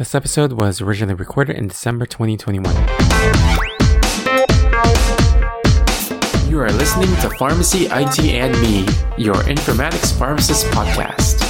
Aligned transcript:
This 0.00 0.14
episode 0.14 0.52
was 0.52 0.80
originally 0.80 1.12
recorded 1.12 1.56
in 1.56 1.68
December 1.68 2.06
2021. 2.06 2.74
You 6.48 6.58
are 6.58 6.72
listening 6.72 7.14
to 7.16 7.28
Pharmacy, 7.38 7.84
IT, 7.84 8.18
and 8.20 8.58
Me, 8.62 8.86
your 9.18 9.34
informatics 9.34 10.18
pharmacist 10.18 10.64
podcast. 10.68 11.42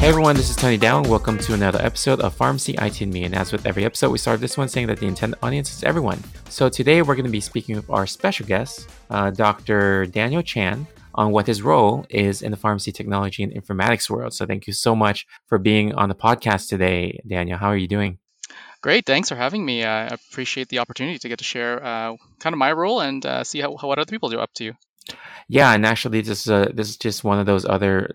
Hey 0.00 0.08
everyone, 0.08 0.34
this 0.34 0.50
is 0.50 0.56
Tony 0.56 0.78
Dong. 0.78 1.08
Welcome 1.08 1.38
to 1.38 1.54
another 1.54 1.80
episode 1.80 2.18
of 2.18 2.34
Pharmacy, 2.34 2.74
IT, 2.82 3.00
and 3.02 3.12
Me. 3.12 3.22
And 3.22 3.36
as 3.36 3.52
with 3.52 3.66
every 3.66 3.84
episode, 3.84 4.10
we 4.10 4.18
start 4.18 4.40
this 4.40 4.58
one 4.58 4.68
saying 4.68 4.88
that 4.88 4.98
the 4.98 5.06
intended 5.06 5.38
audience 5.44 5.72
is 5.72 5.84
everyone. 5.84 6.24
So 6.48 6.68
today 6.68 7.02
we're 7.02 7.14
going 7.14 7.26
to 7.26 7.30
be 7.30 7.38
speaking 7.38 7.76
with 7.76 7.88
our 7.88 8.08
special 8.08 8.46
guest, 8.46 8.90
uh, 9.10 9.30
Dr. 9.30 10.06
Daniel 10.06 10.42
Chan, 10.42 10.88
on 11.18 11.32
what 11.32 11.48
his 11.48 11.62
role 11.62 12.06
is 12.08 12.42
in 12.42 12.52
the 12.52 12.56
pharmacy 12.56 12.92
technology 12.92 13.42
and 13.42 13.52
informatics 13.52 14.08
world. 14.08 14.32
So 14.32 14.46
thank 14.46 14.68
you 14.68 14.72
so 14.72 14.94
much 14.94 15.26
for 15.46 15.58
being 15.58 15.92
on 15.94 16.08
the 16.08 16.14
podcast 16.14 16.68
today, 16.68 17.20
Daniel. 17.26 17.58
How 17.58 17.66
are 17.66 17.76
you 17.76 17.88
doing? 17.88 18.18
Great, 18.82 19.04
thanks 19.04 19.28
for 19.28 19.34
having 19.34 19.64
me. 19.64 19.82
I 19.82 20.06
appreciate 20.06 20.68
the 20.68 20.78
opportunity 20.78 21.18
to 21.18 21.28
get 21.28 21.38
to 21.38 21.44
share 21.44 21.84
uh, 21.84 22.14
kind 22.38 22.54
of 22.54 22.58
my 22.58 22.70
role 22.70 23.00
and 23.00 23.26
uh, 23.26 23.42
see 23.42 23.60
how, 23.60 23.76
how, 23.76 23.88
what 23.88 23.98
other 23.98 24.08
people 24.08 24.28
do 24.28 24.38
up 24.38 24.54
to. 24.54 24.74
Yeah, 25.48 25.72
and 25.72 25.84
actually, 25.84 26.20
this 26.20 26.46
is 26.46 26.68
this 26.74 26.90
is 26.90 26.96
just 26.98 27.24
one 27.24 27.40
of 27.40 27.46
those 27.46 27.64
other. 27.64 28.12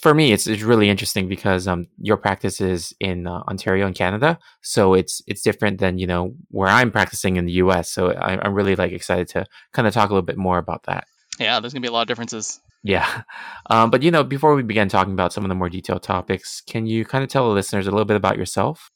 For 0.00 0.14
me, 0.14 0.32
it's 0.32 0.46
it's 0.46 0.62
really 0.62 0.88
interesting 0.88 1.28
because 1.28 1.66
um 1.66 1.88
your 1.98 2.16
practice 2.16 2.60
is 2.60 2.94
in 3.00 3.26
uh, 3.26 3.42
Ontario 3.50 3.88
in 3.88 3.94
Canada, 3.94 4.38
so 4.62 4.94
it's 4.94 5.20
it's 5.26 5.42
different 5.42 5.80
than 5.80 5.98
you 5.98 6.06
know 6.06 6.36
where 6.50 6.68
I'm 6.68 6.92
practicing 6.92 7.36
in 7.36 7.46
the 7.46 7.56
U.S. 7.64 7.90
So 7.90 8.12
I, 8.12 8.38
I'm 8.40 8.54
really 8.54 8.76
like 8.76 8.92
excited 8.92 9.26
to 9.30 9.44
kind 9.72 9.88
of 9.88 9.92
talk 9.92 10.10
a 10.10 10.12
little 10.14 10.30
bit 10.32 10.38
more 10.38 10.58
about 10.58 10.84
that. 10.84 11.08
Yeah, 11.38 11.60
there's 11.60 11.72
gonna 11.72 11.82
be 11.82 11.88
a 11.88 11.92
lot 11.92 12.02
of 12.02 12.08
differences. 12.08 12.60
Yeah. 12.82 13.22
Um, 13.70 13.90
but 13.90 14.02
you 14.02 14.10
know, 14.10 14.24
before 14.24 14.54
we 14.54 14.62
begin 14.62 14.88
talking 14.88 15.12
about 15.12 15.32
some 15.32 15.44
of 15.44 15.48
the 15.48 15.54
more 15.54 15.68
detailed 15.68 16.02
topics, 16.02 16.62
can 16.62 16.86
you 16.86 17.04
kind 17.04 17.24
of 17.24 17.30
tell 17.30 17.48
the 17.48 17.54
listeners 17.54 17.86
a 17.86 17.90
little 17.90 18.04
bit 18.04 18.16
about 18.16 18.38
yourself? 18.38 18.90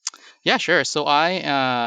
Yeah, 0.45 0.57
sure. 0.57 0.85
So 0.85 1.05
I 1.05 1.41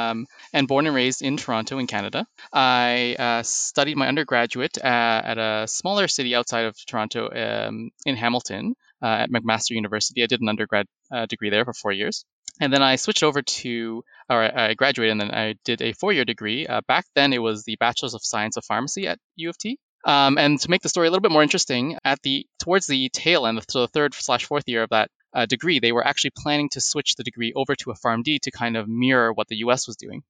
um, 0.10 0.28
am 0.54 0.66
born 0.66 0.88
and 0.88 0.96
raised 0.96 1.22
in 1.22 1.38
Toronto, 1.38 1.78
in 1.78 1.88
Canada. 1.88 2.26
I 2.54 3.16
uh, 3.18 3.44
studied 3.44 3.98
my 3.98 4.08
undergraduate 4.08 4.78
uh, 4.78 5.22
at 5.26 5.38
a 5.38 5.68
smaller 5.68 6.08
city 6.08 6.36
outside 6.36 6.66
of 6.66 6.78
Toronto 6.86 7.30
um, 7.30 7.92
in 8.06 8.16
Hamilton 8.16 8.76
uh, 9.02 9.24
at 9.24 9.30
McMaster 9.30 9.72
University. 9.72 10.24
I 10.24 10.28
did 10.28 10.42
an 10.42 10.50
undergrad 10.50 10.86
uh, 11.12 11.26
degree 11.26 11.50
there 11.50 11.66
for 11.66 11.74
four 11.74 11.92
years. 11.92 12.26
And 12.62 12.72
then 12.72 12.82
I 12.82 12.96
switched 12.96 13.24
over 13.24 13.42
to, 13.42 14.04
or 14.30 14.42
I 14.42 14.74
graduated 14.76 15.12
and 15.12 15.22
then 15.22 15.32
I 15.32 15.56
did 15.66 15.82
a 15.82 15.92
four 15.92 16.14
year 16.14 16.24
degree. 16.24 16.66
Uh, 16.66 16.82
back 16.88 17.06
then 17.14 17.34
it 17.34 17.42
was 17.42 17.64
the 17.64 17.76
Bachelor's 17.80 18.14
of 18.14 18.22
Science 18.24 18.56
of 18.56 18.64
Pharmacy 18.64 19.08
at 19.08 19.20
U 19.36 19.50
of 19.50 19.58
T. 19.58 19.78
Um, 20.06 20.38
and 20.38 20.60
to 20.60 20.70
make 20.70 20.82
the 20.82 20.90
story 20.90 21.08
a 21.08 21.12
little 21.12 21.22
bit 21.22 21.32
more 21.32 21.44
interesting, 21.44 21.98
at 22.04 22.22
the 22.22 22.46
towards 22.60 22.86
the 22.86 23.10
tail 23.10 23.48
end, 23.48 23.60
so 23.68 23.82
the 23.82 23.88
third 23.88 24.14
slash 24.14 24.46
fourth 24.46 24.66
year 24.68 24.84
of 24.84 24.90
that 24.92 25.10
uh, 25.34 25.46
degree, 25.48 25.80
they 25.80 25.92
were 25.92 26.06
actually 26.06 26.32
planning 26.38 26.70
to 26.70 26.82
switch 26.82 27.16
the 27.16 27.24
degree 27.24 27.52
over 27.56 27.76
to 27.76 27.92
a 27.92 27.96
PharmD 27.96 28.40
to 28.42 28.52
kind 28.52 28.78
of 28.78 28.88
mirror 28.88 29.34
what 29.34 29.48
the 29.48 29.58
U.S. 29.58 29.88
was 29.88 29.96
doing. 29.96 30.24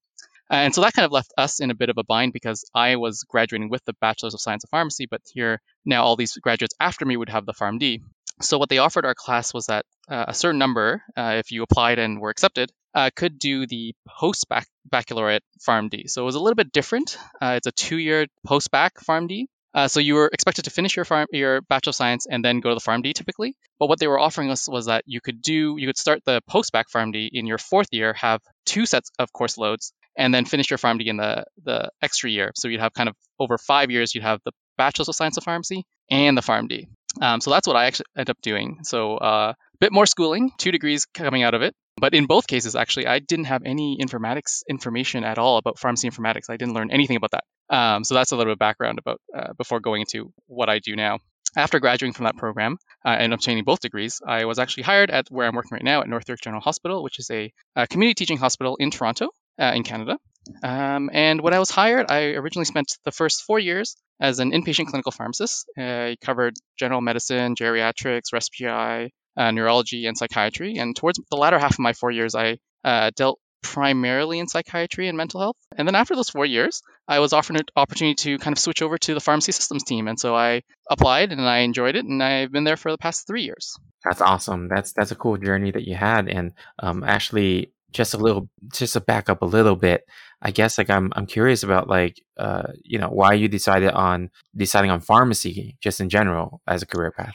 And 0.50 0.76
so 0.76 0.82
that 0.82 0.94
kind 0.94 1.06
of 1.06 1.12
left 1.12 1.34
us 1.38 1.60
in 1.60 1.72
a 1.72 1.76
bit 1.76 1.90
of 1.90 1.98
a 1.98 2.04
bind 2.04 2.32
because 2.32 2.66
I 2.74 2.98
was 2.98 3.24
graduating 3.24 3.70
with 3.70 3.84
the 3.86 3.94
Bachelor's 4.00 4.36
of 4.36 4.42
Science 4.42 4.64
of 4.64 4.70
Pharmacy, 4.70 5.08
but 5.08 5.22
here 5.34 5.60
now 5.86 6.04
all 6.04 6.16
these 6.16 6.38
graduates 6.38 6.76
after 6.80 7.04
me 7.04 7.18
would 7.18 7.30
have 7.30 7.46
the 7.46 7.54
PharmD. 7.54 8.02
So 8.42 8.58
what 8.58 8.70
they 8.70 8.78
offered 8.78 9.06
our 9.06 9.16
class 9.16 9.54
was 9.54 9.68
that 9.68 9.86
uh, 10.08 10.26
a 10.28 10.34
certain 10.34 10.60
number, 10.60 11.02
uh, 11.18 11.36
if 11.38 11.52
you 11.52 11.64
applied 11.64 12.00
and 12.00 12.20
were 12.20 12.30
accepted, 12.30 12.72
uh, 12.94 13.10
could 13.16 13.40
do 13.40 13.66
the 13.66 13.94
post 14.08 14.46
baccalaureate 14.86 15.44
PharmD. 15.68 16.10
So 16.10 16.22
it 16.22 16.26
was 16.26 16.36
a 16.36 16.40
little 16.40 16.56
bit 16.56 16.72
different. 16.72 17.18
Uh, 17.42 17.54
it's 17.58 17.68
a 17.68 17.72
two-year 17.72 18.28
post 18.46 18.72
bac 18.72 18.96
PharmD, 19.00 19.46
uh, 19.76 19.90
so 19.90 20.00
you 20.00 20.16
were 20.16 20.30
expected 20.32 20.64
to 20.64 20.72
finish 20.72 20.96
your 20.96 21.04
farm, 21.04 21.28
your 21.32 21.62
Bachelor 21.62 21.92
of 21.92 21.96
Science 21.96 22.26
and 22.26 22.44
then 22.44 22.62
go 22.62 22.70
to 22.70 22.76
the 22.76 22.82
PharmD 22.82 23.14
typically. 23.14 23.56
But 23.78 23.90
what 23.90 24.00
they 24.00 24.08
were 24.08 24.18
offering 24.18 24.50
us 24.50 24.70
was 24.70 24.86
that 24.86 25.04
you 25.06 25.20
could 25.20 25.42
do, 25.42 25.76
you 25.78 25.86
could 25.86 25.98
start 25.98 26.22
the 26.26 26.42
post-bac 26.48 26.88
PharmD 26.90 27.30
in 27.34 27.46
your 27.46 27.58
fourth 27.58 27.90
year, 27.92 28.14
have 28.14 28.40
two 28.66 28.86
sets 28.86 29.12
of 29.20 29.34
course 29.34 29.58
loads, 29.58 29.92
and 30.18 30.34
then 30.34 30.46
finish 30.46 30.70
your 30.72 30.78
PharmD 30.78 31.06
in 31.06 31.18
the 31.18 31.44
the 31.64 31.90
extra 32.02 32.30
year. 32.30 32.54
So 32.56 32.70
you'd 32.70 32.80
have 32.80 32.94
kind 32.94 33.10
of 33.10 33.16
over 33.38 33.58
five 33.58 33.92
years, 33.92 34.16
you'd 34.16 34.24
have 34.24 34.40
the 34.46 34.54
Bachelor's 34.78 35.10
of 35.10 35.16
Science 35.16 35.38
of 35.38 35.44
Pharmacy 35.44 35.84
and 36.10 36.38
the 36.38 36.42
PharmD. 36.42 36.88
Um, 37.22 37.42
so 37.42 37.52
that's 37.52 37.68
what 37.68 37.76
I 37.76 37.86
actually 37.86 38.08
ended 38.18 38.30
up 38.30 38.42
doing. 38.42 38.80
So 38.84 39.18
a 39.18 39.18
uh, 39.18 39.54
bit 39.80 39.92
more 39.92 40.06
schooling, 40.06 40.52
two 40.58 40.72
degrees 40.72 41.06
coming 41.06 41.44
out 41.44 41.54
of 41.54 41.62
it. 41.62 41.74
But 41.98 42.14
in 42.14 42.26
both 42.26 42.48
cases, 42.48 42.76
actually, 42.76 43.08
I 43.08 43.20
didn't 43.20 43.46
have 43.46 43.64
any 43.66 43.98
informatics 44.02 44.64
information 44.70 45.24
at 45.24 45.38
all 45.38 45.58
about 45.58 45.80
pharmacy 45.80 46.10
informatics. 46.10 46.50
I 46.50 46.58
didn't 46.58 46.74
learn 46.74 46.92
anything 46.92 47.16
about 47.16 47.32
that. 47.32 47.46
Um, 47.70 48.04
so 48.04 48.14
that's 48.16 48.32
a 48.32 48.36
little 48.36 48.52
bit 48.52 48.54
of 48.54 48.60
background 48.60 49.00
about 49.00 49.22
uh, 49.36 49.54
before 49.58 49.80
going 49.80 50.02
into 50.02 50.32
what 50.48 50.70
I 50.70 50.80
do 50.80 50.96
now. 50.96 51.20
After 51.58 51.80
graduating 51.80 52.14
from 52.14 52.26
that 52.26 52.36
program 52.36 52.78
uh, 53.06 53.10
and 53.10 53.34
obtaining 53.34 53.64
both 53.64 53.80
degrees, 53.80 54.20
I 54.28 54.44
was 54.44 54.60
actually 54.60 54.84
hired 54.84 55.10
at 55.10 55.28
where 55.30 55.48
I'm 55.48 55.56
working 55.56 55.72
right 55.72 55.84
now 55.84 56.02
at 56.02 56.10
North 56.10 56.28
York 56.28 56.42
General 56.42 56.62
Hospital, 56.62 57.02
which 57.02 57.18
is 57.18 57.32
a, 57.32 57.54
a 57.78 57.88
community 57.88 58.16
teaching 58.16 58.38
hospital 58.38 58.76
in 58.78 58.92
Toronto, 58.92 59.30
uh, 59.60 59.72
in 59.74 59.84
Canada. 59.84 60.18
Um, 60.64 61.10
and 61.14 61.42
when 61.42 61.54
I 61.54 61.60
was 61.60 61.70
hired, 61.70 62.12
I 62.12 62.34
originally 62.34 62.66
spent 62.66 62.98
the 63.06 63.12
first 63.12 63.44
four 63.44 63.58
years 63.58 63.96
as 64.20 64.40
an 64.40 64.52
inpatient 64.52 64.88
clinical 64.88 65.12
pharmacist. 65.12 65.70
I 65.78 66.18
covered 66.22 66.56
general 66.78 67.02
medicine, 67.02 67.56
geriatrics, 67.56 68.34
respiratory, 68.34 69.14
uh, 69.38 69.52
neurology, 69.52 70.06
and 70.08 70.18
psychiatry. 70.18 70.76
And 70.78 70.96
towards 70.96 71.20
the 71.30 71.38
latter 71.38 71.60
half 71.60 71.74
of 71.74 71.80
my 71.80 71.94
four 71.94 72.12
years, 72.12 72.36
I 72.36 72.58
uh, 72.84 73.12
dealt 73.16 73.40
primarily 73.66 74.40
in 74.40 74.48
psychiatry 74.48 75.08
and 75.08 75.18
mental 75.18 75.42
health. 75.42 75.58
And 75.76 75.88
then 75.88 75.96
after 75.96 76.16
those 76.16 76.30
four 76.30 76.46
years, 76.46 76.82
I 77.08 77.20
was 77.20 77.34
offered 77.34 77.58
an 77.58 77.66
opportunity 77.76 78.16
to 78.16 78.38
kind 78.38 78.54
of 78.54 78.60
switch 78.60 78.82
over 78.82 78.98
to 79.00 79.14
the 79.14 79.20
pharmacy 79.20 79.52
systems 79.52 79.84
team. 79.84 80.08
And 80.08 80.20
so 80.20 80.36
I 80.36 80.62
applied 80.90 81.32
and 81.32 81.42
I 81.42 81.60
enjoyed 81.60 81.96
it. 81.96 82.06
And 82.06 82.22
I've 82.24 82.52
been 82.52 82.64
there 82.64 82.78
for 82.78 82.92
the 82.92 82.98
past 82.98 83.28
three 83.28 83.44
years. 83.44 83.76
That's 84.04 84.22
awesome. 84.22 84.70
That's 84.70 84.94
that's 84.94 85.12
a 85.12 85.16
cool 85.16 85.38
journey 85.38 85.72
that 85.72 85.88
you 85.88 85.96
had. 85.96 86.30
And 86.30 86.54
um, 86.80 87.04
actually, 87.04 87.74
just 87.92 88.14
a 88.14 88.18
little, 88.18 88.50
just 88.72 88.94
to 88.94 89.02
back 89.02 89.30
up 89.30 89.42
a 89.42 89.46
little 89.46 89.76
bit, 89.76 90.06
I 90.42 90.52
guess 90.52 90.78
like 90.78 90.90
I'm 90.90 91.12
I'm 91.16 91.26
curious 91.26 91.64
about 91.64 91.90
like 91.90 92.22
uh 92.38 92.68
you 92.84 93.00
know 93.00 93.10
why 93.10 93.34
you 93.34 93.48
decided 93.48 93.92
on 93.92 94.30
deciding 94.56 94.92
on 94.92 95.02
pharmacy 95.02 95.78
just 95.82 96.00
in 96.00 96.10
general 96.10 96.62
as 96.68 96.84
a 96.84 96.86
career 96.86 97.12
path. 97.12 97.34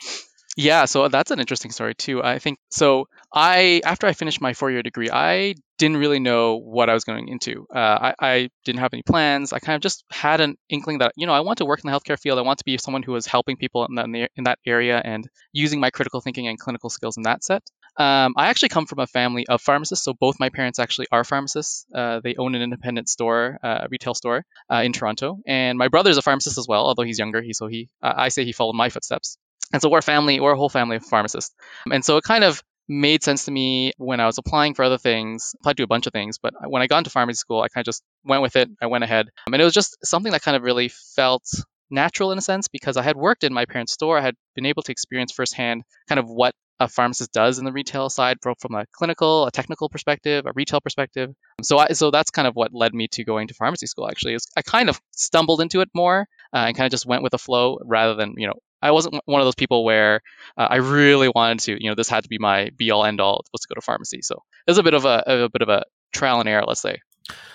Yeah, 0.61 0.85
so 0.85 1.07
that's 1.07 1.31
an 1.31 1.39
interesting 1.39 1.71
story 1.71 1.95
too. 1.95 2.21
I 2.21 2.37
think 2.37 2.59
so. 2.69 3.07
I 3.33 3.81
after 3.83 4.05
I 4.05 4.13
finished 4.13 4.41
my 4.41 4.53
four-year 4.53 4.83
degree, 4.83 5.09
I 5.09 5.55
didn't 5.79 5.97
really 5.97 6.19
know 6.19 6.57
what 6.57 6.87
I 6.87 6.93
was 6.93 7.03
going 7.03 7.29
into. 7.29 7.65
Uh, 7.73 8.11
I, 8.11 8.13
I 8.19 8.49
didn't 8.63 8.81
have 8.81 8.93
any 8.93 9.01
plans. 9.01 9.53
I 9.53 9.59
kind 9.59 9.75
of 9.75 9.81
just 9.81 10.03
had 10.11 10.39
an 10.39 10.57
inkling 10.69 10.99
that 10.99 11.13
you 11.15 11.25
know 11.25 11.33
I 11.33 11.39
want 11.39 11.57
to 11.59 11.65
work 11.65 11.79
in 11.83 11.89
the 11.89 11.97
healthcare 11.97 12.19
field. 12.19 12.37
I 12.37 12.43
want 12.43 12.59
to 12.59 12.65
be 12.65 12.77
someone 12.77 13.01
who 13.01 13.15
is 13.15 13.25
helping 13.25 13.57
people 13.57 13.85
in 13.85 13.95
that 13.95 14.29
in 14.35 14.43
that 14.43 14.59
area 14.63 15.01
and 15.03 15.27
using 15.51 15.79
my 15.79 15.89
critical 15.89 16.21
thinking 16.21 16.47
and 16.47 16.59
clinical 16.59 16.91
skills 16.91 17.17
in 17.17 17.23
that 17.23 17.43
set. 17.43 17.63
Um, 17.97 18.35
I 18.37 18.49
actually 18.49 18.69
come 18.69 18.85
from 18.85 18.99
a 18.99 19.07
family 19.07 19.47
of 19.47 19.61
pharmacists, 19.61 20.05
so 20.05 20.13
both 20.13 20.39
my 20.39 20.49
parents 20.49 20.77
actually 20.77 21.07
are 21.11 21.23
pharmacists. 21.23 21.85
Uh, 21.93 22.19
they 22.23 22.35
own 22.37 22.53
an 22.53 22.61
independent 22.61 23.09
store, 23.09 23.57
uh, 23.63 23.87
retail 23.89 24.13
store 24.13 24.45
uh, 24.71 24.83
in 24.85 24.93
Toronto, 24.93 25.39
and 25.47 25.77
my 25.79 25.87
brother 25.87 26.11
is 26.11 26.17
a 26.17 26.21
pharmacist 26.21 26.59
as 26.59 26.67
well, 26.67 26.85
although 26.85 27.03
he's 27.03 27.19
younger. 27.19 27.41
He 27.41 27.53
so 27.53 27.67
he 27.67 27.89
I 28.01 28.29
say 28.29 28.45
he 28.45 28.51
followed 28.51 28.75
my 28.75 28.89
footsteps. 28.89 29.37
And 29.73 29.81
so 29.81 29.89
we're 29.89 29.99
a 29.99 30.03
family, 30.03 30.39
we're 30.39 30.53
a 30.53 30.57
whole 30.57 30.69
family 30.69 30.97
of 30.97 31.05
pharmacists. 31.05 31.53
And 31.91 32.03
so 32.03 32.17
it 32.17 32.23
kind 32.23 32.43
of 32.43 32.61
made 32.87 33.23
sense 33.23 33.45
to 33.45 33.51
me 33.51 33.93
when 33.97 34.19
I 34.19 34.25
was 34.25 34.37
applying 34.37 34.73
for 34.73 34.83
other 34.83 34.97
things, 34.97 35.55
applied 35.59 35.77
to 35.77 35.83
a 35.83 35.87
bunch 35.87 36.07
of 36.07 36.13
things, 36.13 36.37
but 36.37 36.53
when 36.67 36.81
I 36.81 36.87
got 36.87 36.99
into 36.99 37.09
pharmacy 37.09 37.37
school, 37.37 37.61
I 37.61 37.69
kind 37.69 37.81
of 37.81 37.85
just 37.85 38.03
went 38.25 38.41
with 38.41 38.55
it. 38.55 38.69
I 38.81 38.87
went 38.87 39.03
ahead. 39.03 39.27
And 39.45 39.55
it 39.55 39.63
was 39.63 39.73
just 39.73 39.97
something 40.03 40.31
that 40.33 40.41
kind 40.41 40.57
of 40.57 40.63
really 40.63 40.89
felt 40.89 41.43
natural 41.89 42.31
in 42.31 42.37
a 42.37 42.41
sense 42.41 42.67
because 42.67 42.97
I 42.97 43.03
had 43.03 43.15
worked 43.15 43.43
in 43.43 43.53
my 43.53 43.65
parents' 43.65 43.93
store. 43.93 44.17
I 44.17 44.21
had 44.21 44.35
been 44.55 44.65
able 44.65 44.83
to 44.83 44.91
experience 44.91 45.31
firsthand 45.31 45.83
kind 46.07 46.19
of 46.19 46.25
what 46.27 46.53
a 46.79 46.87
pharmacist 46.87 47.31
does 47.31 47.59
in 47.59 47.65
the 47.65 47.71
retail 47.71 48.09
side 48.09 48.37
from, 48.41 48.55
from 48.59 48.73
a 48.73 48.85
clinical, 48.91 49.45
a 49.45 49.51
technical 49.51 49.87
perspective, 49.87 50.45
a 50.47 50.51
retail 50.55 50.81
perspective. 50.81 51.29
So 51.61 51.77
I, 51.77 51.89
so 51.89 52.09
that's 52.09 52.31
kind 52.31 52.47
of 52.47 52.55
what 52.55 52.73
led 52.73 52.93
me 52.93 53.07
to 53.09 53.23
going 53.23 53.49
to 53.49 53.53
pharmacy 53.53 53.85
school 53.85 54.09
actually. 54.09 54.35
I 54.57 54.63
kind 54.63 54.89
of 54.89 54.99
stumbled 55.11 55.61
into 55.61 55.81
it 55.81 55.89
more 55.93 56.27
uh, 56.53 56.65
and 56.67 56.75
kind 56.75 56.87
of 56.87 56.91
just 56.91 57.05
went 57.05 57.21
with 57.21 57.31
the 57.31 57.37
flow 57.37 57.77
rather 57.85 58.15
than, 58.15 58.33
you 58.37 58.47
know, 58.47 58.55
I 58.81 58.91
wasn't 58.91 59.21
one 59.25 59.41
of 59.41 59.45
those 59.45 59.55
people 59.55 59.83
where 59.83 60.21
uh, 60.57 60.67
I 60.69 60.77
really 60.77 61.29
wanted 61.33 61.59
to, 61.59 61.83
you 61.83 61.89
know, 61.89 61.95
this 61.95 62.09
had 62.09 62.23
to 62.23 62.29
be 62.29 62.37
my 62.37 62.69
be 62.75 62.91
all 62.91 63.05
end 63.05 63.21
all 63.21 63.43
was 63.51 63.61
to 63.61 63.67
go 63.67 63.75
to 63.75 63.81
pharmacy. 63.81 64.21
So 64.21 64.43
it 64.67 64.71
was 64.71 64.77
a 64.77 64.83
bit 64.83 64.93
of 64.93 65.05
a, 65.05 65.23
a 65.25 65.49
bit 65.49 65.61
of 65.61 65.69
a 65.69 65.83
trial 66.13 66.39
and 66.39 66.49
error, 66.49 66.63
let's 66.67 66.81
say. 66.81 66.99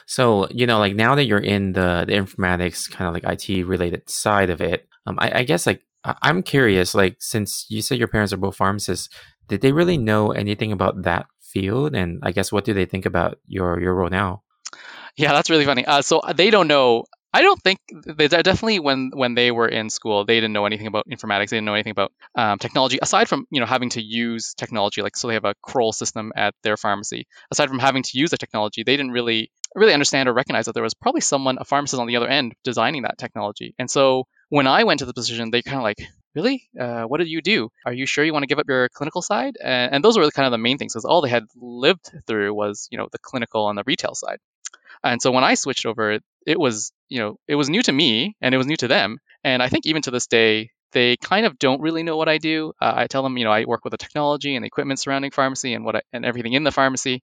So 0.06 0.48
you 0.50 0.66
know, 0.66 0.78
like 0.78 0.94
now 0.94 1.16
that 1.16 1.24
you're 1.24 1.38
in 1.38 1.72
the 1.72 2.04
the 2.06 2.14
informatics 2.14 2.90
kind 2.90 3.08
of 3.08 3.14
like 3.14 3.48
IT 3.48 3.66
related 3.66 4.08
side 4.08 4.50
of 4.50 4.60
it, 4.60 4.88
um, 5.06 5.18
I, 5.18 5.40
I 5.40 5.42
guess 5.44 5.66
like 5.66 5.82
I'm 6.04 6.42
curious, 6.42 6.94
like 6.94 7.16
since 7.18 7.66
you 7.68 7.82
said 7.82 7.98
your 7.98 8.08
parents 8.08 8.32
are 8.32 8.36
both 8.36 8.56
pharmacists, 8.56 9.08
did 9.48 9.60
they 9.60 9.72
really 9.72 9.98
know 9.98 10.30
anything 10.30 10.72
about 10.72 11.02
that 11.02 11.26
field? 11.40 11.94
And 11.94 12.20
I 12.22 12.32
guess 12.32 12.52
what 12.52 12.64
do 12.64 12.74
they 12.74 12.86
think 12.86 13.06
about 13.06 13.38
your 13.46 13.80
your 13.80 13.94
role 13.94 14.10
now? 14.10 14.42
Yeah, 15.16 15.32
that's 15.32 15.50
really 15.50 15.64
funny. 15.64 15.84
Uh, 15.84 16.02
so 16.02 16.20
they 16.34 16.50
don't 16.50 16.68
know 16.68 17.04
I 17.32 17.43
don't 17.43 17.61
think 17.62 17.78
they 18.06 18.28
definitely 18.28 18.78
when 18.78 19.11
when 19.12 19.34
they 19.34 19.50
were 19.50 19.69
in 19.69 19.90
school 19.90 20.25
they 20.25 20.37
didn't 20.37 20.52
know 20.52 20.64
anything 20.64 20.87
about 20.87 21.06
informatics. 21.06 21.50
They 21.50 21.56
didn't 21.56 21.67
know 21.67 21.75
anything 21.75 21.90
about 21.90 22.12
um, 22.34 22.58
technology 22.58 22.99
aside 23.02 23.28
from 23.28 23.46
you 23.50 23.61
know 23.61 23.67
having 23.67 23.90
to 23.90 24.02
use 24.02 24.55
technology. 24.55 25.02
Like 25.02 25.17
so 25.17 25.28
they 25.28 25.34
have 25.34 25.44
a 25.44 25.55
Kroll 25.62 25.93
system 25.93 26.32
at 26.37 26.55
their 26.62 26.76
pharmacy. 26.76 27.26
Aside 27.50 27.69
from 27.69 27.78
having 27.78 28.02
to 28.05 28.19
use 28.19 28.31
the 28.31 28.38
technology, 28.38 28.84
they 28.84 28.96
didn't 28.96 29.12
really 29.12 29.50
really 29.75 29.93
understand 29.93 30.28
or 30.28 30.32
recognize 30.32 30.64
that 30.67 30.73
there 30.73 30.82
was 30.82 30.94
probably 30.94 31.20
someone 31.20 31.58
a 31.61 31.64
pharmacist 31.64 32.00
on 32.00 32.06
the 32.06 32.17
other 32.17 32.28
end 32.28 32.55
designing 32.64 33.02
that 33.02 33.19
technology. 33.19 33.75
And 33.78 33.90
so 33.90 34.26
when 34.49 34.67
I 34.67 34.84
went 34.84 35.00
to 35.00 35.06
the 35.06 35.14
position, 35.14 35.50
they 35.50 35.62
kind 35.62 35.76
of 35.76 35.82
like 35.82 35.99
really? 36.37 36.69
Uh, 36.78 37.05
what 37.05 37.19
did 37.19 37.28
you 37.28 37.40
do? 37.40 37.70
Are 37.87 37.93
you 37.93 38.06
sure 38.06 38.25
you 38.25 38.32
want 38.32 38.43
to 38.44 38.46
give 38.46 38.58
up 38.58 38.67
your 38.69 38.88
clinical 38.90 39.23
side? 39.23 39.56
And, 39.61 39.94
and 39.94 40.05
those 40.05 40.17
were 40.17 40.31
kind 40.31 40.46
of 40.46 40.52
the 40.52 40.58
main 40.58 40.78
things 40.78 40.93
because 40.93 41.06
all 41.06 41.23
they 41.23 41.31
had 41.31 41.44
lived 41.56 42.11
through 42.26 42.55
was, 42.55 42.88
you 42.93 42.99
know, 42.99 43.08
the 43.11 43.19
clinical 43.19 43.69
and 43.69 43.76
the 43.76 43.84
retail 43.87 44.14
side. 44.14 44.38
And 45.12 45.22
so 45.22 45.30
when 45.30 45.44
I 45.44 45.54
switched 45.54 45.86
over, 45.86 46.18
it 46.46 46.58
was, 46.58 46.92
you 47.08 47.20
know, 47.20 47.36
it 47.48 47.54
was 47.54 47.68
new 47.68 47.82
to 47.82 47.92
me 47.92 48.36
and 48.40 48.54
it 48.54 48.58
was 48.58 48.66
new 48.66 48.76
to 48.76 48.88
them. 48.88 49.18
And 49.44 49.62
I 49.62 49.68
think 49.68 49.86
even 49.86 50.02
to 50.02 50.10
this 50.10 50.26
day, 50.26 50.70
they 50.92 51.16
kind 51.16 51.44
of 51.44 51.58
don't 51.58 51.80
really 51.80 52.02
know 52.02 52.16
what 52.16 52.28
I 52.28 52.38
do. 52.38 52.72
Uh, 52.80 52.92
I 52.96 53.06
tell 53.06 53.22
them, 53.22 53.36
you 53.36 53.44
know, 53.44 53.50
I 53.50 53.64
work 53.64 53.84
with 53.84 53.90
the 53.90 53.98
technology 53.98 54.54
and 54.54 54.64
the 54.64 54.66
equipment 54.68 54.98
surrounding 54.98 55.30
pharmacy 55.30 55.74
and 55.74 55.84
what 55.84 55.96
I, 55.96 56.00
and 56.12 56.24
everything 56.24 56.52
in 56.52 56.64
the 56.64 56.70
pharmacy, 56.70 57.22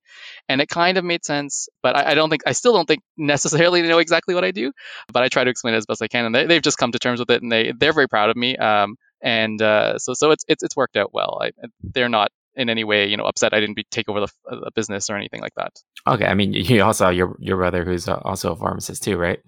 and 0.49 0.61
it 0.61 0.69
kind 0.69 0.97
of 0.97 1.03
made 1.03 1.25
sense. 1.25 1.69
But 1.81 1.95
I, 1.95 2.11
I, 2.11 2.13
don't 2.13 2.29
think 2.29 2.43
I 2.45 2.51
still 2.51 2.73
don't 2.73 2.87
think 2.87 3.01
necessarily 3.17 3.81
they 3.81 3.87
know 3.87 3.99
exactly 3.99 4.35
what 4.35 4.43
I 4.43 4.51
do. 4.51 4.73
But 5.11 5.23
I 5.23 5.27
try 5.29 5.43
to 5.43 5.49
explain 5.49 5.73
it 5.73 5.77
as 5.77 5.85
best 5.85 6.03
I 6.03 6.07
can, 6.07 6.25
and 6.25 6.35
they, 6.35 6.53
have 6.53 6.63
just 6.63 6.77
come 6.77 6.91
to 6.91 6.99
terms 6.99 7.19
with 7.19 7.31
it, 7.31 7.41
and 7.41 7.51
they 7.51 7.73
they're 7.75 7.93
very 7.93 8.07
proud 8.07 8.29
of 8.29 8.35
me. 8.35 8.55
Um, 8.57 8.95
and 9.21 9.61
uh, 9.61 9.97
so 9.97 10.13
so 10.13 10.31
it's 10.31 10.43
it's 10.47 10.61
it's 10.61 10.75
worked 10.75 10.97
out 10.97 11.13
well. 11.13 11.39
I, 11.41 11.51
they're 11.81 12.09
not 12.09 12.31
in 12.55 12.69
any 12.69 12.83
way, 12.83 13.07
you 13.07 13.17
know, 13.17 13.25
upset 13.25 13.53
I 13.53 13.59
didn't 13.59 13.75
be, 13.75 13.85
take 13.89 14.09
over 14.09 14.21
the, 14.21 14.27
the, 14.45 14.71
business 14.75 15.09
or 15.09 15.15
anything 15.15 15.41
like 15.41 15.55
that. 15.55 15.73
Okay, 16.07 16.25
I 16.25 16.33
mean, 16.33 16.53
you 16.53 16.83
also 16.83 17.05
have 17.05 17.15
your 17.15 17.35
your 17.39 17.57
brother 17.57 17.83
who's 17.83 18.07
also 18.07 18.53
a 18.53 18.55
pharmacist 18.55 19.03
too, 19.03 19.17
right? 19.17 19.39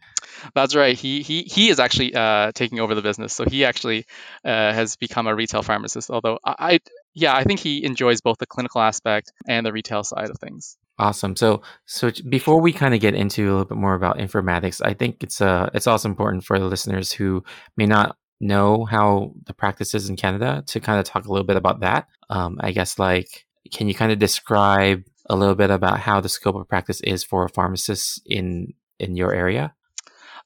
That's 0.54 0.76
right. 0.76 0.98
He 0.98 1.22
he 1.22 1.44
he 1.44 1.70
is 1.70 1.80
actually 1.80 2.14
uh, 2.16 2.52
taking 2.54 2.80
over 2.80 2.96
the 2.96 3.02
business, 3.02 3.34
so 3.34 3.46
he 3.46 3.66
actually 3.66 4.06
uh, 4.44 4.74
has 4.74 4.96
become 4.96 5.28
a 5.28 5.36
retail 5.36 5.62
pharmacist. 5.62 6.10
Although 6.10 6.40
I, 6.44 6.56
I, 6.60 6.80
yeah, 7.14 7.36
I 7.36 7.44
think 7.44 7.60
he 7.60 7.86
enjoys 7.86 8.22
both 8.22 8.38
the 8.40 8.48
clinical 8.48 8.82
aspect 8.82 9.32
and 9.48 9.66
the 9.66 9.74
retail 9.74 10.04
side 10.04 10.30
of 10.30 10.38
things. 10.40 10.78
Awesome. 10.98 11.36
So 11.36 11.62
so 11.86 12.12
before 12.30 12.62
we 12.62 12.72
kind 12.72 12.94
of 12.94 13.02
get 13.02 13.16
into 13.16 13.44
a 13.44 13.52
little 13.52 13.66
bit 13.66 13.78
more 13.78 13.96
about 13.96 14.18
informatics, 14.18 14.82
I 14.84 14.94
think 14.94 15.24
it's 15.24 15.42
uh 15.42 15.70
it's 15.74 15.88
also 15.88 16.10
important 16.10 16.46
for 16.46 16.58
the 16.58 16.66
listeners 16.66 17.12
who 17.12 17.44
may 17.76 17.86
not 17.86 18.18
know 18.40 18.86
how 18.86 19.34
the 19.46 19.54
practice 19.54 19.94
is 19.94 20.10
in 20.10 20.16
Canada 20.16 20.64
to 20.68 20.80
kind 20.80 21.00
of 21.00 21.06
talk 21.06 21.26
a 21.26 21.32
little 21.32 21.46
bit 21.46 21.58
about 21.58 21.80
that. 21.82 22.08
Um, 22.30 22.58
I 22.60 22.72
guess 22.72 23.00
like 23.00 23.46
can 23.74 23.88
you 23.88 23.96
kind 23.96 24.12
of 24.12 24.20
describe 24.20 25.04
a 25.30 25.36
little 25.36 25.56
bit 25.56 25.72
about 25.72 26.00
how 26.00 26.22
the 26.22 26.30
scope 26.30 26.56
of 26.56 26.68
practice 26.68 27.02
is 27.02 27.24
for 27.24 27.46
a 27.46 27.50
pharmacist 27.50 28.22
in 28.26 28.74
in 29.00 29.16
your 29.16 29.34
area? 29.34 29.74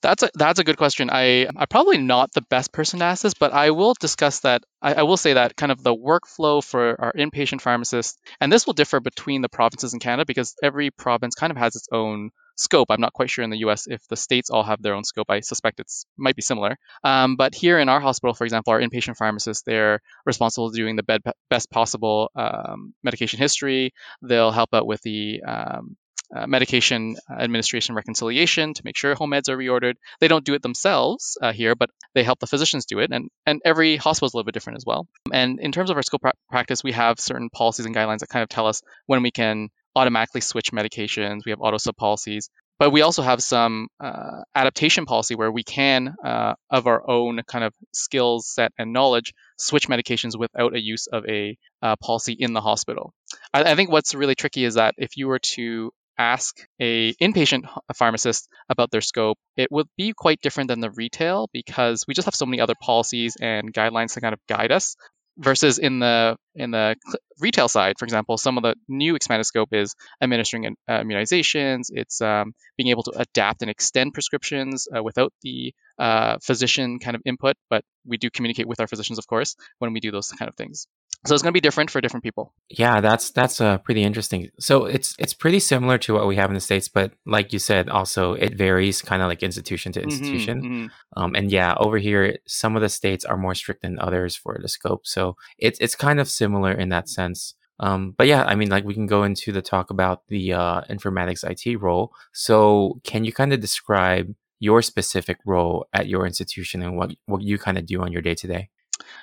That's 0.01 0.23
a 0.23 0.29
that's 0.33 0.59
a 0.59 0.63
good 0.63 0.77
question. 0.77 1.09
I 1.11 1.47
I'm 1.47 1.67
probably 1.69 1.97
not 1.97 2.31
the 2.31 2.41
best 2.41 2.71
person 2.71 2.99
to 2.99 3.05
ask 3.05 3.23
this, 3.23 3.33
but 3.33 3.51
I 3.51 3.71
will 3.71 3.93
discuss 3.99 4.41
that. 4.41 4.63
I, 4.81 4.93
I 4.93 5.03
will 5.03 5.17
say 5.17 5.33
that 5.33 5.57
kind 5.57 5.73
of 5.73 5.83
the 5.83 5.95
workflow 5.95 6.63
for 6.63 6.99
our 7.01 7.13
inpatient 7.13 7.59
pharmacists, 7.59 8.17
and 8.39 8.51
this 8.51 8.65
will 8.65 8.73
differ 8.73 9.01
between 9.01 9.41
the 9.41 9.49
provinces 9.49 9.93
in 9.93 9.99
Canada 9.99 10.25
because 10.25 10.55
every 10.63 10.89
province 10.91 11.35
kind 11.35 11.51
of 11.51 11.57
has 11.57 11.75
its 11.75 11.89
own 11.91 12.31
scope. 12.59 12.87
I'm 12.91 13.01
not 13.01 13.13
quite 13.13 13.29
sure 13.29 13.43
in 13.43 13.49
the 13.49 13.59
U.S. 13.59 13.87
if 13.87 14.05
the 14.09 14.17
states 14.17 14.49
all 14.49 14.63
have 14.63 14.81
their 14.81 14.93
own 14.93 15.03
scope. 15.03 15.27
I 15.29 15.39
suspect 15.39 15.79
it 15.79 15.91
might 16.17 16.35
be 16.35 16.41
similar. 16.41 16.77
Um, 17.03 17.35
but 17.37 17.55
here 17.55 17.79
in 17.79 17.87
our 17.89 18.01
hospital, 18.01 18.33
for 18.33 18.43
example, 18.43 18.73
our 18.73 18.81
inpatient 18.81 19.17
pharmacists 19.17 19.63
they're 19.65 20.01
responsible 20.25 20.69
for 20.69 20.75
doing 20.75 20.95
the 20.95 21.03
bed, 21.03 21.21
best 21.49 21.69
possible 21.71 22.31
um, 22.35 22.93
medication 23.01 23.39
history. 23.39 23.93
They'll 24.21 24.51
help 24.51 24.73
out 24.73 24.85
with 24.85 25.01
the 25.01 25.41
um, 25.43 25.95
uh, 26.35 26.45
medication 26.45 27.15
administration 27.31 27.95
reconciliation 27.95 28.73
to 28.73 28.81
make 28.85 28.95
sure 28.95 29.15
home 29.15 29.31
meds 29.31 29.49
are 29.49 29.57
reordered. 29.57 29.95
They 30.19 30.27
don't 30.27 30.45
do 30.45 30.53
it 30.53 30.61
themselves 30.61 31.37
uh, 31.41 31.53
here, 31.53 31.75
but 31.75 31.89
they 32.13 32.23
help 32.23 32.39
the 32.39 32.47
physicians 32.47 32.85
do 32.85 32.99
it. 32.99 33.11
And, 33.11 33.29
and 33.45 33.61
every 33.65 33.97
hospital 33.97 34.27
is 34.27 34.33
a 34.33 34.37
little 34.37 34.45
bit 34.45 34.53
different 34.53 34.77
as 34.77 34.85
well. 34.85 35.07
And 35.31 35.59
in 35.59 35.71
terms 35.71 35.89
of 35.89 35.97
our 35.97 36.03
scope 36.03 36.21
pra- 36.21 36.33
practice, 36.49 36.83
we 36.83 36.91
have 36.91 37.19
certain 37.19 37.49
policies 37.49 37.85
and 37.85 37.95
guidelines 37.95 38.19
that 38.19 38.29
kind 38.29 38.43
of 38.43 38.49
tell 38.49 38.67
us 38.67 38.81
when 39.07 39.23
we 39.23 39.31
can 39.31 39.69
automatically 39.95 40.41
switch 40.41 40.71
medications. 40.71 41.41
We 41.45 41.51
have 41.51 41.61
auto 41.61 41.77
sub 41.77 41.95
policies. 41.95 42.49
But 42.79 42.91
we 42.91 43.01
also 43.01 43.21
have 43.21 43.43
some 43.43 43.89
uh, 43.99 44.43
adaptation 44.55 45.05
policy 45.05 45.35
where 45.35 45.51
we 45.51 45.63
can, 45.63 46.15
uh, 46.23 46.53
of 46.69 46.87
our 46.87 47.07
own 47.09 47.41
kind 47.45 47.65
of 47.65 47.73
skills 47.93 48.47
set 48.47 48.71
and 48.77 48.93
knowledge, 48.93 49.33
switch 49.57 49.89
medications 49.89 50.39
without 50.39 50.73
a 50.73 50.79
use 50.79 51.07
of 51.07 51.25
a 51.27 51.57
uh, 51.81 51.97
policy 51.97 52.31
in 52.39 52.53
the 52.53 52.61
hospital. 52.61 53.13
I, 53.53 53.71
I, 53.71 53.75
think 53.75 53.91
what's 53.91 54.15
really 54.15 54.35
tricky 54.35 54.63
is 54.63 54.75
that 54.75 54.95
if 54.97 55.17
you 55.17 55.27
were 55.27 55.39
to 55.39 55.91
ask 56.17 56.55
a 56.79 57.13
inpatient 57.15 57.69
pharmacist 57.95 58.47
about 58.69 58.91
their 58.91 59.01
scope, 59.01 59.37
it 59.57 59.69
would 59.69 59.87
be 59.97 60.13
quite 60.13 60.39
different 60.39 60.69
than 60.69 60.79
the 60.79 60.91
retail 60.91 61.49
because 61.51 62.05
we 62.07 62.13
just 62.13 62.25
have 62.25 62.35
so 62.35 62.45
many 62.45 62.61
other 62.61 62.75
policies 62.81 63.35
and 63.41 63.73
guidelines 63.73 64.13
to 64.13 64.21
kind 64.21 64.33
of 64.33 64.39
guide 64.47 64.71
us 64.71 64.95
versus 65.39 65.79
in 65.79 65.99
the 65.99 66.35
in 66.53 66.71
the 66.71 66.95
retail 67.39 67.67
side 67.69 67.95
for 67.97 68.05
example 68.05 68.37
some 68.37 68.57
of 68.57 68.63
the 68.63 68.75
new 68.87 69.15
expanded 69.15 69.45
scope 69.45 69.69
is 69.73 69.95
administering 70.21 70.75
uh, 70.87 70.99
immunizations 70.99 71.83
it's 71.89 72.21
um, 72.21 72.53
being 72.77 72.89
able 72.89 73.03
to 73.03 73.11
adapt 73.15 73.61
and 73.61 73.71
extend 73.71 74.13
prescriptions 74.13 74.87
uh, 74.95 75.01
without 75.01 75.33
the 75.41 75.73
uh, 75.97 76.37
physician 76.43 76.99
kind 76.99 77.15
of 77.15 77.21
input 77.25 77.55
but 77.69 77.83
we 78.05 78.17
do 78.17 78.29
communicate 78.29 78.67
with 78.67 78.79
our 78.81 78.87
physicians 78.87 79.17
of 79.17 79.25
course 79.27 79.55
when 79.79 79.93
we 79.93 80.01
do 80.01 80.11
those 80.11 80.29
kind 80.31 80.49
of 80.49 80.55
things 80.55 80.87
so 81.25 81.33
it's 81.33 81.43
going 81.43 81.51
to 81.51 81.57
be 81.57 81.61
different 81.61 81.89
for 81.89 82.01
different 82.01 82.23
people 82.23 82.53
yeah 82.69 83.01
that's 83.01 83.31
that's 83.31 83.59
uh, 83.59 83.77
pretty 83.79 84.03
interesting 84.03 84.49
so 84.59 84.85
it's 84.85 85.15
it's 85.19 85.33
pretty 85.33 85.59
similar 85.59 85.97
to 85.97 86.13
what 86.13 86.27
we 86.27 86.35
have 86.35 86.49
in 86.49 86.53
the 86.53 86.59
states 86.59 86.87
but 86.87 87.11
like 87.25 87.51
you 87.51 87.59
said 87.59 87.89
also 87.89 88.33
it 88.33 88.55
varies 88.55 89.01
kind 89.01 89.21
of 89.21 89.27
like 89.27 89.43
institution 89.43 89.91
to 89.91 89.99
mm-hmm, 89.99 90.09
institution 90.09 90.61
mm-hmm, 90.61 90.73
mm-hmm. 90.85 91.21
Um, 91.21 91.35
and 91.35 91.51
yeah 91.51 91.73
over 91.77 91.97
here 91.97 92.37
some 92.47 92.75
of 92.75 92.81
the 92.81 92.89
states 92.89 93.25
are 93.25 93.37
more 93.37 93.55
strict 93.55 93.81
than 93.81 93.99
others 93.99 94.35
for 94.35 94.57
the 94.61 94.67
scope 94.67 95.05
so 95.05 95.35
it's 95.57 95.79
it's 95.79 95.95
kind 95.95 96.19
of 96.19 96.29
similar 96.29 96.71
in 96.71 96.89
that 96.89 97.09
sense 97.09 97.55
um, 97.79 98.13
but 98.17 98.27
yeah, 98.27 98.43
I 98.43 98.55
mean, 98.55 98.69
like 98.69 98.83
we 98.83 98.93
can 98.93 99.07
go 99.07 99.23
into 99.23 99.51
the 99.51 99.61
talk 99.61 99.89
about 99.89 100.27
the 100.27 100.53
uh, 100.53 100.81
informatics 100.89 101.49
IT 101.49 101.81
role. 101.81 102.13
So, 102.33 102.99
can 103.03 103.23
you 103.23 103.31
kind 103.31 103.53
of 103.53 103.61
describe 103.61 104.33
your 104.59 104.81
specific 104.81 105.37
role 105.45 105.87
at 105.93 106.07
your 106.07 106.25
institution 106.25 106.81
and 106.81 106.97
what 106.97 107.11
what 107.25 107.41
you 107.41 107.57
kind 107.57 107.77
of 107.77 107.85
do 107.85 108.01
on 108.01 108.11
your 108.11 108.21
day 108.21 108.35
to 108.35 108.47
day? 108.47 108.69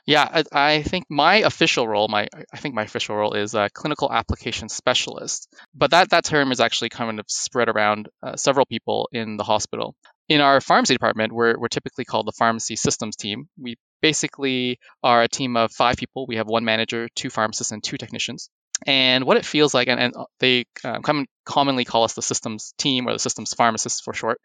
Yeah, 0.06 0.42
I, 0.52 0.74
I, 0.74 0.82
think 0.82 1.06
my 1.10 1.36
official 1.36 1.86
role, 1.86 2.08
my 2.08 2.28
I 2.52 2.56
think 2.58 2.74
my 2.74 2.82
official 2.82 3.16
role 3.16 3.34
is 3.34 3.54
a 3.54 3.68
clinical 3.72 4.12
application 4.12 4.68
specialist. 4.68 5.48
But 5.74 5.90
that 5.90 6.10
that 6.10 6.24
term 6.24 6.52
is 6.52 6.60
actually 6.60 6.90
kind 6.90 7.18
of 7.18 7.26
spread 7.28 7.68
around 7.68 8.08
uh, 8.22 8.36
several 8.36 8.66
people 8.66 9.08
in 9.12 9.36
the 9.36 9.44
hospital. 9.44 9.94
In 10.28 10.40
our 10.40 10.60
pharmacy 10.60 10.94
department, 10.94 11.32
we're 11.32 11.58
we're 11.58 11.68
typically 11.68 12.04
called 12.04 12.26
the 12.26 12.32
pharmacy 12.32 12.76
systems 12.76 13.16
team. 13.16 13.48
We 13.60 13.76
basically 14.00 14.78
are 15.02 15.22
a 15.22 15.28
team 15.28 15.56
of 15.56 15.72
five 15.72 15.96
people. 15.96 16.26
We 16.26 16.36
have 16.36 16.46
one 16.46 16.64
manager, 16.64 17.08
two 17.14 17.30
pharmacists, 17.30 17.72
and 17.72 17.82
two 17.82 17.96
technicians. 17.96 18.48
And 18.86 19.24
what 19.24 19.38
it 19.38 19.46
feels 19.46 19.72
like, 19.72 19.88
and, 19.88 19.98
and 19.98 20.14
they 20.38 20.66
uh, 20.84 21.00
commonly 21.46 21.84
call 21.86 22.04
us 22.04 22.12
the 22.12 22.20
systems 22.20 22.74
team 22.76 23.08
or 23.08 23.12
the 23.12 23.18
systems 23.18 23.54
pharmacists 23.54 24.00
for 24.00 24.12
short. 24.12 24.38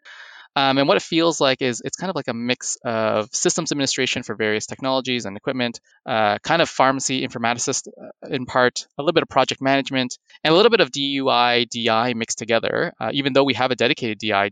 Um, 0.54 0.78
and 0.78 0.86
what 0.86 0.96
it 0.96 1.02
feels 1.02 1.40
like 1.40 1.62
is 1.62 1.80
it's 1.84 1.96
kind 1.96 2.10
of 2.10 2.16
like 2.16 2.28
a 2.28 2.34
mix 2.34 2.76
of 2.84 3.28
systems 3.32 3.72
administration 3.72 4.22
for 4.22 4.34
various 4.34 4.66
technologies 4.66 5.24
and 5.24 5.36
equipment, 5.36 5.80
uh, 6.04 6.38
kind 6.38 6.60
of 6.60 6.68
pharmacy 6.68 7.26
informaticist 7.26 7.88
uh, 7.88 8.28
in 8.28 8.44
part, 8.44 8.86
a 8.98 9.02
little 9.02 9.14
bit 9.14 9.22
of 9.22 9.28
project 9.28 9.62
management, 9.62 10.18
and 10.44 10.52
a 10.52 10.56
little 10.56 10.70
bit 10.70 10.80
of 10.80 10.90
DUI, 10.90 11.68
DI 11.68 12.14
mixed 12.14 12.38
together. 12.38 12.92
Uh, 13.00 13.10
even 13.12 13.32
though 13.32 13.44
we 13.44 13.54
have 13.54 13.70
a 13.70 13.76
dedicated 13.76 14.18
DI, 14.18 14.50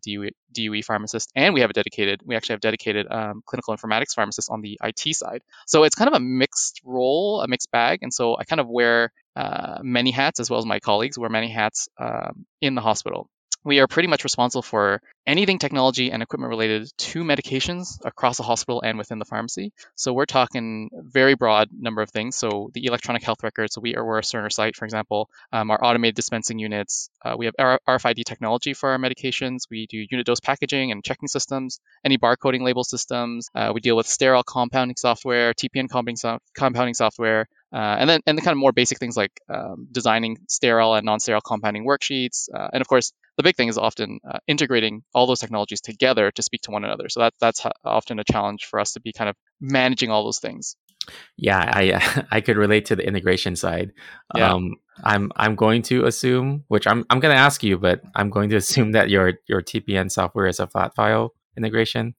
DUE 0.53 0.83
pharmacist, 0.83 1.31
and 1.37 1.53
we 1.53 1.61
have 1.61 1.71
a 1.71 1.75
dedicated, 1.75 2.23
we 2.25 2.35
actually 2.35 2.55
have 2.55 2.61
dedicated 2.61 3.07
um, 3.11 3.43
clinical 3.45 3.77
informatics 3.77 4.15
pharmacists 4.15 4.49
on 4.49 4.63
the 4.63 4.79
IT 4.83 5.15
side. 5.15 5.43
So 5.67 5.85
it's 5.85 5.95
kind 5.95 6.09
of 6.09 6.15
a 6.15 6.21
mixed 6.21 6.81
role, 6.85 7.43
a 7.43 7.49
mixed 7.49 7.71
bag. 7.71 7.99
And 8.03 8.13
so 8.13 8.37
I 8.39 8.45
kind 8.45 8.61
of 8.61 8.69
wear 8.69 9.13
uh, 9.37 9.79
many 9.83 10.13
hats 10.13 10.41
as 10.41 10.49
well 10.49 10.59
as 10.59 10.67
my 10.67 10.81
colleagues 10.81 11.19
wear 11.19 11.31
many 11.31 11.51
hats 11.51 11.89
um, 11.99 12.47
in 12.61 12.75
the 12.75 12.81
hospital 12.81 13.29
we 13.65 13.79
are 13.81 13.87
pretty 13.87 14.09
much 14.09 14.25
responsible 14.25 14.63
for 14.63 15.01
anything 15.27 15.59
technology 15.59 16.11
and 16.11 16.23
equipment 16.23 16.51
related 16.51 16.91
to 16.97 17.23
medications 17.23 17.99
across 18.05 18.37
the 18.37 18.43
hospital 18.43 18.81
and 18.81 18.99
within 18.99 19.19
the 19.19 19.25
pharmacy. 19.25 19.73
So 19.95 20.13
we're 20.13 20.27
talking 20.27 20.91
very 20.93 21.35
broad 21.35 21.69
number 21.73 22.03
of 22.03 22.11
things. 22.11 22.37
So 22.37 22.71
the 22.73 22.87
electronic 22.87 23.23
health 23.23 23.43
records, 23.43 23.75
so 23.75 23.81
we 23.81 23.97
are 23.97 24.05
we're 24.05 24.19
a 24.19 24.23
Cerner 24.23 24.53
site, 24.53 24.77
for 24.77 24.85
example, 24.87 25.29
um, 25.53 25.71
our 25.71 25.83
automated 25.85 26.17
dispensing 26.17 26.59
units. 26.59 27.11
Uh, 27.25 27.37
we 27.39 27.47
have 27.47 27.55
RFID 27.89 28.25
technology 28.25 28.73
for 28.75 28.91
our 28.91 28.99
medications. 28.99 29.61
We 29.71 29.87
do 29.87 30.05
unit 30.11 30.27
dose 30.27 30.41
packaging 30.41 30.91
and 30.91 31.05
checking 31.05 31.29
systems, 31.29 31.81
any 32.05 32.19
barcoding 32.19 32.63
label 32.63 32.85
systems. 32.85 33.49
Uh, 33.55 33.73
we 33.75 33.81
deal 33.81 33.97
with 33.97 34.07
sterile 34.07 34.43
compounding 34.43 34.97
software, 34.97 35.53
TPN 35.53 35.89
compounding, 35.89 36.17
so- 36.17 36.39
compounding 36.55 36.95
software. 36.95 37.47
Uh, 37.73 37.97
and 38.01 38.11
then 38.11 38.21
and 38.27 38.37
the 38.37 38.43
kind 38.43 38.53
of 38.53 38.59
more 38.59 38.73
basic 38.73 38.99
things 38.99 39.17
like 39.17 39.33
um, 39.49 39.87
designing 39.93 40.39
sterile 40.49 40.95
and 40.95 41.05
non-sterile 41.05 41.41
compounding 41.41 41.87
worksheets, 41.87 42.49
uh, 42.55 42.69
and 42.73 42.81
of 42.81 42.89
course 42.89 43.13
the 43.37 43.45
big 43.45 43.57
thing 43.57 43.69
is 43.69 43.79
often 43.79 44.19
uh, 44.29 44.39
integrating 44.47 45.03
all 45.15 45.27
those 45.27 45.39
technologies 45.39 45.81
together 45.81 46.31
to 46.33 46.43
speak 46.43 46.63
to 46.63 46.73
one 46.73 46.85
another. 46.85 47.09
So 47.09 47.21
that 47.21 47.35
that's 47.41 47.65
often 47.85 48.19
a 48.19 48.25
challenge 48.25 48.67
for 48.67 48.81
us 48.81 48.95
to 48.95 49.01
be 49.01 49.13
kind 49.13 49.31
of 49.31 49.37
managing 49.61 50.11
all 50.11 50.25
those 50.25 50.41
things. 50.41 50.77
Yeah, 51.37 51.59
I 51.59 52.27
I 52.31 52.41
could 52.41 52.57
relate 52.57 52.87
to 52.87 52.97
the 52.97 53.07
integration 53.07 53.57
side. 53.57 53.93
Yeah. 54.37 54.53
Um, 54.53 54.77
I'm 55.03 55.33
I'm 55.37 55.55
going 55.55 55.83
to 55.83 56.07
assume, 56.07 56.65
which 56.69 56.87
I'm 56.87 57.05
I'm 57.09 57.21
going 57.21 57.35
to 57.35 57.41
ask 57.41 57.63
you, 57.63 57.79
but 57.79 58.03
I'm 58.15 58.31
going 58.31 58.51
to 58.51 58.57
assume 58.57 58.93
that 58.93 59.11
your 59.11 59.35
your 59.47 59.63
TPN 59.63 60.11
software 60.11 60.47
is 60.47 60.61
a 60.61 60.67
flat 60.67 60.95
file 60.95 61.35
integration. 61.57 62.15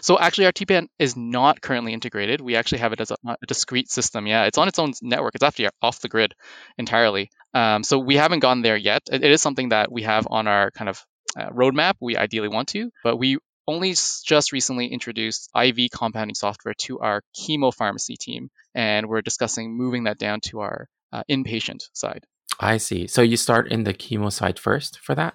So 0.00 0.18
actually, 0.18 0.46
our 0.46 0.52
TPN 0.52 0.88
is 0.98 1.16
not 1.16 1.60
currently 1.60 1.92
integrated. 1.92 2.40
We 2.40 2.56
actually 2.56 2.78
have 2.78 2.92
it 2.92 3.00
as 3.00 3.10
a, 3.10 3.16
a, 3.26 3.36
discrete 3.46 3.90
system. 3.90 4.26
Yeah, 4.26 4.44
it's 4.44 4.58
on 4.58 4.68
its 4.68 4.78
own 4.78 4.92
network. 5.02 5.34
It's 5.34 5.44
actually 5.44 5.68
off 5.82 6.00
the 6.00 6.08
grid 6.08 6.34
entirely. 6.78 7.30
Um, 7.54 7.82
so 7.82 7.98
we 7.98 8.16
haven't 8.16 8.40
gone 8.40 8.62
there 8.62 8.76
yet. 8.76 9.02
It, 9.10 9.24
it 9.24 9.30
is 9.30 9.42
something 9.42 9.70
that 9.70 9.90
we 9.90 10.02
have 10.02 10.26
on 10.30 10.46
our 10.46 10.70
kind 10.70 10.88
of 10.88 11.04
uh, 11.38 11.50
roadmap. 11.50 11.94
We 12.00 12.16
ideally 12.16 12.48
want 12.48 12.68
to, 12.68 12.90
but 13.04 13.16
we 13.16 13.38
only 13.68 13.94
just 14.24 14.52
recently 14.52 14.86
introduced 14.86 15.50
IV 15.54 15.90
compounding 15.92 16.34
software 16.34 16.74
to 16.74 17.00
our 17.00 17.22
chemo 17.36 17.74
pharmacy 17.74 18.16
team, 18.16 18.50
and 18.74 19.06
we're 19.06 19.22
discussing 19.22 19.76
moving 19.76 20.04
that 20.04 20.18
down 20.18 20.40
to 20.40 20.60
our 20.60 20.88
uh, 21.12 21.22
inpatient 21.30 21.80
side. 21.92 22.24
I 22.60 22.78
see. 22.78 23.06
So 23.06 23.22
you 23.22 23.36
start 23.36 23.70
in 23.70 23.84
the 23.84 23.92
chemo 23.92 24.32
side 24.32 24.58
first 24.58 24.98
for 25.00 25.14
that? 25.14 25.34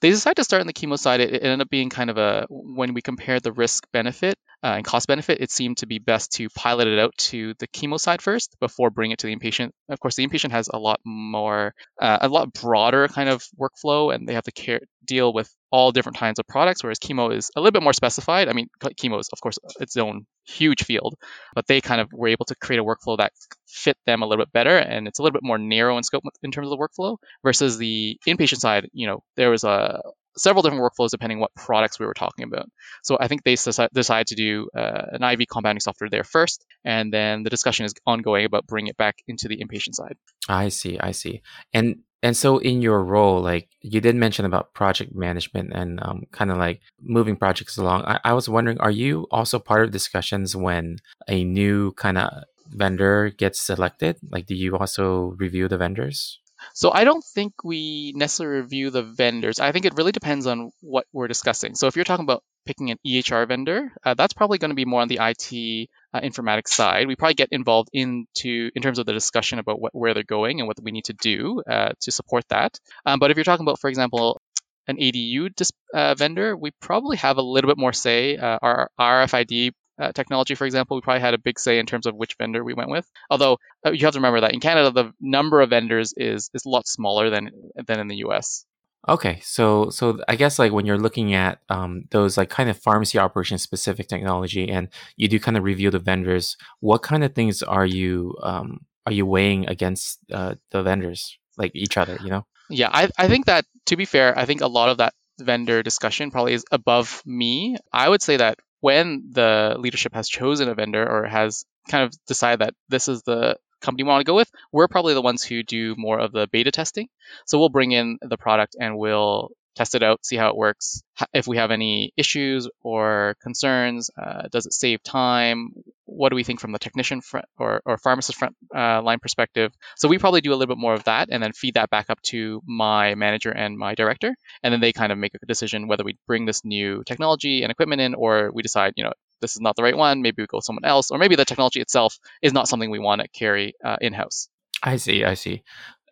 They 0.00 0.10
decided 0.10 0.36
to 0.36 0.44
start 0.44 0.60
in 0.60 0.66
the 0.66 0.72
chemo 0.72 0.98
side. 0.98 1.20
It, 1.20 1.34
it 1.34 1.42
ended 1.42 1.62
up 1.62 1.70
being 1.70 1.90
kind 1.90 2.10
of 2.10 2.18
a 2.18 2.46
when 2.48 2.94
we 2.94 3.02
compared 3.02 3.42
the 3.42 3.52
risk 3.52 3.86
benefit 3.92 4.36
uh, 4.62 4.74
and 4.76 4.84
cost 4.84 5.08
benefit, 5.08 5.40
it 5.40 5.50
seemed 5.50 5.78
to 5.78 5.86
be 5.86 5.98
best 5.98 6.32
to 6.32 6.48
pilot 6.50 6.86
it 6.86 6.98
out 6.98 7.16
to 7.16 7.54
the 7.58 7.68
chemo 7.68 7.98
side 7.98 8.20
first 8.20 8.56
before 8.60 8.90
bringing 8.90 9.12
it 9.12 9.18
to 9.20 9.26
the 9.26 9.34
inpatient. 9.34 9.70
Of 9.88 10.00
course, 10.00 10.16
the 10.16 10.26
inpatient 10.26 10.50
has 10.50 10.68
a 10.72 10.78
lot 10.78 11.00
more, 11.04 11.74
uh, 12.00 12.18
a 12.20 12.28
lot 12.28 12.52
broader 12.52 13.08
kind 13.08 13.28
of 13.28 13.42
workflow, 13.58 14.14
and 14.14 14.28
they 14.28 14.34
have 14.34 14.44
to 14.44 14.52
care, 14.52 14.80
deal 15.04 15.32
with 15.32 15.50
all 15.70 15.92
different 15.92 16.18
kinds 16.18 16.38
of 16.38 16.46
products, 16.46 16.82
whereas 16.82 16.98
chemo 16.98 17.34
is 17.34 17.50
a 17.56 17.60
little 17.60 17.72
bit 17.72 17.82
more 17.82 17.92
specified. 17.92 18.48
I 18.48 18.52
mean, 18.52 18.68
chemo 18.82 19.20
is, 19.20 19.28
of 19.32 19.40
course, 19.40 19.58
its 19.80 19.96
own 19.96 20.26
huge 20.46 20.84
field, 20.84 21.14
but 21.54 21.66
they 21.66 21.80
kind 21.80 22.00
of 22.00 22.08
were 22.12 22.28
able 22.28 22.44
to 22.46 22.54
create 22.56 22.80
a 22.80 22.84
workflow 22.84 23.18
that 23.18 23.32
fit 23.68 23.96
them 24.06 24.22
a 24.22 24.26
little 24.26 24.44
bit 24.44 24.52
better, 24.52 24.76
and 24.76 25.06
it's 25.06 25.18
a 25.18 25.22
little 25.22 25.34
bit 25.34 25.44
more 25.44 25.58
narrow 25.58 25.96
in 25.96 26.02
scope 26.02 26.24
in 26.42 26.50
terms 26.50 26.70
of 26.70 26.70
the 26.70 26.76
workflow. 26.76 27.16
Versus 27.44 27.78
the 27.78 28.18
inpatient 28.26 28.58
side, 28.58 28.88
you 28.92 29.06
know, 29.06 29.22
there 29.36 29.50
was 29.50 29.64
a 29.64 30.00
several 30.36 30.62
different 30.62 30.82
workflows 30.82 31.10
depending 31.10 31.40
what 31.40 31.54
products 31.54 31.98
we 31.98 32.06
were 32.06 32.14
talking 32.14 32.44
about. 32.44 32.68
So 33.02 33.16
I 33.20 33.28
think 33.28 33.42
they 33.42 33.56
decided 33.56 34.28
to 34.28 34.34
do 34.34 34.68
uh, 34.76 35.02
an 35.12 35.22
IV 35.22 35.48
compounding 35.48 35.80
software 35.80 36.10
there 36.10 36.24
first, 36.24 36.64
and 36.84 37.12
then 37.12 37.42
the 37.42 37.50
discussion 37.50 37.86
is 37.86 37.94
ongoing 38.06 38.44
about 38.44 38.66
bringing 38.66 38.88
it 38.88 38.96
back 38.96 39.16
into 39.26 39.48
the 39.48 39.58
inpatient 39.58 39.94
side. 39.94 40.16
I 40.48 40.68
see, 40.68 40.98
I 40.98 41.12
see. 41.12 41.42
And 41.72 42.00
and 42.22 42.36
so 42.36 42.58
in 42.58 42.82
your 42.82 43.02
role, 43.02 43.40
like 43.40 43.68
you 43.80 44.00
did 44.00 44.14
mention 44.14 44.44
about 44.44 44.74
project 44.74 45.14
management 45.14 45.72
and 45.72 46.00
um, 46.02 46.24
kind 46.32 46.50
of 46.50 46.58
like 46.58 46.80
moving 47.00 47.36
projects 47.36 47.78
along. 47.78 48.04
I, 48.04 48.20
I 48.24 48.32
was 48.34 48.48
wondering, 48.48 48.78
are 48.80 48.90
you 48.90 49.26
also 49.30 49.58
part 49.58 49.84
of 49.84 49.90
discussions 49.90 50.54
when 50.54 50.98
a 51.28 51.44
new 51.44 51.92
kind 51.92 52.18
of 52.18 52.44
vendor 52.68 53.30
gets 53.30 53.60
selected? 53.60 54.16
Like, 54.30 54.46
do 54.46 54.54
you 54.54 54.76
also 54.76 55.34
review 55.38 55.68
the 55.68 55.78
vendors? 55.78 56.39
So 56.74 56.90
I 56.92 57.04
don't 57.04 57.24
think 57.24 57.52
we 57.64 58.12
necessarily 58.14 58.60
review 58.60 58.90
the 58.90 59.02
vendors. 59.02 59.60
I 59.60 59.72
think 59.72 59.84
it 59.84 59.94
really 59.96 60.12
depends 60.12 60.46
on 60.46 60.70
what 60.80 61.06
we're 61.12 61.28
discussing. 61.28 61.74
So 61.74 61.86
if 61.86 61.96
you're 61.96 62.04
talking 62.04 62.24
about 62.24 62.42
picking 62.66 62.90
an 62.90 62.98
EHR 63.06 63.48
vendor, 63.48 63.92
uh, 64.04 64.14
that's 64.14 64.32
probably 64.32 64.58
going 64.58 64.70
to 64.70 64.74
be 64.74 64.84
more 64.84 65.00
on 65.00 65.08
the 65.08 65.18
IT 65.20 65.88
uh, 66.12 66.20
informatics 66.20 66.68
side. 66.68 67.06
We 67.06 67.16
probably 67.16 67.34
get 67.34 67.48
involved 67.52 67.90
into 67.92 68.70
in 68.74 68.82
terms 68.82 68.98
of 68.98 69.06
the 69.06 69.12
discussion 69.12 69.58
about 69.58 69.80
what, 69.80 69.94
where 69.94 70.14
they're 70.14 70.22
going 70.22 70.60
and 70.60 70.66
what 70.66 70.78
we 70.82 70.92
need 70.92 71.04
to 71.06 71.14
do 71.14 71.62
uh, 71.68 71.90
to 72.00 72.12
support 72.12 72.44
that. 72.48 72.78
Um, 73.06 73.18
but 73.18 73.30
if 73.30 73.36
you're 73.36 73.44
talking 73.44 73.64
about, 73.64 73.80
for 73.80 73.88
example, 73.88 74.40
an 74.86 74.96
ADU 74.96 75.54
dis- 75.54 75.72
uh, 75.94 76.14
vendor, 76.14 76.56
we 76.56 76.72
probably 76.80 77.16
have 77.18 77.38
a 77.38 77.42
little 77.42 77.70
bit 77.70 77.78
more 77.78 77.92
say. 77.92 78.36
Uh, 78.36 78.58
our 78.60 78.90
RFID 78.98 79.72
uh, 80.00 80.12
technology, 80.12 80.54
for 80.54 80.64
example, 80.64 80.96
we 80.96 81.02
probably 81.02 81.20
had 81.20 81.34
a 81.34 81.38
big 81.38 81.58
say 81.58 81.78
in 81.78 81.86
terms 81.86 82.06
of 82.06 82.14
which 82.14 82.36
vendor 82.38 82.64
we 82.64 82.74
went 82.74 82.90
with. 82.90 83.08
Although 83.28 83.58
uh, 83.84 83.90
you 83.90 84.06
have 84.06 84.14
to 84.14 84.18
remember 84.18 84.40
that 84.40 84.54
in 84.54 84.60
Canada, 84.60 84.90
the 84.90 85.12
number 85.20 85.60
of 85.60 85.70
vendors 85.70 86.14
is 86.16 86.50
is 86.54 86.64
a 86.64 86.68
lot 86.68 86.88
smaller 86.88 87.30
than 87.30 87.50
than 87.86 88.00
in 88.00 88.08
the 88.08 88.16
U.S. 88.16 88.64
Okay, 89.08 89.40
so 89.42 89.90
so 89.90 90.20
I 90.28 90.36
guess 90.36 90.58
like 90.58 90.72
when 90.72 90.86
you're 90.86 90.98
looking 90.98 91.34
at 91.34 91.60
um, 91.68 92.04
those 92.10 92.36
like 92.36 92.50
kind 92.50 92.68
of 92.68 92.78
pharmacy 92.78 93.18
operation 93.18 93.58
specific 93.58 94.08
technology, 94.08 94.68
and 94.68 94.88
you 95.16 95.28
do 95.28 95.38
kind 95.38 95.56
of 95.56 95.64
review 95.64 95.90
the 95.90 95.98
vendors, 95.98 96.56
what 96.80 97.02
kind 97.02 97.24
of 97.24 97.34
things 97.34 97.62
are 97.62 97.86
you 97.86 98.36
um, 98.42 98.80
are 99.06 99.12
you 99.12 99.26
weighing 99.26 99.68
against 99.68 100.18
uh, 100.32 100.54
the 100.70 100.82
vendors, 100.82 101.38
like 101.56 101.72
each 101.74 101.96
other? 101.96 102.18
You 102.22 102.30
know? 102.30 102.46
Yeah, 102.68 102.90
I 102.92 103.08
I 103.18 103.28
think 103.28 103.46
that 103.46 103.64
to 103.86 103.96
be 103.96 104.04
fair, 104.04 104.38
I 104.38 104.44
think 104.44 104.60
a 104.60 104.66
lot 104.66 104.88
of 104.88 104.98
that 104.98 105.14
vendor 105.38 105.82
discussion 105.82 106.30
probably 106.30 106.52
is 106.52 106.64
above 106.70 107.22
me. 107.24 107.76
I 107.92 108.08
would 108.08 108.22
say 108.22 108.36
that 108.36 108.58
when 108.80 109.30
the 109.32 109.76
leadership 109.78 110.14
has 110.14 110.28
chosen 110.28 110.68
a 110.68 110.74
vendor 110.74 111.06
or 111.06 111.26
has 111.26 111.64
kind 111.88 112.04
of 112.04 112.14
decided 112.26 112.60
that 112.60 112.74
this 112.88 113.08
is 113.08 113.22
the 113.22 113.56
company 113.80 114.04
we 114.04 114.08
want 114.08 114.20
to 114.20 114.30
go 114.30 114.36
with, 114.36 114.50
we're 114.72 114.88
probably 114.88 115.14
the 115.14 115.22
ones 115.22 115.42
who 115.42 115.62
do 115.62 115.94
more 115.96 116.18
of 116.18 116.32
the 116.32 116.48
beta 116.52 116.70
testing. 116.70 117.08
So 117.46 117.58
we'll 117.58 117.68
bring 117.68 117.92
in 117.92 118.18
the 118.20 118.36
product 118.36 118.76
and 118.78 118.98
we'll 118.98 119.50
test 119.76 119.94
it 119.94 120.02
out, 120.02 120.24
see 120.24 120.36
how 120.36 120.48
it 120.48 120.56
works. 120.56 121.02
If 121.32 121.46
we 121.46 121.56
have 121.58 121.70
any 121.70 122.12
issues 122.16 122.68
or 122.82 123.36
concerns, 123.42 124.10
uh, 124.20 124.48
does 124.50 124.66
it 124.66 124.72
save 124.72 125.02
time? 125.02 125.70
What 126.04 126.30
do 126.30 126.36
we 126.36 126.44
think 126.44 126.60
from 126.60 126.72
the 126.72 126.78
technician 126.78 127.20
front 127.20 127.46
or, 127.58 127.80
or 127.84 127.98
pharmacist 127.98 128.38
front 128.38 128.56
uh, 128.74 129.00
line 129.02 129.18
perspective? 129.20 129.72
So 129.96 130.08
we 130.08 130.18
probably 130.18 130.40
do 130.40 130.50
a 130.50 130.56
little 130.56 130.74
bit 130.74 130.80
more 130.80 130.94
of 130.94 131.04
that 131.04 131.28
and 131.30 131.42
then 131.42 131.52
feed 131.52 131.74
that 131.74 131.90
back 131.90 132.10
up 132.10 132.20
to 132.22 132.62
my 132.66 133.14
manager 133.14 133.50
and 133.50 133.78
my 133.78 133.94
director. 133.94 134.34
And 134.62 134.72
then 134.72 134.80
they 134.80 134.92
kind 134.92 135.12
of 135.12 135.18
make 135.18 135.32
a 135.34 135.46
decision 135.46 135.88
whether 135.88 136.04
we 136.04 136.18
bring 136.26 136.46
this 136.46 136.64
new 136.64 137.02
technology 137.04 137.62
and 137.62 137.70
equipment 137.70 138.00
in 138.00 138.14
or 138.14 138.50
we 138.52 138.62
decide, 138.62 138.94
you 138.96 139.04
know, 139.04 139.12
this 139.40 139.52
is 139.52 139.60
not 139.60 139.76
the 139.76 139.82
right 139.82 139.96
one. 139.96 140.22
Maybe 140.22 140.42
we 140.42 140.46
go 140.46 140.60
someone 140.60 140.84
else, 140.84 141.10
or 141.10 141.18
maybe 141.18 141.36
the 141.36 141.44
technology 141.44 141.80
itself 141.80 142.18
is 142.42 142.52
not 142.52 142.68
something 142.68 142.90
we 142.90 142.98
want 142.98 143.22
to 143.22 143.28
carry 143.28 143.74
uh, 143.84 143.96
in 144.00 144.12
house. 144.12 144.48
I 144.82 144.96
see. 144.96 145.24
I 145.24 145.34
see. 145.34 145.62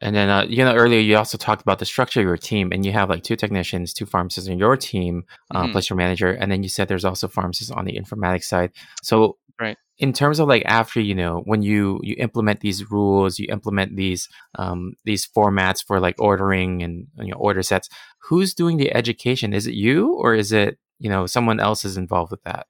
And 0.00 0.14
then, 0.14 0.28
uh, 0.28 0.44
you 0.48 0.64
know, 0.64 0.74
earlier 0.74 1.00
you 1.00 1.16
also 1.16 1.38
talked 1.38 1.62
about 1.62 1.78
the 1.78 1.84
structure 1.84 2.20
of 2.20 2.26
your 2.26 2.36
team, 2.36 2.70
and 2.72 2.84
you 2.84 2.92
have 2.92 3.08
like 3.08 3.22
two 3.22 3.36
technicians, 3.36 3.92
two 3.92 4.06
pharmacists 4.06 4.48
in 4.48 4.58
your 4.58 4.76
team, 4.76 5.24
uh, 5.50 5.62
mm-hmm. 5.62 5.72
plus 5.72 5.90
your 5.90 5.96
manager. 5.96 6.30
And 6.30 6.50
then 6.50 6.62
you 6.62 6.68
said 6.68 6.88
there's 6.88 7.04
also 7.04 7.28
pharmacists 7.28 7.70
on 7.70 7.84
the 7.84 7.98
informatics 7.98 8.44
side. 8.44 8.72
So, 9.02 9.38
right. 9.60 9.76
in 9.98 10.12
terms 10.12 10.38
of 10.38 10.48
like 10.48 10.62
after 10.66 11.00
you 11.00 11.14
know 11.14 11.42
when 11.44 11.62
you 11.62 12.00
you 12.02 12.14
implement 12.18 12.60
these 12.60 12.90
rules, 12.90 13.38
you 13.38 13.46
implement 13.50 13.96
these 13.96 14.28
um, 14.56 14.94
these 15.04 15.26
formats 15.26 15.84
for 15.84 15.98
like 16.00 16.16
ordering 16.18 16.82
and 16.82 17.06
you 17.18 17.32
know 17.32 17.38
order 17.38 17.62
sets. 17.62 17.88
Who's 18.28 18.54
doing 18.54 18.76
the 18.76 18.94
education? 18.94 19.52
Is 19.52 19.66
it 19.66 19.74
you, 19.74 20.14
or 20.14 20.34
is 20.34 20.52
it 20.52 20.78
you 20.98 21.10
know 21.10 21.26
someone 21.26 21.60
else 21.60 21.84
is 21.84 21.96
involved 21.96 22.30
with 22.30 22.42
that? 22.44 22.66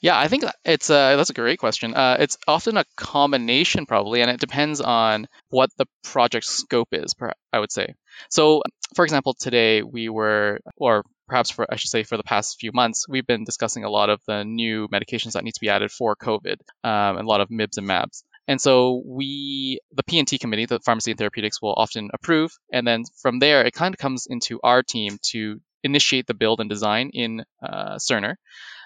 Yeah, 0.00 0.18
I 0.18 0.28
think 0.28 0.44
it's 0.64 0.90
uh, 0.90 1.16
that's 1.16 1.30
a 1.30 1.34
great 1.34 1.58
question. 1.58 1.94
Uh, 1.94 2.16
it's 2.20 2.38
often 2.46 2.76
a 2.76 2.84
combination, 2.96 3.86
probably, 3.86 4.20
and 4.20 4.30
it 4.30 4.40
depends 4.40 4.80
on 4.80 5.26
what 5.48 5.70
the 5.76 5.86
project 6.02 6.46
scope 6.46 6.88
is. 6.92 7.14
I 7.52 7.58
would 7.58 7.72
say. 7.72 7.94
So, 8.30 8.62
for 8.94 9.04
example, 9.04 9.34
today 9.34 9.82
we 9.82 10.08
were, 10.08 10.60
or 10.76 11.04
perhaps 11.28 11.50
for 11.50 11.66
I 11.70 11.76
should 11.76 11.90
say, 11.90 12.02
for 12.02 12.16
the 12.16 12.22
past 12.22 12.58
few 12.60 12.72
months, 12.72 13.06
we've 13.08 13.26
been 13.26 13.44
discussing 13.44 13.84
a 13.84 13.90
lot 13.90 14.10
of 14.10 14.20
the 14.26 14.44
new 14.44 14.88
medications 14.88 15.32
that 15.32 15.44
need 15.44 15.54
to 15.54 15.60
be 15.60 15.70
added 15.70 15.90
for 15.90 16.16
COVID, 16.16 16.56
um, 16.82 17.16
and 17.18 17.26
a 17.26 17.28
lot 17.28 17.40
of 17.40 17.48
MIBs 17.48 17.78
and 17.78 17.88
MABs. 17.88 18.24
And 18.46 18.60
so 18.60 19.02
we, 19.06 19.80
the 19.94 20.02
P&T 20.02 20.36
committee, 20.36 20.66
the 20.66 20.78
pharmacy 20.80 21.12
and 21.12 21.18
therapeutics, 21.18 21.62
will 21.62 21.72
often 21.76 22.10
approve, 22.12 22.52
and 22.72 22.86
then 22.86 23.04
from 23.22 23.38
there, 23.38 23.64
it 23.64 23.72
kind 23.72 23.94
of 23.94 23.98
comes 23.98 24.26
into 24.26 24.60
our 24.62 24.82
team 24.82 25.18
to 25.30 25.60
initiate 25.82 26.26
the 26.26 26.34
build 26.34 26.60
and 26.60 26.68
design 26.68 27.10
in 27.12 27.44
uh, 27.62 27.96
Cerner. 27.96 28.34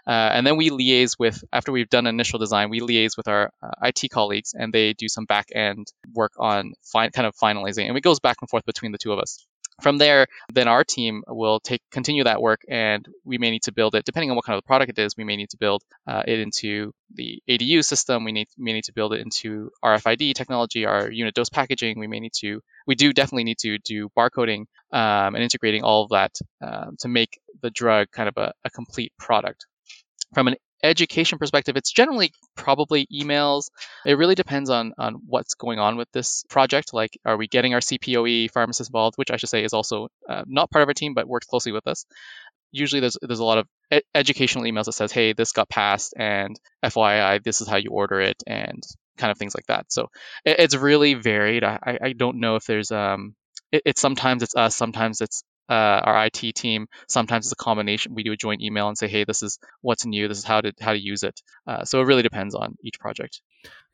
Uh, 0.08 0.30
and 0.32 0.46
then 0.46 0.56
we 0.56 0.70
liaise 0.70 1.18
with, 1.18 1.44
after 1.52 1.70
we've 1.70 1.90
done 1.90 2.06
initial 2.06 2.38
design, 2.38 2.70
we 2.70 2.80
liaise 2.80 3.16
with 3.16 3.28
our 3.28 3.50
uh, 3.62 3.68
IT 3.82 4.10
colleagues 4.10 4.54
and 4.54 4.72
they 4.72 4.94
do 4.94 5.06
some 5.06 5.26
back 5.26 5.48
end 5.54 5.86
work 6.14 6.32
on 6.38 6.72
fi- 6.82 7.10
kind 7.10 7.26
of 7.26 7.34
finalizing. 7.36 7.88
And 7.88 7.96
it 7.96 8.00
goes 8.00 8.18
back 8.18 8.38
and 8.40 8.48
forth 8.48 8.64
between 8.64 8.92
the 8.92 8.98
two 8.98 9.12
of 9.12 9.18
us. 9.18 9.46
From 9.82 9.98
there, 9.98 10.26
then 10.52 10.66
our 10.66 10.82
team 10.82 11.22
will 11.28 11.60
take 11.60 11.82
continue 11.92 12.24
that 12.24 12.42
work, 12.42 12.62
and 12.68 13.06
we 13.24 13.38
may 13.38 13.50
need 13.52 13.62
to 13.62 13.72
build 13.72 13.94
it 13.94 14.04
depending 14.04 14.28
on 14.28 14.34
what 14.34 14.44
kind 14.44 14.58
of 14.58 14.64
product 14.64 14.90
it 14.90 14.98
is. 14.98 15.16
We 15.16 15.22
may 15.22 15.36
need 15.36 15.50
to 15.50 15.56
build 15.56 15.84
uh, 16.04 16.24
it 16.26 16.40
into 16.40 16.92
the 17.14 17.40
ADU 17.48 17.84
system. 17.84 18.24
We 18.24 18.32
need 18.32 18.48
may 18.58 18.72
need 18.72 18.84
to 18.84 18.92
build 18.92 19.12
it 19.12 19.20
into 19.20 19.70
RFID 19.84 20.34
technology, 20.34 20.84
our 20.84 21.08
unit 21.08 21.32
dose 21.32 21.48
packaging. 21.48 22.00
We 22.00 22.08
may 22.08 22.18
need 22.18 22.32
to 22.40 22.60
we 22.88 22.96
do 22.96 23.12
definitely 23.12 23.44
need 23.44 23.58
to 23.58 23.78
do 23.78 24.08
barcoding 24.18 24.62
um, 24.92 25.36
and 25.36 25.44
integrating 25.44 25.84
all 25.84 26.02
of 26.02 26.10
that 26.10 26.34
um, 26.60 26.96
to 26.98 27.08
make 27.08 27.38
the 27.62 27.70
drug 27.70 28.10
kind 28.10 28.28
of 28.28 28.36
a, 28.36 28.52
a 28.64 28.70
complete 28.70 29.12
product. 29.16 29.66
From 30.34 30.48
an 30.48 30.56
education 30.82 31.38
perspective, 31.38 31.76
it's 31.76 31.90
generally 31.90 32.32
probably 32.54 33.06
emails. 33.12 33.68
It 34.04 34.18
really 34.18 34.34
depends 34.34 34.70
on 34.70 34.92
on 34.98 35.14
what's 35.26 35.54
going 35.54 35.78
on 35.78 35.96
with 35.96 36.08
this 36.12 36.44
project. 36.48 36.92
Like, 36.92 37.18
are 37.24 37.36
we 37.36 37.46
getting 37.48 37.74
our 37.74 37.80
CPOE 37.80 38.50
pharmacist 38.50 38.90
involved, 38.90 39.16
which 39.16 39.30
I 39.30 39.36
should 39.36 39.48
say 39.48 39.64
is 39.64 39.72
also 39.72 40.08
uh, 40.28 40.44
not 40.46 40.70
part 40.70 40.82
of 40.82 40.88
our 40.88 40.94
team 40.94 41.14
but 41.14 41.26
works 41.26 41.46
closely 41.46 41.72
with 41.72 41.86
us. 41.86 42.04
Usually, 42.70 43.00
there's 43.00 43.16
there's 43.22 43.38
a 43.38 43.44
lot 43.44 43.58
of 43.58 43.66
ed- 43.90 44.02
educational 44.14 44.64
emails 44.64 44.84
that 44.84 44.92
says, 44.92 45.10
"Hey, 45.12 45.32
this 45.32 45.52
got 45.52 45.70
passed," 45.70 46.14
and 46.16 46.58
FYI, 46.84 47.42
this 47.42 47.60
is 47.62 47.68
how 47.68 47.76
you 47.76 47.90
order 47.90 48.20
it, 48.20 48.42
and 48.46 48.82
kind 49.16 49.30
of 49.30 49.38
things 49.38 49.54
like 49.54 49.66
that. 49.66 49.86
So 49.90 50.08
it, 50.44 50.56
it's 50.60 50.76
really 50.76 51.14
varied. 51.14 51.64
I, 51.64 51.98
I 52.02 52.12
don't 52.12 52.40
know 52.40 52.56
if 52.56 52.64
there's 52.66 52.90
um. 52.90 53.34
It, 53.72 53.82
it's 53.86 54.00
sometimes 54.00 54.42
it's 54.42 54.54
us, 54.54 54.76
sometimes 54.76 55.22
it's 55.22 55.42
uh, 55.68 55.72
our 55.72 56.26
IT 56.26 56.54
team. 56.54 56.86
Sometimes 57.08 57.46
it's 57.46 57.52
a 57.52 57.56
combination. 57.56 58.14
We 58.14 58.22
do 58.22 58.32
a 58.32 58.36
joint 58.36 58.62
email 58.62 58.88
and 58.88 58.96
say, 58.96 59.08
"Hey, 59.08 59.24
this 59.24 59.42
is 59.42 59.58
what's 59.80 60.06
new. 60.06 60.28
This 60.28 60.38
is 60.38 60.44
how 60.44 60.60
to 60.60 60.72
how 60.80 60.92
to 60.92 60.98
use 60.98 61.22
it." 61.22 61.40
Uh, 61.66 61.84
so 61.84 62.00
it 62.00 62.04
really 62.04 62.22
depends 62.22 62.54
on 62.54 62.76
each 62.82 62.98
project. 62.98 63.40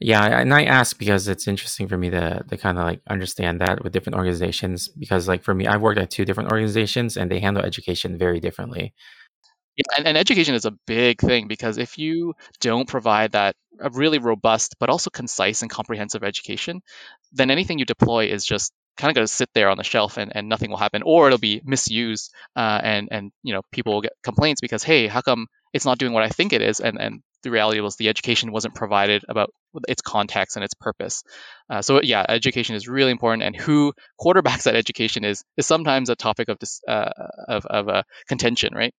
Yeah, 0.00 0.24
and 0.24 0.52
I 0.52 0.64
ask 0.64 0.98
because 0.98 1.28
it's 1.28 1.48
interesting 1.48 1.88
for 1.88 1.96
me 1.96 2.10
to 2.10 2.44
to 2.48 2.56
kind 2.56 2.78
of 2.78 2.84
like 2.84 3.00
understand 3.08 3.60
that 3.60 3.82
with 3.82 3.92
different 3.92 4.16
organizations. 4.16 4.88
Because 4.88 5.28
like 5.28 5.42
for 5.42 5.54
me, 5.54 5.66
I've 5.66 5.82
worked 5.82 6.00
at 6.00 6.10
two 6.10 6.24
different 6.24 6.52
organizations 6.52 7.16
and 7.16 7.30
they 7.30 7.40
handle 7.40 7.62
education 7.62 8.18
very 8.18 8.40
differently. 8.40 8.94
Yeah, 9.76 9.96
and, 9.96 10.06
and 10.06 10.16
education 10.16 10.54
is 10.54 10.66
a 10.66 10.76
big 10.86 11.20
thing 11.20 11.48
because 11.48 11.78
if 11.78 11.98
you 11.98 12.34
don't 12.60 12.88
provide 12.88 13.32
that 13.32 13.56
a 13.80 13.90
really 13.90 14.18
robust 14.18 14.76
but 14.78 14.88
also 14.88 15.10
concise 15.10 15.62
and 15.62 15.70
comprehensive 15.70 16.22
education, 16.22 16.80
then 17.32 17.50
anything 17.50 17.78
you 17.78 17.84
deploy 17.84 18.26
is 18.26 18.44
just 18.44 18.72
kind 18.96 19.10
of 19.10 19.14
going 19.14 19.26
to 19.26 19.32
sit 19.32 19.48
there 19.54 19.68
on 19.68 19.76
the 19.76 19.84
shelf 19.84 20.16
and, 20.16 20.32
and 20.34 20.48
nothing 20.48 20.70
will 20.70 20.76
happen, 20.76 21.02
or 21.02 21.26
it'll 21.26 21.38
be 21.38 21.60
misused 21.64 22.32
uh, 22.56 22.80
and 22.82 23.08
and 23.10 23.32
you 23.42 23.54
know 23.54 23.62
people 23.72 23.94
will 23.94 24.02
get 24.02 24.12
complaints 24.22 24.60
because 24.60 24.82
hey, 24.82 25.06
how 25.06 25.20
come 25.20 25.46
it's 25.72 25.84
not 25.84 25.98
doing 25.98 26.12
what 26.12 26.22
I 26.22 26.28
think 26.28 26.52
it 26.52 26.62
is? 26.62 26.80
And 26.80 27.00
and 27.00 27.22
the 27.42 27.50
reality 27.50 27.80
was 27.80 27.96
the 27.96 28.08
education 28.08 28.52
wasn't 28.52 28.74
provided 28.74 29.24
about 29.28 29.50
its 29.88 30.02
context 30.02 30.56
and 30.56 30.64
its 30.64 30.74
purpose. 30.74 31.22
Uh, 31.68 31.82
so 31.82 32.00
yeah, 32.02 32.24
education 32.28 32.74
is 32.74 32.88
really 32.88 33.10
important, 33.10 33.42
and 33.42 33.56
who 33.56 33.92
quarterbacks 34.20 34.62
that 34.64 34.76
education 34.76 35.24
is 35.24 35.44
is 35.56 35.66
sometimes 35.66 36.10
a 36.10 36.16
topic 36.16 36.48
of 36.48 36.58
this 36.58 36.80
uh, 36.88 37.10
of 37.48 37.66
of 37.66 37.88
a 37.88 38.04
contention, 38.28 38.74
right? 38.74 38.94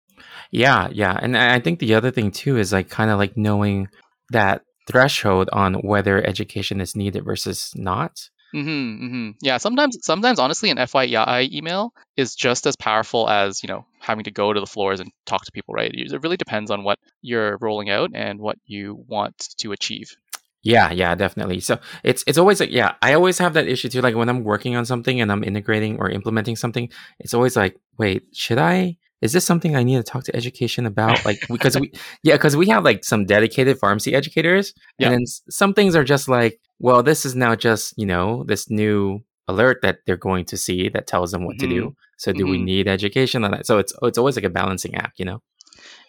Yeah, 0.51 0.87
yeah, 0.91 1.17
and 1.21 1.37
I 1.37 1.59
think 1.59 1.79
the 1.79 1.95
other 1.95 2.11
thing 2.11 2.31
too 2.31 2.57
is 2.57 2.71
like 2.71 2.89
kind 2.89 3.11
of 3.11 3.17
like 3.17 3.35
knowing 3.35 3.89
that 4.31 4.61
threshold 4.87 5.49
on 5.51 5.75
whether 5.75 6.25
education 6.25 6.79
is 6.79 6.95
needed 6.95 7.25
versus 7.25 7.71
not. 7.75 8.29
Mm-hmm, 8.55 9.05
mm-hmm. 9.05 9.29
Yeah, 9.41 9.57
sometimes, 9.57 9.97
sometimes 10.01 10.39
honestly, 10.39 10.69
an 10.69 10.77
FYI 10.77 11.51
email 11.51 11.93
is 12.15 12.35
just 12.35 12.65
as 12.65 12.77
powerful 12.77 13.29
as 13.29 13.61
you 13.61 13.67
know 13.67 13.85
having 13.99 14.23
to 14.23 14.31
go 14.31 14.53
to 14.53 14.59
the 14.59 14.65
floors 14.65 15.01
and 15.01 15.11
talk 15.25 15.43
to 15.43 15.51
people. 15.51 15.73
Right? 15.73 15.91
It 15.93 16.23
really 16.23 16.37
depends 16.37 16.71
on 16.71 16.83
what 16.83 16.97
you're 17.21 17.57
rolling 17.59 17.89
out 17.89 18.11
and 18.13 18.39
what 18.39 18.57
you 18.65 19.03
want 19.07 19.37
to 19.57 19.73
achieve. 19.73 20.15
Yeah, 20.63 20.91
yeah, 20.91 21.13
definitely. 21.15 21.59
So 21.59 21.79
it's 22.03 22.23
it's 22.27 22.37
always 22.37 22.61
like 22.61 22.71
yeah, 22.71 22.93
I 23.01 23.13
always 23.13 23.37
have 23.39 23.53
that 23.55 23.67
issue 23.67 23.89
too. 23.89 24.01
Like 24.01 24.15
when 24.15 24.29
I'm 24.29 24.45
working 24.45 24.77
on 24.77 24.85
something 24.85 25.19
and 25.19 25.31
I'm 25.31 25.43
integrating 25.43 25.97
or 25.99 26.09
implementing 26.09 26.55
something, 26.55 26.89
it's 27.19 27.33
always 27.33 27.57
like, 27.57 27.77
wait, 27.97 28.23
should 28.31 28.57
I 28.57 28.97
is 29.21 29.33
this 29.33 29.45
something 29.45 29.75
I 29.75 29.83
need 29.83 29.97
to 29.97 30.03
talk 30.03 30.23
to 30.25 30.35
education 30.35 30.85
about? 30.85 31.23
Like, 31.25 31.39
because 31.47 31.79
we, 31.79 31.91
yeah, 32.23 32.35
because 32.35 32.55
we 32.55 32.67
have 32.69 32.83
like 32.83 33.03
some 33.03 33.25
dedicated 33.25 33.79
pharmacy 33.79 34.13
educators, 34.13 34.73
yeah. 34.99 35.11
and 35.11 35.27
some 35.49 35.73
things 35.73 35.95
are 35.95 36.03
just 36.03 36.27
like, 36.27 36.59
well, 36.79 37.03
this 37.03 37.25
is 37.25 37.35
now 37.35 37.55
just 37.55 37.93
you 37.97 38.05
know 38.05 38.43
this 38.43 38.69
new 38.69 39.23
alert 39.47 39.79
that 39.83 39.99
they're 40.05 40.17
going 40.17 40.45
to 40.45 40.57
see 40.57 40.89
that 40.89 41.07
tells 41.07 41.31
them 41.31 41.45
what 41.45 41.57
mm-hmm. 41.57 41.69
to 41.69 41.75
do. 41.75 41.81
Mm-hmm. 41.81 41.99
So, 42.17 42.33
do 42.33 42.43
mm-hmm. 42.43 42.51
we 42.51 42.57
need 42.61 42.87
education 42.87 43.43
on 43.43 43.51
that? 43.51 43.65
So 43.65 43.77
it's 43.77 43.93
it's 44.01 44.17
always 44.17 44.35
like 44.35 44.45
a 44.45 44.49
balancing 44.49 44.95
act, 44.95 45.19
you 45.19 45.25
know. 45.25 45.41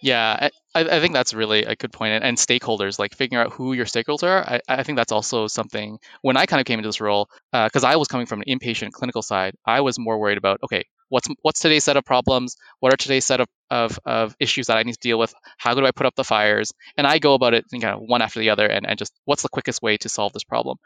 Yeah, 0.03 0.51
I, 0.75 0.81
I 0.81 1.01
think 1.01 1.15
that's 1.15 1.33
really 1.33 1.65
a 1.65 1.75
good 1.75 1.93
point. 1.93 2.23
And 2.23 2.37
stakeholders, 2.37 2.99
like 2.99 3.15
figuring 3.15 3.45
out 3.45 3.53
who 3.53 3.73
your 3.73 3.87
stakeholders 3.87 4.25
are, 4.25 4.45
I, 4.45 4.61
I 4.69 4.83
think 4.83 4.97
that's 4.97 5.13
also 5.13 5.47
something. 5.47 5.99
When 6.23 6.37
I 6.37 6.47
kind 6.47 6.61
of 6.61 6.67
came 6.67 6.79
into 6.79 6.89
this 6.89 7.01
role, 7.01 7.29
because 7.53 7.85
uh, 7.85 7.89
I 7.89 7.97
was 7.97 8.09
coming 8.09 8.27
from 8.27 8.43
an 8.43 8.47
inpatient 8.47 8.93
clinical 8.93 9.23
side, 9.23 9.55
I 9.65 9.81
was 9.81 9.99
more 9.99 10.19
worried 10.19 10.39
about 10.39 10.61
okay, 10.65 10.85
what's 11.09 11.29
what's 11.43 11.61
today's 11.61 11.85
set 11.85 11.97
of 11.97 12.05
problems? 12.05 12.57
What 12.81 12.93
are 12.93 12.97
today's 12.97 13.25
set 13.25 13.41
of, 13.41 13.49
of, 13.71 13.99
of 14.05 14.37
issues 14.41 14.67
that 14.67 14.77
i 14.77 14.83
need 14.83 14.95
to 14.95 14.99
deal 15.01 15.19
with? 15.19 15.35
How 15.59 15.75
do 15.75 15.85
i 15.85 15.91
put 15.91 16.07
up 16.07 16.15
the 16.15 16.25
fires? 16.25 16.73
And 16.97 17.07
i 17.07 17.19
go 17.19 17.35
about 17.35 17.55
it 17.55 17.65
kind 17.71 17.85
of 17.85 18.01
one 18.01 18.23
after 18.23 18.41
the 18.41 18.51
other 18.51 18.67
and, 18.67 18.87
and 18.87 18.99
just 18.99 19.13
what's 19.25 19.43
the 19.43 19.49
quickest 19.49 19.83
way 19.83 19.97
to 19.99 20.09
solve 20.09 20.33
this 20.33 20.45
problem? 20.45 20.79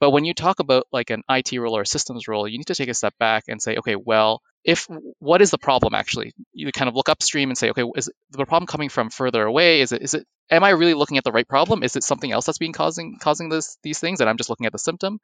But 0.00 0.10
when 0.10 0.24
you 0.24 0.34
talk 0.34 0.60
about 0.60 0.86
like 0.92 1.10
an 1.10 1.22
it 1.28 1.52
role 1.58 1.76
or 1.76 1.82
a 1.82 1.86
systems 1.86 2.28
role 2.28 2.48
you 2.48 2.58
need 2.58 2.66
to 2.66 2.74
take 2.74 2.88
a 2.88 2.94
step 2.94 3.14
back 3.18 3.44
and 3.48 3.60
say 3.60 3.76
okay 3.76 3.96
well 3.96 4.42
if 4.64 4.86
what 5.18 5.40
is 5.40 5.50
the 5.50 5.58
problem 5.58 5.94
actually? 5.94 6.34
You 6.52 6.70
kind 6.72 6.88
of 6.88 6.94
look 6.94 7.08
upstream 7.08 7.48
and 7.48 7.56
say 7.56 7.70
okay 7.70 7.84
is 7.96 8.10
the 8.30 8.46
problem 8.46 8.66
coming 8.66 8.88
from 8.88 9.10
further 9.10 9.44
away? 9.44 9.80
Is 9.80 9.92
it 9.92 10.02
is 10.02 10.14
it 10.14 10.26
am 10.50 10.64
i 10.64 10.70
really 10.70 10.94
looking 10.94 11.16
at 11.16 11.24
the 11.24 11.32
right 11.32 11.48
problem? 11.48 11.82
Is 11.82 11.96
it 11.96 12.04
something 12.04 12.30
else 12.30 12.46
that's 12.46 12.58
being 12.58 12.72
causing 12.72 13.18
causing 13.20 13.48
this 13.48 13.78
these 13.82 13.98
things 13.98 14.20
and 14.20 14.28
i'm 14.28 14.36
just 14.36 14.50
looking 14.50 14.66
at 14.66 14.72
the 14.72 14.78
symptom? 14.78 15.20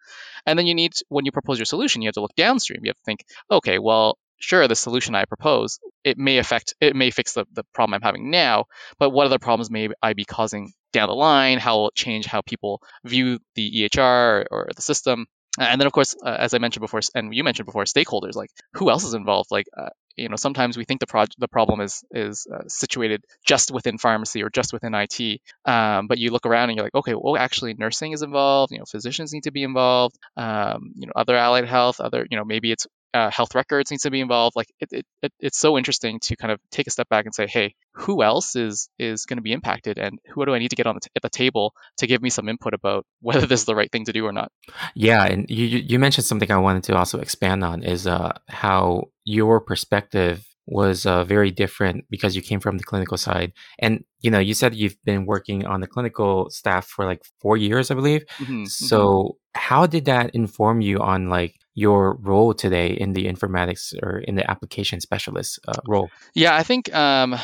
And 0.46 0.58
then 0.58 0.66
you 0.66 0.74
need 0.74 0.92
when 1.08 1.24
you 1.24 1.32
propose 1.32 1.58
your 1.58 1.66
solution 1.66 2.02
you 2.02 2.08
have 2.08 2.14
to 2.14 2.20
look 2.20 2.34
downstream. 2.36 2.80
You 2.84 2.90
have 2.90 2.96
to 2.96 3.04
think 3.04 3.24
okay 3.50 3.78
well 3.78 4.18
sure, 4.44 4.68
the 4.68 4.76
solution 4.76 5.14
I 5.14 5.24
propose, 5.24 5.78
it 6.04 6.18
may 6.18 6.38
affect, 6.38 6.74
it 6.80 6.94
may 6.94 7.10
fix 7.10 7.32
the, 7.32 7.46
the 7.52 7.64
problem 7.72 7.94
I'm 7.94 8.02
having 8.02 8.30
now, 8.30 8.66
but 8.98 9.10
what 9.10 9.26
other 9.26 9.38
problems 9.38 9.70
may 9.70 9.88
I 10.02 10.12
be 10.12 10.24
causing 10.24 10.72
down 10.92 11.08
the 11.08 11.14
line? 11.14 11.58
How 11.58 11.76
will 11.76 11.88
it 11.88 11.94
change 11.94 12.26
how 12.26 12.40
people 12.40 12.80
view 13.04 13.38
the 13.54 13.88
EHR 13.88 13.98
or, 14.00 14.46
or 14.50 14.68
the 14.74 14.82
system? 14.82 15.26
And 15.58 15.80
then, 15.80 15.86
of 15.86 15.92
course, 15.92 16.16
uh, 16.24 16.36
as 16.38 16.52
I 16.52 16.58
mentioned 16.58 16.80
before, 16.80 17.00
and 17.14 17.34
you 17.34 17.44
mentioned 17.44 17.66
before, 17.66 17.84
stakeholders 17.84 18.34
like 18.34 18.50
who 18.72 18.90
else 18.90 19.04
is 19.04 19.14
involved? 19.14 19.52
Like, 19.52 19.66
uh, 19.76 19.90
you 20.16 20.28
know, 20.28 20.36
sometimes 20.36 20.76
we 20.76 20.84
think 20.84 21.00
the 21.00 21.06
pro- 21.06 21.26
the 21.38 21.46
problem 21.48 21.80
is 21.80 22.02
is 22.10 22.46
uh, 22.52 22.66
situated 22.66 23.24
just 23.46 23.70
within 23.70 23.98
pharmacy 23.98 24.42
or 24.42 24.50
just 24.50 24.72
within 24.72 24.94
IT, 24.94 25.40
um, 25.64 26.08
but 26.08 26.18
you 26.18 26.30
look 26.30 26.46
around 26.46 26.70
and 26.70 26.76
you're 26.76 26.86
like, 26.86 26.94
okay, 26.94 27.14
well, 27.14 27.36
actually, 27.36 27.74
nursing 27.74 28.12
is 28.12 28.22
involved. 28.22 28.72
You 28.72 28.80
know, 28.80 28.84
physicians 28.84 29.32
need 29.32 29.44
to 29.44 29.52
be 29.52 29.62
involved. 29.62 30.16
Um, 30.36 30.92
you 30.96 31.06
know, 31.06 31.12
other 31.14 31.36
allied 31.36 31.68
health, 31.68 32.00
other, 32.00 32.26
you 32.28 32.36
know, 32.36 32.44
maybe 32.44 32.72
it's 32.72 32.88
uh, 33.14 33.30
health 33.30 33.54
records 33.54 33.90
needs 33.90 34.02
to 34.02 34.10
be 34.10 34.20
involved. 34.20 34.56
Like 34.56 34.66
it, 34.80 34.88
it, 34.90 35.06
it, 35.22 35.32
it's 35.38 35.58
so 35.58 35.78
interesting 35.78 36.18
to 36.24 36.36
kind 36.36 36.52
of 36.52 36.58
take 36.70 36.88
a 36.88 36.90
step 36.90 37.08
back 37.08 37.24
and 37.24 37.34
say, 37.34 37.46
hey, 37.46 37.74
who 37.92 38.22
else 38.22 38.56
is 38.56 38.88
is 38.98 39.24
going 39.24 39.38
to 39.38 39.42
be 39.42 39.52
impacted, 39.52 39.98
and 39.98 40.18
who 40.32 40.44
do 40.44 40.52
I 40.52 40.58
need 40.58 40.70
to 40.70 40.76
get 40.76 40.86
on 40.86 40.96
the 40.96 41.00
t- 41.00 41.10
at 41.14 41.22
the 41.22 41.30
table 41.30 41.72
to 41.98 42.06
give 42.08 42.20
me 42.20 42.28
some 42.28 42.48
input 42.48 42.74
about 42.74 43.06
whether 43.20 43.46
this 43.46 43.60
is 43.60 43.66
the 43.66 43.76
right 43.76 43.90
thing 43.90 44.06
to 44.06 44.12
do 44.12 44.26
or 44.26 44.32
not? 44.32 44.50
Yeah, 44.94 45.24
and 45.24 45.48
you 45.48 45.64
you 45.64 45.98
mentioned 45.98 46.26
something 46.26 46.50
I 46.50 46.56
wanted 46.56 46.82
to 46.84 46.96
also 46.96 47.20
expand 47.20 47.62
on 47.62 47.84
is 47.84 48.06
uh, 48.06 48.32
how 48.48 49.10
your 49.24 49.60
perspective 49.60 50.44
was 50.66 51.06
uh, 51.06 51.24
very 51.24 51.50
different 51.50 52.06
because 52.10 52.34
you 52.34 52.42
came 52.42 52.58
from 52.58 52.78
the 52.78 52.84
clinical 52.84 53.18
side 53.18 53.52
and 53.78 54.02
you 54.20 54.30
know 54.30 54.38
you 54.38 54.54
said 54.54 54.74
you've 54.74 54.96
been 55.04 55.26
working 55.26 55.66
on 55.66 55.82
the 55.82 55.86
clinical 55.86 56.48
staff 56.48 56.86
for 56.86 57.04
like 57.04 57.22
four 57.38 57.58
years 57.58 57.90
i 57.90 57.94
believe 57.94 58.24
mm-hmm, 58.38 58.64
so 58.64 58.98
mm-hmm. 58.98 59.60
how 59.60 59.86
did 59.86 60.06
that 60.06 60.34
inform 60.34 60.80
you 60.80 61.00
on 61.00 61.28
like 61.28 61.54
your 61.74 62.14
role 62.14 62.54
today 62.54 62.88
in 62.88 63.12
the 63.12 63.26
informatics 63.26 63.94
or 64.02 64.18
in 64.18 64.36
the 64.36 64.48
application 64.48 65.00
specialist 65.00 65.58
uh, 65.66 65.72
role? 65.86 66.10
Yeah, 66.34 66.54
I 66.54 66.62
think 66.62 66.94
um, 66.94 67.36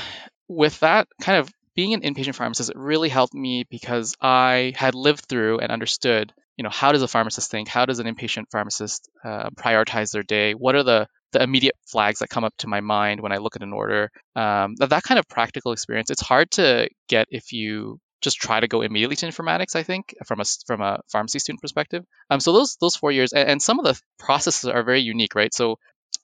with 0.49 0.81
that 0.81 1.09
kind 1.21 1.39
of 1.39 1.51
being 1.75 1.95
an 1.95 2.03
inpatient 2.03 2.35
pharmacist, 2.35 2.71
it 2.71 2.77
really 2.77 3.09
helped 3.09 3.35
me 3.35 3.65
because 3.71 4.15
I 4.21 4.73
had 4.77 4.95
lived 4.95 5.27
through 5.27 5.59
and 5.59 5.73
understood, 5.73 6.33
you 6.57 6.63
know, 6.63 6.71
how 6.71 6.93
does 6.93 7.03
a 7.03 7.09
pharmacist 7.09 7.51
think? 7.51 7.69
How 7.69 7.87
does 7.87 7.99
an 7.99 8.07
inpatient 8.07 8.45
pharmacist 8.51 9.09
uh, 9.25 9.51
prioritize 9.51 10.13
their 10.13 10.23
day? 10.23 10.53
What 10.53 10.75
are 10.75 10.83
the 10.83 11.07
the 11.33 11.43
immediate 11.43 11.77
flags 11.87 12.19
that 12.19 12.29
come 12.29 12.43
up 12.43 12.55
to 12.59 12.67
my 12.67 12.81
mind 12.81 13.21
when 13.21 13.31
I 13.33 13.37
look 13.37 13.55
at 13.55 13.63
an 13.63 13.73
order? 13.73 14.11
Um, 14.35 14.75
that, 14.79 14.91
that 14.91 15.05
kind 15.05 15.19
of 15.19 15.29
practical 15.29 15.73
experience, 15.73 16.11
it's 16.11 16.21
hard 16.21 16.51
to 16.53 16.89
get 17.09 17.29
if 17.31 17.53
you 17.53 18.01
just 18.21 18.39
try 18.39 18.61
to 18.61 18.69
go 18.69 18.83
immediately 18.83 19.17
to 19.17 19.27
informatics. 19.27 19.77
I 19.77 19.83
think 19.83 20.15
from 20.27 20.41
a 20.41 20.45
from 20.67 20.81
a 20.81 21.01
pharmacy 21.11 21.39
student 21.39 21.61
perspective. 21.61 22.05
Um, 22.31 22.41
so 22.41 22.53
those 22.53 22.77
those 22.81 22.97
four 22.97 23.13
years, 23.13 23.33
and, 23.33 23.49
and 23.49 23.63
some 23.63 23.79
of 23.79 23.85
the 23.85 24.01
processes 24.19 24.69
are 24.69 24.83
very 24.83 25.01
unique, 25.01 25.35
right? 25.35 25.53
So 25.55 25.77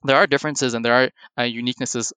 there 0.05 0.17
are 0.17 0.27
differences 0.27 0.75
and 0.75 0.85
there 0.85 0.95
are 0.95 1.11
uh, 1.37 1.43
uniquenesses 1.43 2.13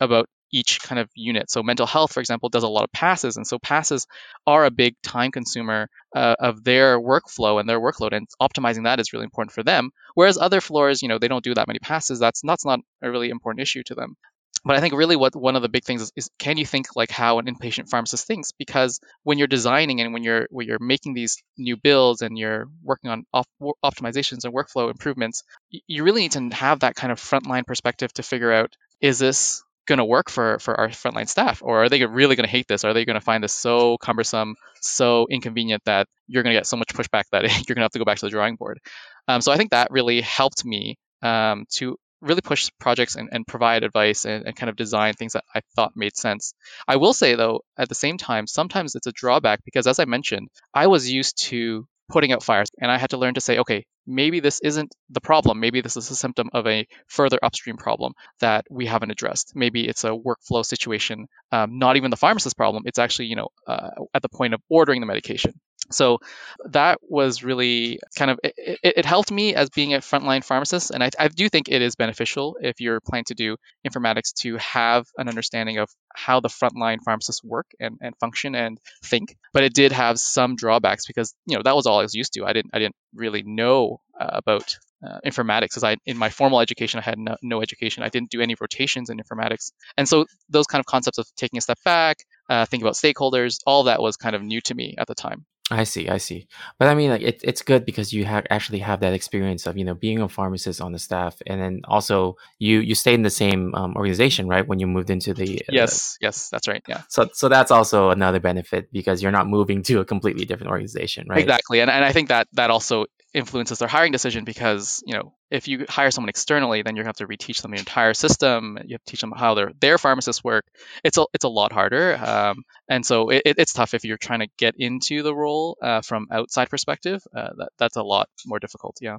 about 0.00 0.28
each 0.52 0.80
kind 0.82 0.98
of 0.98 1.08
unit. 1.14 1.50
So 1.50 1.62
mental 1.62 1.86
health, 1.86 2.12
for 2.12 2.20
example, 2.20 2.48
does 2.48 2.64
a 2.64 2.68
lot 2.68 2.84
of 2.84 2.92
passes, 2.92 3.36
and 3.36 3.46
so 3.46 3.58
passes 3.58 4.06
are 4.46 4.64
a 4.64 4.70
big 4.70 4.96
time 5.02 5.30
consumer 5.30 5.88
uh, 6.14 6.34
of 6.40 6.64
their 6.64 7.00
workflow 7.00 7.60
and 7.60 7.68
their 7.68 7.80
workload, 7.80 8.12
and 8.12 8.26
optimizing 8.42 8.84
that 8.84 9.00
is 9.00 9.12
really 9.12 9.24
important 9.24 9.52
for 9.52 9.62
them. 9.62 9.90
Whereas 10.14 10.38
other 10.38 10.60
floors, 10.60 11.02
you 11.02 11.08
know, 11.08 11.18
they 11.18 11.28
don't 11.28 11.44
do 11.44 11.54
that 11.54 11.68
many 11.68 11.78
passes. 11.78 12.18
That's 12.18 12.40
that's 12.42 12.64
not 12.64 12.80
a 13.02 13.10
really 13.10 13.30
important 13.30 13.62
issue 13.62 13.82
to 13.84 13.94
them 13.94 14.16
but 14.64 14.76
I 14.76 14.80
think 14.80 14.94
really 14.94 15.16
what 15.16 15.34
one 15.34 15.56
of 15.56 15.62
the 15.62 15.68
big 15.68 15.84
things 15.84 16.02
is, 16.02 16.12
is, 16.16 16.30
can 16.38 16.58
you 16.58 16.66
think 16.66 16.88
like 16.94 17.10
how 17.10 17.38
an 17.38 17.46
inpatient 17.46 17.88
pharmacist 17.88 18.26
thinks? 18.26 18.52
Because 18.52 19.00
when 19.22 19.38
you're 19.38 19.46
designing 19.46 20.00
and 20.00 20.12
when 20.12 20.22
you're 20.22 20.46
when 20.50 20.66
you're 20.66 20.78
making 20.78 21.14
these 21.14 21.42
new 21.56 21.76
builds 21.76 22.20
and 22.20 22.38
you're 22.38 22.66
working 22.82 23.10
on 23.10 23.24
op- 23.32 23.48
optimizations 23.82 24.44
and 24.44 24.54
workflow 24.54 24.90
improvements, 24.90 25.44
you 25.70 26.04
really 26.04 26.22
need 26.22 26.32
to 26.32 26.50
have 26.50 26.80
that 26.80 26.94
kind 26.94 27.10
of 27.10 27.18
frontline 27.18 27.66
perspective 27.66 28.12
to 28.14 28.22
figure 28.22 28.52
out 28.52 28.76
is 29.00 29.18
this 29.18 29.62
going 29.86 29.98
to 29.98 30.04
work 30.04 30.28
for 30.28 30.58
for 30.58 30.78
our 30.78 30.88
frontline 30.88 31.28
staff 31.28 31.62
or 31.64 31.84
are 31.84 31.88
they 31.88 32.04
really 32.04 32.36
going 32.36 32.46
to 32.46 32.50
hate 32.50 32.68
this? 32.68 32.84
Are 32.84 32.92
they 32.92 33.06
going 33.06 33.14
to 33.14 33.20
find 33.20 33.42
this 33.42 33.54
so 33.54 33.96
cumbersome, 33.98 34.56
so 34.82 35.26
inconvenient 35.30 35.82
that 35.86 36.06
you're 36.26 36.42
going 36.42 36.54
to 36.54 36.58
get 36.58 36.66
so 36.66 36.76
much 36.76 36.88
pushback 36.88 37.24
that 37.32 37.44
you're 37.68 37.74
going 37.74 37.76
to 37.76 37.82
have 37.82 37.92
to 37.92 37.98
go 37.98 38.04
back 38.04 38.18
to 38.18 38.26
the 38.26 38.30
drawing 38.30 38.56
board? 38.56 38.78
Um, 39.26 39.40
so 39.40 39.52
I 39.52 39.56
think 39.56 39.70
that 39.70 39.90
really 39.90 40.20
helped 40.20 40.66
me 40.66 40.98
um, 41.22 41.64
to 41.76 41.96
really 42.20 42.40
push 42.40 42.70
projects 42.78 43.16
and, 43.16 43.28
and 43.32 43.46
provide 43.46 43.82
advice 43.82 44.24
and, 44.24 44.46
and, 44.46 44.56
kind 44.56 44.70
of 44.70 44.76
design 44.76 45.14
things 45.14 45.32
that 45.32 45.44
I 45.54 45.60
thought 45.74 45.92
made 45.96 46.16
sense. 46.16 46.54
I 46.86 46.96
will 46.96 47.14
say 47.14 47.34
though, 47.34 47.62
at 47.78 47.88
the 47.88 47.94
same 47.94 48.18
time, 48.18 48.46
sometimes 48.46 48.94
it's 48.94 49.06
a 49.06 49.12
drawback 49.12 49.60
because 49.64 49.86
as 49.86 49.98
I 49.98 50.04
mentioned, 50.04 50.48
I 50.74 50.86
was 50.88 51.10
used 51.10 51.42
to 51.48 51.86
putting 52.10 52.32
out 52.32 52.42
fires 52.42 52.70
and 52.78 52.90
I 52.90 52.98
had 52.98 53.10
to 53.10 53.18
learn 53.18 53.34
to 53.34 53.40
say, 53.40 53.58
okay, 53.58 53.86
maybe 54.06 54.40
this 54.40 54.60
isn't 54.62 54.94
the 55.10 55.20
problem. 55.20 55.60
Maybe 55.60 55.80
this 55.80 55.96
is 55.96 56.10
a 56.10 56.16
symptom 56.16 56.50
of 56.52 56.66
a 56.66 56.86
further 57.06 57.38
upstream 57.42 57.76
problem 57.76 58.12
that 58.40 58.66
we 58.68 58.86
haven't 58.86 59.10
addressed. 59.10 59.52
Maybe 59.54 59.86
it's 59.86 60.04
a 60.04 60.10
workflow 60.10 60.64
situation, 60.64 61.28
um, 61.52 61.78
not 61.78 61.96
even 61.96 62.10
the 62.10 62.16
pharmacist 62.16 62.56
problem. 62.56 62.82
It's 62.86 62.98
actually, 62.98 63.26
you 63.26 63.36
know, 63.36 63.48
uh, 63.66 63.90
at 64.12 64.22
the 64.22 64.28
point 64.28 64.54
of 64.54 64.60
ordering 64.68 65.00
the 65.00 65.06
medication. 65.06 65.54
So 65.90 66.20
that 66.66 66.98
was 67.02 67.42
really 67.42 67.98
kind 68.16 68.30
of 68.30 68.38
it, 68.44 68.54
it, 68.56 68.94
it, 68.98 69.04
helped 69.04 69.32
me 69.32 69.54
as 69.54 69.70
being 69.70 69.94
a 69.94 69.98
frontline 69.98 70.44
pharmacist, 70.44 70.90
and 70.90 71.02
I, 71.02 71.10
I, 71.18 71.28
do 71.28 71.48
think 71.48 71.68
it 71.68 71.82
is 71.82 71.96
beneficial 71.96 72.56
if 72.60 72.80
you're 72.80 73.00
planning 73.00 73.24
to 73.26 73.34
do 73.34 73.56
informatics 73.86 74.32
to 74.40 74.56
have 74.58 75.06
an 75.18 75.28
understanding 75.28 75.78
of 75.78 75.90
how 76.14 76.40
the 76.40 76.48
frontline 76.48 76.98
pharmacists 77.04 77.42
work 77.42 77.66
and, 77.80 77.98
and 78.00 78.14
function 78.18 78.54
and 78.54 78.78
think. 79.04 79.36
But 79.52 79.64
it 79.64 79.74
did 79.74 79.92
have 79.92 80.18
some 80.20 80.54
drawbacks 80.54 81.06
because 81.06 81.34
you 81.46 81.56
know 81.56 81.62
that 81.64 81.74
was 81.74 81.86
all 81.86 81.98
I 81.98 82.02
was 82.02 82.14
used 82.14 82.34
to. 82.34 82.44
I 82.44 82.52
didn't 82.52 82.70
I 82.72 82.78
didn't 82.78 82.96
really 83.14 83.42
know 83.42 84.00
uh, 84.18 84.30
about 84.32 84.78
uh, 85.04 85.18
informatics 85.26 85.70
because 85.70 85.84
I 85.84 85.96
in 86.06 86.16
my 86.16 86.28
formal 86.28 86.60
education 86.60 87.00
I 87.00 87.02
had 87.02 87.18
no, 87.18 87.36
no, 87.42 87.62
education. 87.62 88.02
I 88.02 88.10
didn't 88.10 88.30
do 88.30 88.40
any 88.40 88.54
rotations 88.60 89.10
in 89.10 89.18
informatics, 89.18 89.72
and 89.96 90.08
so 90.08 90.26
those 90.48 90.66
kind 90.66 90.80
of 90.80 90.86
concepts 90.86 91.18
of 91.18 91.26
taking 91.36 91.58
a 91.58 91.60
step 91.60 91.78
back, 91.84 92.18
uh, 92.48 92.64
thinking 92.66 92.84
about 92.84 92.94
stakeholders, 92.94 93.60
all 93.66 93.84
that 93.84 94.00
was 94.00 94.16
kind 94.16 94.36
of 94.36 94.42
new 94.42 94.60
to 94.62 94.74
me 94.74 94.94
at 94.98 95.06
the 95.06 95.14
time. 95.14 95.46
I 95.70 95.84
see, 95.84 96.08
I 96.08 96.18
see. 96.18 96.48
But 96.78 96.88
I 96.88 96.94
mean, 96.94 97.10
like 97.10 97.22
it, 97.22 97.40
it's 97.44 97.62
good 97.62 97.84
because 97.84 98.12
you 98.12 98.24
have 98.24 98.44
actually 98.50 98.80
have 98.80 99.00
that 99.00 99.12
experience 99.12 99.66
of 99.66 99.78
you 99.78 99.84
know 99.84 99.94
being 99.94 100.20
a 100.20 100.28
pharmacist 100.28 100.80
on 100.80 100.90
the 100.90 100.98
staff, 100.98 101.40
and 101.46 101.60
then 101.60 101.82
also 101.86 102.36
you 102.58 102.80
you 102.80 102.96
stayed 102.96 103.14
in 103.14 103.22
the 103.22 103.30
same 103.30 103.72
um, 103.76 103.94
organization, 103.94 104.48
right? 104.48 104.66
When 104.66 104.80
you 104.80 104.88
moved 104.88 105.10
into 105.10 105.32
the 105.32 105.62
yes, 105.70 106.18
yes, 106.20 106.48
that's 106.50 106.66
right. 106.66 106.82
Yeah. 106.88 107.02
So 107.08 107.28
so 107.32 107.48
that's 107.48 107.70
also 107.70 108.10
another 108.10 108.40
benefit 108.40 108.92
because 108.92 109.22
you're 109.22 109.30
not 109.30 109.46
moving 109.46 109.82
to 109.84 110.00
a 110.00 110.04
completely 110.04 110.44
different 110.44 110.72
organization, 110.72 111.26
right? 111.28 111.38
Exactly, 111.38 111.80
and 111.80 111.90
and 111.90 112.04
I 112.04 112.12
think 112.12 112.28
that 112.28 112.48
that 112.54 112.70
also 112.70 113.06
influences 113.32 113.78
their 113.78 113.88
hiring 113.88 114.12
decision 114.12 114.44
because 114.44 115.02
you 115.06 115.14
know 115.14 115.32
if 115.50 115.66
you 115.66 115.84
hire 115.88 116.10
someone 116.10 116.28
externally, 116.28 116.82
then 116.82 116.96
you 116.96 117.02
have 117.04 117.16
to 117.16 117.26
reteach 117.26 117.62
them 117.62 117.72
the 117.72 117.78
entire 117.78 118.14
system. 118.14 118.78
You 118.84 118.94
have 118.94 119.04
to 119.04 119.10
teach 119.10 119.20
them 119.20 119.32
how 119.36 119.54
their 119.54 119.72
their 119.80 119.98
pharmacists 119.98 120.44
work. 120.44 120.64
It's 121.04 121.18
a 121.18 121.26
it's 121.34 121.44
a 121.44 121.48
lot 121.48 121.72
harder, 121.72 122.16
um, 122.16 122.64
and 122.88 123.04
so 123.04 123.30
it, 123.30 123.42
it's 123.44 123.72
tough 123.72 123.94
if 123.94 124.04
you're 124.04 124.16
trying 124.16 124.40
to 124.40 124.48
get 124.56 124.74
into 124.78 125.22
the 125.22 125.34
role 125.34 125.76
uh, 125.82 126.02
from 126.02 126.28
outside 126.30 126.70
perspective. 126.70 127.22
Uh, 127.36 127.50
that 127.56 127.68
that's 127.78 127.96
a 127.96 128.02
lot 128.02 128.28
more 128.46 128.58
difficult. 128.58 128.98
Yeah. 129.00 129.18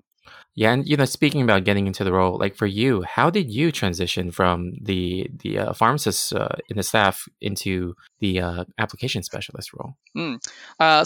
Yeah, 0.53 0.71
and 0.71 0.87
you 0.87 0.97
know, 0.97 1.05
speaking 1.05 1.41
about 1.41 1.63
getting 1.63 1.87
into 1.87 2.03
the 2.03 2.13
role, 2.13 2.37
like 2.37 2.55
for 2.55 2.67
you, 2.67 3.01
how 3.01 3.31
did 3.31 3.49
you 3.49 3.71
transition 3.71 4.31
from 4.31 4.73
the 4.79 5.29
the 5.43 5.57
uh, 5.57 5.73
pharmacist 5.73 6.33
uh, 6.33 6.49
in 6.69 6.77
the 6.77 6.83
staff 6.83 7.27
into 7.41 7.95
the 8.19 8.39
uh, 8.39 8.65
application 8.77 9.23
specialist 9.23 9.73
role? 9.73 9.95
Mm. 10.15 10.37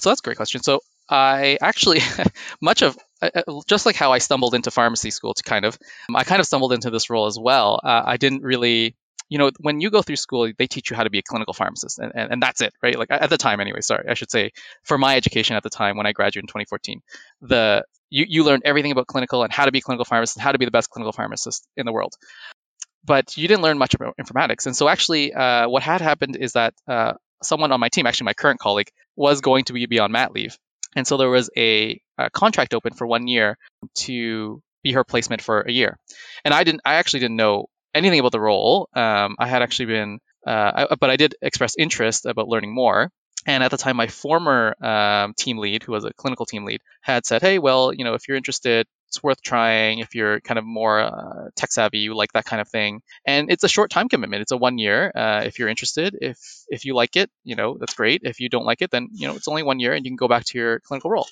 so 0.02 0.10
that's 0.10 0.20
a 0.20 0.24
great 0.24 0.36
question. 0.36 0.62
So 0.62 0.82
I 1.10 1.58
actually, 1.62 2.00
much 2.62 2.82
of 2.82 2.98
uh, 3.22 3.30
uh, 3.36 3.62
just 3.68 3.86
like 3.86 3.96
how 3.96 4.12
I 4.12 4.18
stumbled 4.18 4.56
into 4.56 4.72
pharmacy 4.72 5.12
school 5.12 5.34
to 5.34 5.44
kind 5.44 5.66
of, 5.66 5.78
I 6.14 6.24
kind 6.24 6.40
of 6.40 6.46
stumbled 6.46 6.74
into 6.74 6.90
this 6.90 7.10
role 7.10 7.28
as 7.28 7.38
well. 7.40 7.80
Uh, 7.84 8.04
I 8.06 8.18
didn't 8.18 8.42
really, 8.42 8.96
you 9.30 9.38
know, 9.38 9.52
when 9.60 9.82
you 9.82 9.90
go 9.90 10.02
through 10.02 10.18
school, 10.18 10.52
they 10.58 10.68
teach 10.68 10.90
you 10.90 10.96
how 10.96 11.04
to 11.04 11.10
be 11.10 11.20
a 11.20 11.24
clinical 11.24 11.54
pharmacist, 11.54 12.00
and, 12.00 12.12
and, 12.16 12.34
and 12.34 12.42
that's 12.42 12.62
it, 12.62 12.74
right? 12.82 12.98
Like 12.98 13.10
at 13.12 13.30
the 13.30 13.38
time, 13.38 13.60
anyway. 13.60 13.82
Sorry, 13.82 14.06
I 14.08 14.14
should 14.14 14.32
say, 14.32 14.52
for 14.84 14.98
my 14.98 15.16
education 15.16 15.56
at 15.56 15.64
the 15.64 15.70
time 15.70 15.98
when 15.98 16.06
I 16.06 16.12
graduated 16.12 16.44
in 16.44 16.48
2014, 16.48 17.02
the 17.42 17.84
you 18.10 18.26
you 18.28 18.44
learned 18.44 18.64
everything 18.66 18.92
about 18.92 19.08
clinical 19.08 19.44
and 19.44 19.52
how 19.52 19.66
to 19.66 19.72
be 19.72 19.80
a 19.80 19.82
clinical 19.82 20.06
pharmacist 20.06 20.40
how 20.40 20.52
to 20.52 20.60
be 20.60 20.66
the 20.66 20.72
best 20.72 20.90
clinical 20.90 21.12
pharmacist 21.12 21.68
in 21.76 21.86
the 21.86 21.92
world. 21.92 22.14
But 23.04 23.38
you 23.38 23.48
didn't 23.48 23.62
learn 23.62 23.78
much 23.78 23.94
about 23.94 24.16
informatics, 24.18 24.66
and 24.66 24.76
so 24.76 24.88
actually, 24.88 25.34
uh, 25.34 25.70
what 25.70 25.82
had 25.84 26.02
happened 26.02 26.36
is 26.36 26.54
that 26.54 26.74
uh, 26.88 27.14
someone 27.42 27.72
on 27.72 27.80
my 27.80 27.90
team, 27.90 28.06
actually 28.06 28.26
my 28.26 28.34
current 28.34 28.60
colleague, 28.60 28.90
was 29.16 29.42
going 29.42 29.66
to 29.66 29.74
be 29.74 30.00
on 30.00 30.12
mat 30.12 30.32
leave 30.32 30.58
and 30.96 31.06
so 31.06 31.18
there 31.18 31.30
was 31.30 31.50
a, 31.58 32.00
a 32.18 32.30
contract 32.30 32.74
open 32.74 32.94
for 32.94 33.06
one 33.08 33.28
year 33.28 33.58
to 33.96 34.62
be 34.84 34.94
her 34.94 35.04
placement 35.04 35.42
for 35.42 35.62
a 35.62 35.72
year. 35.72 35.98
And 36.44 36.54
I 36.54 36.64
didn't, 36.64 36.82
I 36.86 36.96
actually 36.96 37.22
didn't 37.22 37.38
know 37.38 37.68
anything 37.94 38.20
about 38.20 38.32
the 38.32 38.40
role. 38.40 38.90
Um, 38.94 39.36
I 39.40 39.48
had 39.48 39.62
actually 39.62 39.88
been, 39.88 40.20
uh, 40.46 40.88
I, 40.92 40.96
but 40.96 41.10
I 41.10 41.16
did 41.16 41.36
express 41.42 41.76
interest 41.78 42.26
about 42.26 42.48
learning 42.48 42.74
more. 42.74 43.10
And 43.48 43.64
at 43.64 43.72
the 43.72 43.78
time, 43.78 43.96
my 43.96 44.08
former 44.08 44.76
um, 44.84 45.34
team 45.38 45.58
lead, 45.60 45.84
who 45.84 45.92
was 45.92 46.04
a 46.04 46.14
clinical 46.14 46.46
team 46.48 46.66
lead, 46.66 46.82
had 47.02 47.28
said, 47.28 47.44
"Hey, 47.44 47.60
well, 47.60 47.94
you 47.94 48.04
know, 48.04 48.16
if 48.16 48.28
you're 48.28 48.38
interested, 48.38 48.88
it's 49.08 49.24
worth 49.24 49.42
trying 49.42 50.00
if 50.00 50.16
you're 50.16 50.40
kind 50.42 50.58
of 50.58 50.66
more 50.66 51.00
uh, 51.00 51.50
tech 51.56 51.72
savvy, 51.72 52.00
you 52.00 52.16
like 52.16 52.34
that 52.34 52.46
kind 52.46 52.62
of 52.62 52.68
thing. 52.68 53.02
And 53.26 53.52
it's 53.52 53.64
a 53.64 53.70
short 53.70 53.90
time 53.92 54.10
commitment. 54.10 54.42
It's 54.42 54.52
a 54.52 54.58
one 54.58 54.78
year. 54.78 55.12
Uh, 55.16 55.44
if 55.46 55.60
you're 55.60 55.70
interested, 55.70 56.18
if 56.20 56.38
if 56.68 56.86
you 56.86 56.96
like 56.96 57.16
it, 57.16 57.30
you 57.44 57.56
know 57.56 57.78
that's 57.80 57.94
great. 57.94 58.22
If 58.24 58.40
you 58.40 58.50
don't 58.50 58.66
like 58.66 58.82
it, 58.82 58.92
then 58.92 59.10
you 59.14 59.28
know 59.28 59.36
it's 59.36 59.48
only 59.48 59.64
one 59.64 59.80
year, 59.80 59.94
and 59.94 60.06
you 60.06 60.12
can 60.12 60.18
go 60.18 60.28
back 60.28 60.46
to 60.46 60.58
your 60.58 60.80
clinical 60.80 61.12
role. 61.12 61.28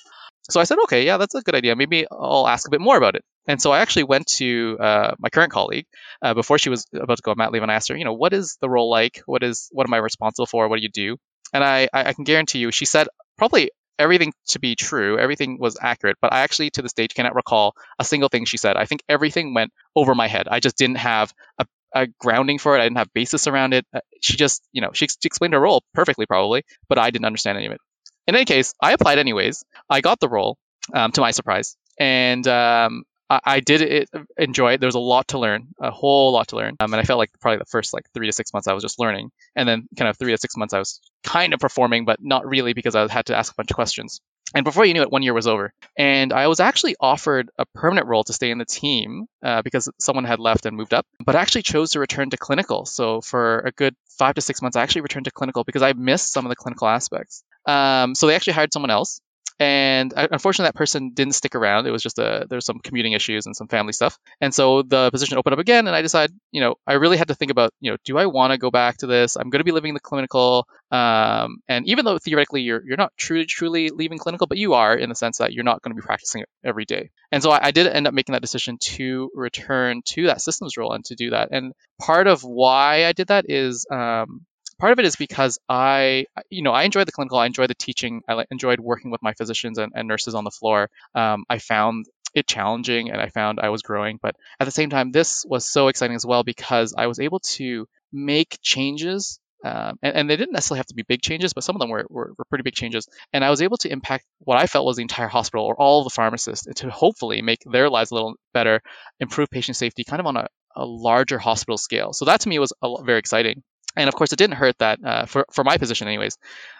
So 0.50 0.60
I 0.60 0.64
said, 0.64 0.78
okay, 0.84 1.06
yeah, 1.06 1.16
that's 1.16 1.34
a 1.34 1.40
good 1.40 1.54
idea. 1.54 1.74
Maybe 1.74 2.06
I'll 2.10 2.46
ask 2.46 2.66
a 2.66 2.70
bit 2.70 2.80
more 2.80 2.98
about 2.98 3.16
it. 3.16 3.24
And 3.48 3.60
so 3.60 3.72
I 3.72 3.80
actually 3.80 4.04
went 4.04 4.26
to 4.38 4.76
uh, 4.78 5.14
my 5.18 5.30
current 5.30 5.52
colleague 5.52 5.86
uh, 6.20 6.34
before 6.34 6.58
she 6.58 6.68
was 6.68 6.86
about 6.94 7.16
to 7.16 7.22
go 7.22 7.30
on 7.30 7.38
mat 7.38 7.52
leave, 7.52 7.62
and 7.62 7.70
I 7.70 7.76
asked 7.76 7.88
her, 7.88 7.96
you 7.96 8.04
know, 8.04 8.12
what 8.12 8.32
is 8.32 8.58
the 8.60 8.68
role 8.68 8.90
like? 8.90 9.22
What 9.26 9.42
is 9.42 9.68
what 9.72 9.86
am 9.86 9.94
I 9.94 9.98
responsible 9.98 10.46
for? 10.46 10.68
What 10.68 10.76
do 10.76 10.82
you 10.82 10.90
do? 10.90 11.16
And 11.52 11.62
I, 11.62 11.88
I 11.92 12.12
can 12.14 12.24
guarantee 12.24 12.58
you, 12.58 12.72
she 12.72 12.84
said 12.84 13.06
probably 13.38 13.70
everything 13.98 14.32
to 14.48 14.58
be 14.58 14.74
true. 14.74 15.18
Everything 15.18 15.58
was 15.58 15.76
accurate, 15.80 16.16
but 16.20 16.32
I 16.32 16.40
actually 16.40 16.70
to 16.70 16.82
this 16.82 16.92
date 16.92 17.14
cannot 17.14 17.34
recall 17.34 17.74
a 17.98 18.04
single 18.04 18.28
thing 18.28 18.44
she 18.44 18.56
said. 18.56 18.76
I 18.76 18.86
think 18.86 19.02
everything 19.08 19.54
went 19.54 19.72
over 19.94 20.14
my 20.14 20.28
head. 20.28 20.48
I 20.50 20.60
just 20.60 20.76
didn't 20.76 20.96
have 20.96 21.32
a, 21.58 21.66
a 21.94 22.06
grounding 22.18 22.58
for 22.58 22.76
it. 22.76 22.80
I 22.80 22.84
didn't 22.84 22.98
have 22.98 23.12
basis 23.12 23.46
around 23.46 23.74
it. 23.74 23.86
Uh, 23.94 24.00
she 24.20 24.36
just, 24.36 24.62
you 24.72 24.80
know, 24.80 24.90
she, 24.92 25.06
she 25.06 25.26
explained 25.26 25.54
her 25.54 25.60
role 25.60 25.82
perfectly, 25.94 26.26
probably, 26.26 26.64
but 26.88 26.98
I 26.98 27.10
didn't 27.10 27.26
understand 27.26 27.58
any 27.58 27.66
of 27.66 27.72
it. 27.72 27.80
In 28.26 28.34
any 28.34 28.44
case, 28.44 28.74
I 28.80 28.92
applied 28.92 29.18
anyways. 29.18 29.64
I 29.88 30.00
got 30.00 30.18
the 30.18 30.28
role, 30.28 30.56
um, 30.92 31.12
to 31.12 31.20
my 31.20 31.30
surprise, 31.30 31.76
and 31.98 32.46
um, 32.48 33.04
I, 33.30 33.60
did 33.60 34.08
enjoy 34.36 34.74
it. 34.74 34.80
There 34.80 34.88
was 34.88 34.94
a 34.94 35.00
lot 35.00 35.28
to 35.28 35.38
learn, 35.38 35.68
a 35.80 35.90
whole 35.90 36.32
lot 36.32 36.48
to 36.48 36.56
learn. 36.56 36.76
Um, 36.80 36.92
and 36.92 37.00
I 37.00 37.04
felt 37.04 37.18
like 37.18 37.30
probably 37.40 37.58
the 37.58 37.64
first 37.64 37.94
like 37.94 38.04
three 38.12 38.26
to 38.26 38.32
six 38.32 38.52
months 38.52 38.68
I 38.68 38.74
was 38.74 38.82
just 38.82 38.98
learning, 38.98 39.30
and 39.56 39.68
then 39.68 39.88
kind 39.96 40.08
of 40.08 40.18
three 40.18 40.32
to 40.32 40.38
six 40.38 40.56
months 40.56 40.74
I 40.74 40.78
was 40.78 41.00
kind 41.22 41.54
of 41.54 41.60
performing, 41.60 42.04
but 42.04 42.18
not 42.20 42.46
really 42.46 42.74
because 42.74 42.94
I 42.94 43.10
had 43.10 43.26
to 43.26 43.36
ask 43.36 43.52
a 43.52 43.56
bunch 43.56 43.70
of 43.70 43.74
questions. 43.74 44.20
And 44.54 44.64
before 44.64 44.84
you 44.84 44.92
knew 44.92 45.02
it, 45.02 45.10
one 45.10 45.22
year 45.22 45.32
was 45.32 45.46
over. 45.46 45.72
And 45.96 46.32
I 46.32 46.46
was 46.46 46.60
actually 46.60 46.94
offered 47.00 47.50
a 47.58 47.64
permanent 47.74 48.06
role 48.06 48.22
to 48.24 48.32
stay 48.32 48.50
in 48.50 48.58
the 48.58 48.64
team 48.64 49.26
uh, 49.42 49.62
because 49.62 49.88
someone 49.98 50.24
had 50.24 50.38
left 50.38 50.66
and 50.66 50.76
moved 50.76 50.94
up, 50.94 51.06
but 51.24 51.34
I 51.34 51.40
actually 51.40 51.62
chose 51.62 51.92
to 51.92 52.00
return 52.00 52.30
to 52.30 52.36
clinical. 52.36 52.84
So 52.84 53.20
for 53.20 53.60
a 53.60 53.72
good 53.72 53.96
five 54.18 54.34
to 54.34 54.40
six 54.40 54.62
months, 54.62 54.76
I 54.76 54.82
actually 54.82 55.02
returned 55.02 55.24
to 55.24 55.32
clinical 55.32 55.64
because 55.64 55.82
I 55.82 55.92
missed 55.94 56.32
some 56.32 56.44
of 56.44 56.50
the 56.50 56.56
clinical 56.56 56.86
aspects. 56.86 57.42
Um, 57.66 58.14
so 58.14 58.26
they 58.26 58.36
actually 58.36 58.52
hired 58.52 58.72
someone 58.72 58.90
else 58.90 59.20
and 59.60 60.12
uh, 60.16 60.28
unfortunately 60.32 60.68
that 60.68 60.74
person 60.74 61.10
didn't 61.14 61.34
stick 61.34 61.54
around. 61.54 61.86
It 61.86 61.90
was 61.90 62.02
just 62.02 62.18
a 62.18 62.46
there's 62.48 62.66
some 62.66 62.80
commuting 62.80 63.12
issues 63.12 63.46
and 63.46 63.54
some 63.54 63.68
family 63.68 63.92
stuff. 63.92 64.18
And 64.40 64.52
so 64.52 64.82
the 64.82 65.10
position 65.10 65.38
opened 65.38 65.52
up 65.52 65.58
again 65.58 65.86
and 65.86 65.94
i 65.94 66.02
decided 66.02 66.36
you 66.50 66.60
know 66.60 66.74
i 66.86 66.94
really 66.94 67.16
had 67.16 67.28
to 67.28 67.34
think 67.34 67.50
about 67.50 67.72
you 67.80 67.90
know 67.90 67.96
do 68.04 68.18
i 68.18 68.26
want 68.26 68.52
to 68.52 68.58
go 68.58 68.70
back 68.70 68.96
to 68.98 69.06
this? 69.06 69.36
I'm 69.36 69.50
going 69.50 69.60
to 69.60 69.64
be 69.64 69.72
living 69.72 69.90
in 69.90 69.94
the 69.94 70.00
clinical 70.00 70.66
um, 70.90 71.58
and 71.68 71.86
even 71.86 72.04
though 72.04 72.18
theoretically 72.18 72.62
you're 72.62 72.82
you're 72.84 72.96
not 72.96 73.12
truly 73.16 73.46
truly 73.46 73.90
leaving 73.90 74.18
clinical 74.18 74.46
but 74.46 74.58
you 74.58 74.74
are 74.74 74.96
in 74.96 75.08
the 75.08 75.14
sense 75.14 75.38
that 75.38 75.52
you're 75.52 75.64
not 75.64 75.82
going 75.82 75.94
to 75.94 76.00
be 76.00 76.04
practicing 76.04 76.44
every 76.64 76.84
day. 76.84 77.10
And 77.30 77.42
so 77.42 77.50
I, 77.50 77.66
I 77.66 77.70
did 77.70 77.86
end 77.86 78.06
up 78.06 78.14
making 78.14 78.32
that 78.32 78.42
decision 78.42 78.78
to 78.80 79.30
return 79.34 80.02
to 80.06 80.26
that 80.26 80.40
systems 80.40 80.76
role 80.76 80.92
and 80.92 81.04
to 81.06 81.14
do 81.14 81.30
that. 81.30 81.48
And 81.50 81.72
part 82.00 82.26
of 82.26 82.42
why 82.42 83.06
i 83.06 83.12
did 83.12 83.28
that 83.28 83.46
is 83.48 83.86
um, 83.90 84.44
part 84.78 84.92
of 84.92 84.98
it 84.98 85.04
is 85.04 85.16
because 85.16 85.58
I, 85.68 86.26
you 86.50 86.62
know, 86.62 86.72
I 86.72 86.84
enjoyed 86.84 87.06
the 87.06 87.12
clinical, 87.12 87.38
I 87.38 87.46
enjoyed 87.46 87.70
the 87.70 87.74
teaching, 87.74 88.22
I 88.28 88.44
enjoyed 88.50 88.80
working 88.80 89.10
with 89.10 89.22
my 89.22 89.32
physicians 89.34 89.78
and, 89.78 89.92
and 89.94 90.08
nurses 90.08 90.34
on 90.34 90.44
the 90.44 90.50
floor. 90.50 90.90
Um, 91.14 91.44
I 91.48 91.58
found 91.58 92.06
it 92.34 92.46
challenging 92.46 93.10
and 93.10 93.20
I 93.20 93.28
found 93.28 93.60
I 93.60 93.68
was 93.70 93.82
growing. 93.82 94.18
But 94.20 94.36
at 94.60 94.64
the 94.64 94.70
same 94.70 94.90
time, 94.90 95.12
this 95.12 95.44
was 95.48 95.64
so 95.64 95.88
exciting 95.88 96.16
as 96.16 96.26
well 96.26 96.42
because 96.42 96.94
I 96.96 97.06
was 97.06 97.20
able 97.20 97.40
to 97.40 97.86
make 98.12 98.58
changes. 98.60 99.38
Um, 99.64 99.98
and, 100.02 100.14
and, 100.14 100.30
they 100.30 100.36
didn't 100.36 100.52
necessarily 100.52 100.80
have 100.80 100.86
to 100.88 100.94
be 100.94 101.04
big 101.04 101.22
changes, 101.22 101.54
but 101.54 101.64
some 101.64 101.74
of 101.74 101.80
them 101.80 101.88
were, 101.88 102.04
were, 102.10 102.34
were, 102.36 102.44
pretty 102.50 102.64
big 102.64 102.74
changes. 102.74 103.08
And 103.32 103.42
I 103.42 103.48
was 103.48 103.62
able 103.62 103.78
to 103.78 103.90
impact 103.90 104.26
what 104.40 104.60
I 104.60 104.66
felt 104.66 104.84
was 104.84 104.96
the 104.96 105.02
entire 105.02 105.28
hospital 105.28 105.64
or 105.64 105.74
all 105.74 106.00
of 106.00 106.04
the 106.04 106.10
pharmacists 106.10 106.66
to 106.74 106.90
hopefully 106.90 107.40
make 107.40 107.60
their 107.64 107.88
lives 107.88 108.10
a 108.10 108.14
little 108.14 108.34
better, 108.52 108.82
improve 109.20 109.48
patient 109.48 109.78
safety 109.78 110.04
kind 110.04 110.20
of 110.20 110.26
on 110.26 110.36
a, 110.36 110.48
a 110.76 110.84
larger 110.84 111.38
hospital 111.38 111.78
scale. 111.78 112.12
So 112.12 112.26
that 112.26 112.40
to 112.40 112.48
me 112.50 112.58
was 112.58 112.74
a, 112.82 113.02
very 113.04 113.18
exciting. 113.18 113.62
And 113.96 114.08
of 114.08 114.14
course, 114.14 114.32
it 114.32 114.36
didn't 114.36 114.56
hurt 114.56 114.78
that 114.78 114.98
uh, 115.04 115.26
for 115.26 115.46
for 115.52 115.64
my 115.64 115.76
position, 115.78 116.08
anyways, 116.08 116.36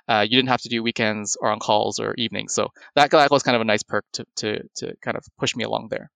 uh, 0.09 0.27
you 0.29 0.37
didn't 0.37 0.49
have 0.49 0.63
to 0.63 0.69
do 0.69 0.83
weekends 0.83 1.37
or 1.41 1.51
on 1.51 1.59
calls 1.59 2.01
or 2.01 2.15
evenings. 2.17 2.55
So 2.55 2.69
that 2.97 3.11
that 3.11 3.31
was 3.31 3.43
kind 3.43 3.57
of 3.57 3.63
a 3.63 3.65
nice 3.65 3.83
perk 3.83 4.05
to 4.15 4.25
to 4.37 4.63
to 4.77 4.97
kind 5.03 5.17
of 5.17 5.25
push 5.39 5.55
me 5.57 5.65
along 5.65 5.89
there 5.91 6.11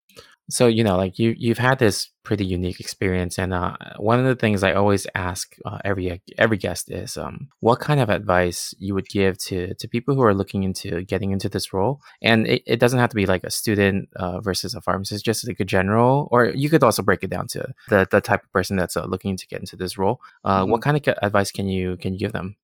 so 0.48 0.66
you 0.66 0.84
know 0.84 0.96
like 0.96 1.18
you 1.18 1.34
you've 1.36 1.58
had 1.58 1.78
this 1.78 2.10
pretty 2.22 2.44
unique 2.44 2.80
experience 2.80 3.38
and 3.38 3.54
uh, 3.54 3.74
one 3.96 4.18
of 4.18 4.26
the 4.26 4.36
things 4.36 4.62
i 4.62 4.72
always 4.72 5.06
ask 5.14 5.56
uh, 5.64 5.78
every 5.84 6.20
every 6.36 6.56
guest 6.56 6.90
is 6.90 7.16
um, 7.16 7.48
what 7.60 7.80
kind 7.80 8.00
of 8.00 8.10
advice 8.10 8.74
you 8.78 8.94
would 8.94 9.08
give 9.08 9.38
to 9.38 9.74
to 9.74 9.88
people 9.88 10.14
who 10.14 10.22
are 10.22 10.34
looking 10.34 10.62
into 10.62 11.02
getting 11.02 11.32
into 11.32 11.48
this 11.48 11.72
role? 11.72 12.00
And 12.22 12.46
it, 12.46 12.62
it 12.66 12.80
doesn't 12.80 12.98
have 12.98 13.10
to 13.10 13.16
be 13.16 13.26
like 13.26 13.44
a 13.44 13.50
student 13.50 14.08
uh, 14.16 14.40
versus 14.40 14.74
a 14.74 14.80
pharmacist 14.80 15.24
just 15.24 15.46
like 15.46 15.60
a 15.60 15.64
general 15.64 16.28
or 16.30 16.46
you 16.46 16.70
could 16.70 16.82
also 16.82 17.02
break 17.02 17.22
it 17.22 17.30
down 17.30 17.48
to 17.48 17.68
the, 17.88 18.06
the 18.10 18.20
type 18.20 18.44
of 18.44 18.52
person 18.52 18.76
that's 18.76 18.96
uh, 18.96 19.04
looking 19.04 19.36
to 19.36 19.46
get 19.46 19.60
into 19.60 19.76
this 19.76 19.98
role. 19.98 20.20
Uh, 20.44 20.62
mm-hmm. 20.62 20.70
what 20.70 20.82
kind 20.82 20.96
of 20.96 21.14
advice 21.22 21.50
can 21.50 21.68
you 21.68 21.96
can 21.96 22.12
you 22.12 22.18
give 22.18 22.32
them? 22.32 22.56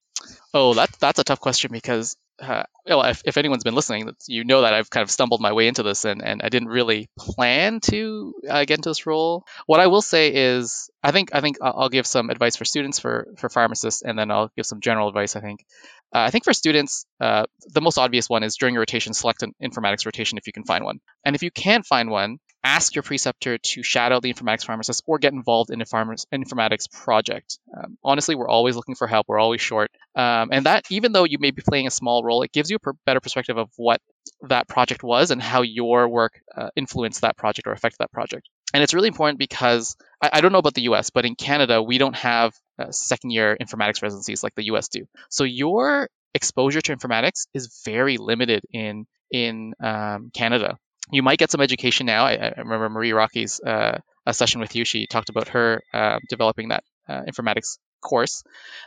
Oh 0.52 0.74
that, 0.74 0.90
that's 1.00 1.18
a 1.18 1.24
tough 1.24 1.40
question 1.40 1.70
because 1.72 2.16
uh, 2.40 2.64
well, 2.86 3.02
if, 3.02 3.22
if 3.24 3.36
anyone's 3.36 3.64
been 3.64 3.74
listening, 3.74 4.10
you 4.26 4.44
know 4.44 4.62
that 4.62 4.74
I've 4.74 4.90
kind 4.90 5.02
of 5.02 5.10
stumbled 5.10 5.40
my 5.40 5.52
way 5.52 5.68
into 5.68 5.82
this, 5.82 6.04
and, 6.04 6.22
and 6.22 6.42
I 6.42 6.48
didn't 6.48 6.68
really 6.68 7.08
plan 7.18 7.80
to 7.82 8.34
uh, 8.48 8.64
get 8.64 8.78
into 8.78 8.90
this 8.90 9.06
role. 9.06 9.44
What 9.66 9.80
I 9.80 9.86
will 9.86 10.02
say 10.02 10.32
is, 10.34 10.90
I 11.02 11.12
think 11.12 11.30
I 11.32 11.40
think 11.40 11.58
I'll 11.62 11.88
give 11.88 12.06
some 12.06 12.30
advice 12.30 12.56
for 12.56 12.64
students, 12.64 12.98
for 12.98 13.28
for 13.38 13.48
pharmacists, 13.48 14.02
and 14.02 14.18
then 14.18 14.30
I'll 14.30 14.50
give 14.56 14.66
some 14.66 14.80
general 14.80 15.08
advice. 15.08 15.36
I 15.36 15.40
think. 15.40 15.64
Uh, 16.12 16.20
I 16.20 16.30
think 16.30 16.44
for 16.44 16.52
students, 16.52 17.06
uh, 17.20 17.44
the 17.72 17.80
most 17.80 17.98
obvious 17.98 18.28
one 18.28 18.44
is 18.44 18.56
during 18.56 18.74
your 18.74 18.82
rotation, 18.82 19.14
select 19.14 19.42
an 19.42 19.52
informatics 19.62 20.06
rotation 20.06 20.38
if 20.38 20.46
you 20.46 20.52
can 20.52 20.64
find 20.64 20.84
one. 20.84 21.00
And 21.24 21.34
if 21.34 21.42
you 21.42 21.50
can't 21.50 21.84
find 21.84 22.10
one, 22.10 22.38
ask 22.64 22.94
your 22.94 23.02
preceptor 23.02 23.58
to 23.58 23.82
shadow 23.82 24.20
the 24.20 24.32
informatics 24.32 24.64
pharmacist 24.64 25.02
or 25.06 25.18
get 25.18 25.34
involved 25.34 25.70
in 25.70 25.82
a 25.82 25.84
informatics 25.84 26.90
project. 26.90 27.58
Um, 27.76 27.98
honestly, 28.02 28.34
we're 28.34 28.48
always 28.48 28.74
looking 28.74 28.94
for 28.94 29.06
help. 29.06 29.26
We're 29.28 29.38
always 29.38 29.60
short. 29.60 29.90
Um, 30.16 30.48
and 30.50 30.66
that, 30.66 30.84
even 30.90 31.12
though 31.12 31.24
you 31.24 31.38
may 31.38 31.50
be 31.50 31.62
playing 31.62 31.86
a 31.86 31.90
small 31.90 32.24
role, 32.24 32.42
it 32.42 32.52
gives 32.52 32.70
you 32.70 32.76
a 32.76 32.80
per- 32.80 32.94
better 33.04 33.20
perspective 33.20 33.58
of 33.58 33.68
what 33.76 34.00
that 34.48 34.66
project 34.66 35.02
was 35.02 35.30
and 35.30 35.42
how 35.42 35.60
your 35.62 36.08
work 36.08 36.40
uh, 36.56 36.70
influenced 36.74 37.20
that 37.20 37.36
project 37.36 37.68
or 37.68 37.72
affected 37.72 37.98
that 37.98 38.12
project. 38.12 38.48
And 38.72 38.82
it's 38.82 38.94
really 38.94 39.08
important 39.08 39.38
because 39.38 39.96
I, 40.22 40.30
I 40.34 40.40
don't 40.40 40.50
know 40.50 40.58
about 40.58 40.74
the 40.74 40.82
US, 40.82 41.10
but 41.10 41.26
in 41.26 41.34
Canada, 41.34 41.82
we 41.82 41.98
don't 41.98 42.16
have 42.16 42.54
uh, 42.78 42.90
second 42.90 43.30
year 43.30 43.56
informatics 43.60 44.02
residencies 44.02 44.42
like 44.42 44.54
the 44.54 44.64
US 44.64 44.88
do. 44.88 45.06
So 45.28 45.44
your 45.44 46.08
exposure 46.34 46.80
to 46.80 46.96
informatics 46.96 47.46
is 47.52 47.82
very 47.84 48.16
limited 48.16 48.64
in 48.72 49.06
in 49.30 49.74
um, 49.82 50.30
Canada. 50.32 50.78
You 51.10 51.22
might 51.22 51.38
get 51.38 51.50
some 51.50 51.60
education 51.60 52.06
now. 52.06 52.24
I, 52.24 52.32
I 52.34 52.52
remember 52.58 52.88
Marie 52.88 53.12
Rocky's 53.12 53.60
uh, 53.60 53.98
a 54.26 54.34
session 54.34 54.60
with 54.60 54.74
you. 54.74 54.84
She 54.84 55.06
talked 55.06 55.28
about 55.28 55.48
her 55.48 55.82
uh, 55.92 56.18
developing 56.28 56.68
that 56.68 56.84
uh, 57.08 57.22
informatics 57.22 57.78
course. 58.00 58.42